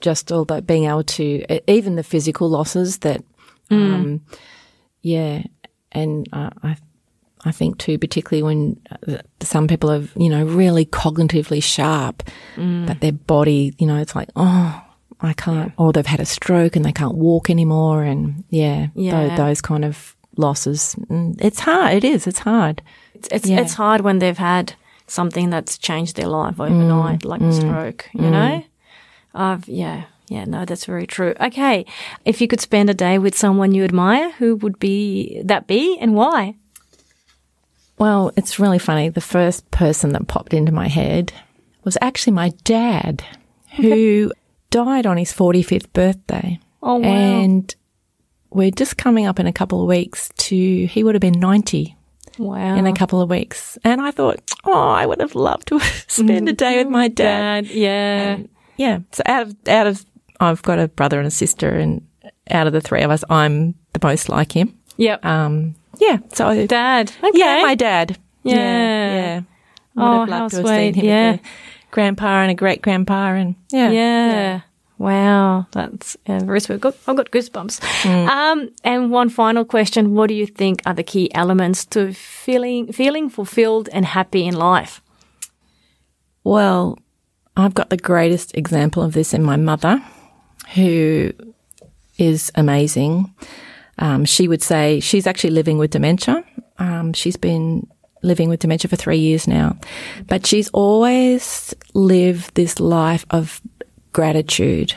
just 0.00 0.32
all 0.32 0.44
that 0.46 0.66
being 0.66 0.84
able 0.84 1.04
to, 1.04 1.44
even 1.70 1.96
the 1.96 2.02
physical 2.02 2.48
losses 2.48 2.98
that, 2.98 3.22
mm. 3.70 3.94
um, 3.94 4.24
yeah. 5.02 5.42
And 5.92 6.28
uh, 6.32 6.50
I, 6.62 6.76
I 7.44 7.52
think 7.52 7.78
too, 7.78 7.98
particularly 7.98 8.42
when 8.42 8.80
uh, 9.08 9.22
some 9.40 9.66
people 9.66 9.90
are, 9.90 10.04
you 10.16 10.28
know, 10.28 10.44
really 10.44 10.84
cognitively 10.84 11.62
sharp, 11.62 12.22
mm. 12.56 12.86
but 12.86 13.00
their 13.00 13.12
body, 13.12 13.74
you 13.78 13.86
know, 13.86 13.96
it's 13.96 14.14
like, 14.14 14.28
oh, 14.36 14.82
I 15.20 15.32
can't, 15.32 15.68
yeah. 15.68 15.84
or 15.84 15.92
they've 15.92 16.06
had 16.06 16.20
a 16.20 16.26
stroke 16.26 16.76
and 16.76 16.84
they 16.84 16.92
can't 16.92 17.16
walk 17.16 17.50
anymore. 17.50 18.04
And 18.04 18.44
yeah, 18.50 18.88
yeah. 18.94 19.28
Those, 19.28 19.36
those 19.36 19.60
kind 19.60 19.84
of 19.84 20.16
losses. 20.36 20.94
Mm, 21.08 21.36
it's 21.40 21.60
hard. 21.60 21.94
It 21.94 22.04
is. 22.04 22.26
It's 22.26 22.38
hard. 22.40 22.82
It's, 23.14 23.28
it's, 23.30 23.48
yeah. 23.48 23.60
it's 23.60 23.74
hard 23.74 24.00
when 24.00 24.18
they've 24.18 24.38
had 24.38 24.74
something 25.06 25.50
that's 25.50 25.76
changed 25.76 26.16
their 26.16 26.28
life 26.28 26.60
overnight, 26.60 27.20
mm. 27.20 27.24
like 27.24 27.40
mm. 27.40 27.48
a 27.48 27.52
stroke, 27.52 28.08
you 28.14 28.20
mm. 28.20 28.30
know? 28.30 28.64
I've, 29.34 29.68
yeah, 29.68 30.04
yeah, 30.28 30.44
no, 30.44 30.64
that's 30.64 30.84
very 30.84 31.06
true. 31.06 31.34
Okay. 31.40 31.84
If 32.24 32.40
you 32.40 32.48
could 32.48 32.60
spend 32.60 32.88
a 32.88 32.94
day 32.94 33.18
with 33.18 33.36
someone 33.36 33.74
you 33.74 33.84
admire, 33.84 34.30
who 34.32 34.56
would 34.56 34.78
be 34.78 35.42
that 35.44 35.66
be 35.66 35.98
and 36.00 36.14
why? 36.14 36.54
Well, 37.98 38.32
it's 38.36 38.58
really 38.58 38.78
funny. 38.78 39.08
The 39.08 39.20
first 39.20 39.70
person 39.70 40.12
that 40.12 40.28
popped 40.28 40.54
into 40.54 40.72
my 40.72 40.88
head 40.88 41.32
was 41.84 41.98
actually 42.00 42.32
my 42.32 42.50
dad, 42.64 43.24
who 43.76 44.32
died 44.70 45.04
on 45.04 45.16
his 45.16 45.32
45th 45.32 45.92
birthday. 45.92 46.58
Oh, 46.82 46.96
wow. 46.96 47.08
And 47.08 47.74
we're 48.50 48.70
just 48.70 48.96
coming 48.96 49.26
up 49.26 49.38
in 49.38 49.46
a 49.46 49.52
couple 49.52 49.82
of 49.82 49.88
weeks 49.88 50.30
to, 50.36 50.86
he 50.86 51.04
would 51.04 51.14
have 51.14 51.20
been 51.20 51.38
90 51.38 51.96
Wow. 52.38 52.76
In 52.76 52.86
a 52.86 52.94
couple 52.94 53.20
of 53.20 53.28
weeks. 53.28 53.76
And 53.84 54.00
I 54.00 54.12
thought, 54.12 54.40
oh, 54.64 54.88
I 54.88 55.04
would 55.04 55.20
have 55.20 55.34
loved 55.34 55.68
to 55.68 55.80
spend 56.06 56.48
a 56.48 56.52
day 56.54 56.78
with 56.78 56.86
mm-hmm. 56.86 56.92
my 56.92 57.08
dad. 57.08 57.66
dad 57.66 57.74
yeah. 57.74 58.22
And 58.32 58.48
yeah. 58.80 59.00
So 59.12 59.22
out 59.26 59.42
of, 59.46 59.56
out 59.68 59.86
of, 59.86 60.06
I've 60.40 60.62
got 60.62 60.78
a 60.78 60.88
brother 60.88 61.18
and 61.18 61.28
a 61.28 61.30
sister 61.30 61.68
and 61.68 62.06
out 62.50 62.66
of 62.66 62.72
the 62.72 62.80
three 62.80 63.02
of 63.02 63.10
us, 63.10 63.22
I'm 63.28 63.74
the 63.92 64.00
most 64.02 64.30
like 64.30 64.52
him. 64.52 64.78
Yep. 64.96 65.22
Um, 65.22 65.74
yeah. 65.98 66.18
So 66.32 66.66
dad. 66.66 67.12
Okay. 67.22 67.38
Yeah, 67.38 67.62
my 67.62 67.74
dad. 67.74 68.18
Yeah. 68.42 68.54
Yeah. 68.54 69.12
yeah. 69.12 69.40
Oh, 69.98 70.24
how 70.24 70.48
sweet. 70.48 70.96
yeah. 70.96 71.36
grandpa 71.90 72.40
and 72.40 72.50
a 72.50 72.54
great 72.54 72.80
grandpa 72.80 73.34
and 73.34 73.54
yeah. 73.70 73.90
Yeah. 73.90 74.32
yeah. 74.32 74.60
Wow, 74.96 75.66
that's 75.72 76.16
uh, 76.26 76.40
very 76.40 76.60
sweet. 76.60 76.80
Got, 76.80 76.94
I've 77.06 77.16
got 77.16 77.30
goosebumps. 77.30 77.80
Mm. 78.02 78.28
Um, 78.28 78.70
and 78.84 79.10
one 79.10 79.30
final 79.30 79.64
question: 79.64 80.14
What 80.14 80.28
do 80.28 80.34
you 80.34 80.46
think 80.46 80.82
are 80.84 80.92
the 80.92 81.02
key 81.02 81.32
elements 81.34 81.86
to 81.86 82.12
feeling 82.12 82.92
feeling 82.92 83.30
fulfilled 83.30 83.88
and 83.92 84.04
happy 84.04 84.46
in 84.46 84.54
life? 84.54 85.00
Well, 86.44 86.98
I've 87.60 87.74
got 87.74 87.90
the 87.90 87.96
greatest 87.96 88.56
example 88.56 89.02
of 89.02 89.12
this 89.12 89.34
in 89.34 89.42
my 89.42 89.56
mother, 89.56 90.02
who 90.74 91.32
is 92.18 92.52
amazing. 92.54 93.34
Um, 93.98 94.24
she 94.24 94.48
would 94.48 94.62
say 94.62 95.00
she's 95.00 95.26
actually 95.26 95.50
living 95.50 95.78
with 95.78 95.90
dementia. 95.90 96.44
Um, 96.78 97.12
she's 97.12 97.36
been 97.36 97.86
living 98.22 98.48
with 98.48 98.60
dementia 98.60 98.88
for 98.88 98.96
three 98.96 99.18
years 99.18 99.46
now, 99.46 99.78
but 100.26 100.46
she's 100.46 100.68
always 100.70 101.74
lived 101.94 102.54
this 102.54 102.80
life 102.80 103.24
of 103.30 103.60
gratitude. 104.12 104.94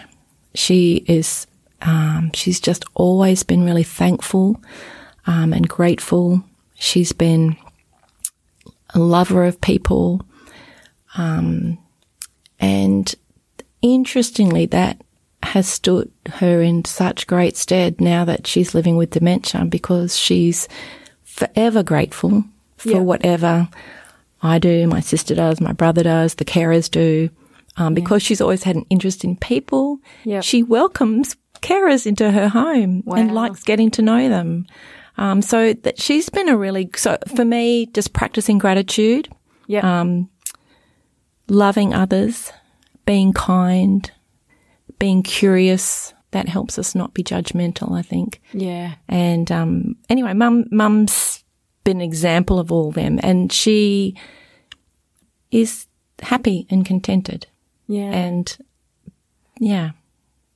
She 0.55 1.03
is, 1.07 1.47
um, 1.81 2.31
she's 2.33 2.59
just 2.59 2.85
always 2.93 3.43
been 3.43 3.65
really 3.65 3.83
thankful 3.83 4.61
um, 5.25 5.53
and 5.53 5.67
grateful. 5.67 6.43
She's 6.75 7.11
been 7.11 7.57
a 8.93 8.99
lover 8.99 9.45
of 9.45 9.59
people. 9.59 10.21
Um, 11.17 11.77
and 12.63 13.15
interestingly, 13.81 14.65
that 14.67 15.01
has 15.43 15.67
stood 15.67 16.09
her 16.35 16.61
in 16.61 16.85
such 16.85 17.27
great 17.27 17.57
stead 17.57 17.99
now 17.99 18.23
that 18.23 18.47
she's 18.47 18.73
living 18.73 18.95
with 18.95 19.09
dementia 19.09 19.65
because 19.65 20.17
she's 20.17 20.69
forever 21.23 21.83
grateful 21.83 22.43
for 22.77 22.89
yeah. 22.89 22.99
whatever 22.99 23.67
I 24.41 24.59
do, 24.59 24.87
my 24.87 25.01
sister 25.01 25.35
does, 25.35 25.59
my 25.59 25.73
brother 25.73 26.03
does, 26.03 26.35
the 26.35 26.45
carers 26.45 26.89
do. 26.89 27.29
Um, 27.75 27.95
because 27.95 28.23
yeah. 28.23 28.27
she's 28.27 28.41
always 28.41 28.63
had 28.63 28.75
an 28.75 28.85
interest 28.91 29.23
in 29.23 29.35
people, 29.35 29.97
yep. 30.23 30.43
she 30.43 30.61
welcomes 30.61 31.35
carers 31.61 32.05
into 32.05 32.29
her 32.29 32.47
home 32.47 33.01
wow. 33.03 33.17
and 33.17 33.33
likes 33.33 33.63
getting 33.63 33.89
to 33.91 34.03
know 34.03 34.29
them. 34.29 34.67
Um, 35.17 35.41
so 35.41 35.73
that 35.73 35.99
she's 35.99 36.29
been 36.29 36.49
a 36.49 36.57
really, 36.57 36.89
so 36.95 37.17
for 37.35 37.43
me, 37.43 37.87
just 37.87 38.13
practicing 38.13 38.59
gratitude, 38.59 39.27
yeah, 39.67 40.01
um, 40.01 40.29
loving 41.47 41.93
others, 41.93 42.51
being 43.05 43.33
kind, 43.33 44.09
being 44.99 45.23
curious, 45.23 46.13
that 46.31 46.47
helps 46.47 46.79
us 46.79 46.95
not 46.95 47.13
be 47.13 47.23
judgmental, 47.23 47.97
I 47.97 48.01
think. 48.01 48.41
Yeah. 48.53 48.95
And, 49.07 49.51
um, 49.51 49.95
anyway, 50.09 50.33
mum, 50.33 50.65
mum's 50.71 51.43
been 51.83 51.97
an 51.97 52.01
example 52.01 52.59
of 52.59 52.71
all 52.71 52.91
them 52.91 53.19
and 53.21 53.51
she 53.51 54.15
is 55.51 55.85
happy 56.21 56.65
and 56.69 56.85
contented. 56.85 57.47
Yeah. 57.87 58.11
And 58.11 58.57
yeah. 59.59 59.91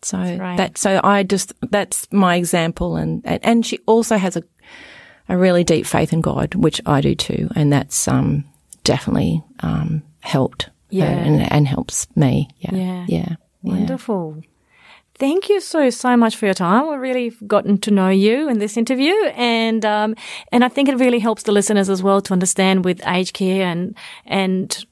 So 0.01 0.17
right. 0.17 0.57
that, 0.57 0.77
so 0.77 0.99
I 1.03 1.23
just, 1.23 1.53
that's 1.69 2.07
my 2.11 2.35
example. 2.35 2.95
And, 2.95 3.21
and, 3.25 3.43
and 3.43 3.65
she 3.65 3.79
also 3.85 4.17
has 4.17 4.37
a, 4.37 4.43
a 5.29 5.37
really 5.37 5.63
deep 5.63 5.85
faith 5.85 6.13
in 6.13 6.21
God, 6.21 6.55
which 6.55 6.81
I 6.85 7.01
do 7.01 7.13
too, 7.13 7.49
and 7.55 7.71
that's 7.71 8.07
um, 8.07 8.45
definitely 8.83 9.43
um, 9.59 10.01
helped. 10.21 10.69
Yeah. 10.89 11.05
and, 11.05 11.51
and 11.51 11.67
helps 11.67 12.07
me. 12.15 12.49
Yeah, 12.59 12.75
Yeah. 12.75 13.05
yeah, 13.07 13.35
yeah. 13.63 13.73
Wonderful. 13.73 14.41
Thank 15.19 15.49
you 15.49 15.59
so 15.61 15.89
so 15.89 16.15
much 16.15 16.35
for 16.35 16.45
your 16.45 16.53
time. 16.53 16.89
We've 16.89 16.99
really 16.99 17.31
gotten 17.47 17.79
to 17.79 17.91
know 17.91 18.09
you 18.09 18.47
in 18.49 18.59
this 18.59 18.77
interview, 18.77 19.13
and 19.35 19.83
um, 19.83 20.15
and 20.51 20.63
I 20.63 20.69
think 20.69 20.89
it 20.89 20.97
really 20.99 21.17
helps 21.19 21.43
the 21.43 21.51
listeners 21.51 21.89
as 21.89 22.03
well 22.03 22.21
to 22.21 22.33
understand 22.33 22.85
with 22.85 23.01
aged 23.07 23.33
care 23.33 23.65
and 23.65 23.95
and 24.27 24.85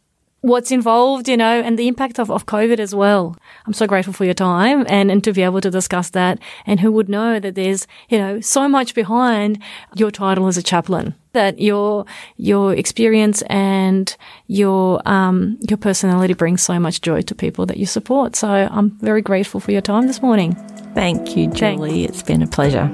what's 0.46 0.72
involved, 0.72 1.28
you 1.28 1.36
know, 1.36 1.60
and 1.60 1.78
the 1.78 1.88
impact 1.88 2.20
of, 2.20 2.30
of 2.30 2.46
COVID 2.46 2.80
as 2.80 2.94
well. 2.94 3.36
I'm 3.66 3.74
so 3.74 3.88
grateful 3.88 4.14
for 4.14 4.26
your 4.26 4.36
time 4.36 4.86
and, 4.88 5.10
and 5.10 5.24
to 5.24 5.34
be 5.34 5.42
able 5.42 5.60
to 5.62 5.72
discuss 5.72 6.12
that. 6.12 6.38
And 6.68 6.80
who 6.80 6.92
would 6.92 7.10
know 7.10 7.40
that 7.40 7.56
there's, 7.56 7.88
you 8.10 8.20
know, 8.20 8.40
so 8.42 8.70
much 8.70 8.94
behind 8.94 9.62
your 9.96 10.12
title 10.12 10.46
as 10.48 10.56
a 10.56 10.62
chaplain 10.62 11.16
that 11.34 11.60
your, 11.60 12.06
your 12.38 12.74
experience 12.76 13.42
and 13.44 14.16
your, 14.46 15.02
um, 15.08 15.58
your 15.68 15.78
personality 15.78 16.36
brings 16.36 16.62
so 16.62 16.80
much 16.80 17.02
joy 17.02 17.22
to 17.24 17.34
people 17.34 17.66
that 17.66 17.78
you 17.78 17.88
support. 17.88 18.36
So 18.36 18.48
I'm 18.48 18.92
very 19.00 19.24
grateful 19.24 19.60
for 19.60 19.72
your 19.72 19.82
time 19.82 20.06
this 20.06 20.22
morning. 20.22 20.54
Thank 20.94 21.36
you, 21.36 21.48
Julie. 21.48 22.06
It's 22.06 22.22
been 22.22 22.44
a 22.44 22.48
pleasure. 22.48 22.88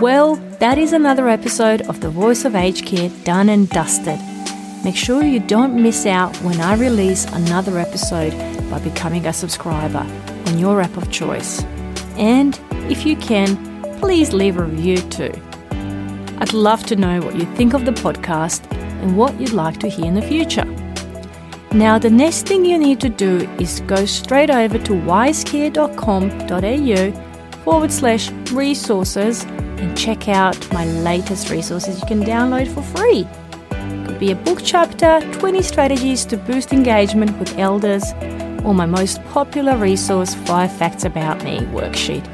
Well, 0.00 0.36
that 0.60 0.78
is 0.78 0.94
another 0.94 1.28
episode 1.28 1.82
of 1.82 2.00
The 2.00 2.08
Voice 2.08 2.46
of 2.46 2.56
Aged 2.56 2.86
Care 2.86 3.10
done 3.24 3.50
and 3.50 3.68
dusted. 3.68 4.18
Make 4.84 4.96
sure 4.96 5.22
you 5.22 5.38
don't 5.38 5.80
miss 5.80 6.06
out 6.06 6.36
when 6.38 6.60
I 6.60 6.74
release 6.74 7.24
another 7.26 7.78
episode 7.78 8.32
by 8.68 8.80
becoming 8.80 9.26
a 9.26 9.32
subscriber 9.32 10.04
on 10.46 10.58
your 10.58 10.80
app 10.80 10.96
of 10.96 11.08
choice. 11.08 11.62
And 12.16 12.58
if 12.90 13.06
you 13.06 13.14
can, 13.14 13.56
please 14.00 14.32
leave 14.32 14.58
a 14.58 14.64
review 14.64 14.96
too. 14.96 15.32
I'd 16.38 16.52
love 16.52 16.84
to 16.86 16.96
know 16.96 17.20
what 17.20 17.36
you 17.36 17.44
think 17.54 17.74
of 17.74 17.84
the 17.84 17.92
podcast 17.92 18.68
and 19.02 19.16
what 19.16 19.40
you'd 19.40 19.52
like 19.52 19.78
to 19.80 19.88
hear 19.88 20.06
in 20.06 20.14
the 20.14 20.22
future. 20.22 20.64
Now, 21.72 21.98
the 21.98 22.10
next 22.10 22.48
thing 22.48 22.64
you 22.64 22.76
need 22.76 23.00
to 23.02 23.08
do 23.08 23.48
is 23.60 23.82
go 23.86 24.04
straight 24.04 24.50
over 24.50 24.78
to 24.78 24.92
wisecare.com.au 24.92 27.62
forward 27.62 27.92
slash 27.92 28.32
resources 28.50 29.44
and 29.44 29.96
check 29.96 30.28
out 30.28 30.72
my 30.72 30.84
latest 30.84 31.50
resources 31.50 32.00
you 32.00 32.06
can 32.06 32.24
download 32.24 32.66
for 32.74 32.82
free. 32.82 33.28
Be 34.22 34.30
a 34.30 34.36
book 34.36 34.60
chapter, 34.62 35.18
20 35.32 35.62
strategies 35.62 36.24
to 36.26 36.36
boost 36.36 36.72
engagement 36.72 37.36
with 37.40 37.58
elders, 37.58 38.12
or 38.64 38.72
my 38.72 38.86
most 38.86 39.20
popular 39.24 39.76
resource, 39.76 40.32
5 40.32 40.72
Facts 40.76 41.04
About 41.04 41.42
Me 41.42 41.58
worksheet. 41.74 42.24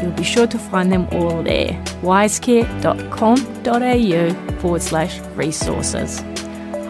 You'll 0.00 0.12
be 0.12 0.24
sure 0.24 0.46
to 0.46 0.58
find 0.58 0.90
them 0.90 1.06
all 1.12 1.42
there. 1.42 1.72
wisecare.com.au 2.00 4.60
forward 4.60 4.80
slash 4.80 5.20
resources. 5.36 6.22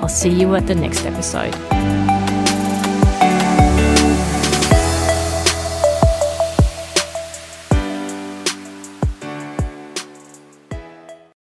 I'll 0.00 0.08
see 0.08 0.30
you 0.30 0.54
at 0.54 0.68
the 0.68 0.76
next 0.76 1.04
episode. 1.04 2.11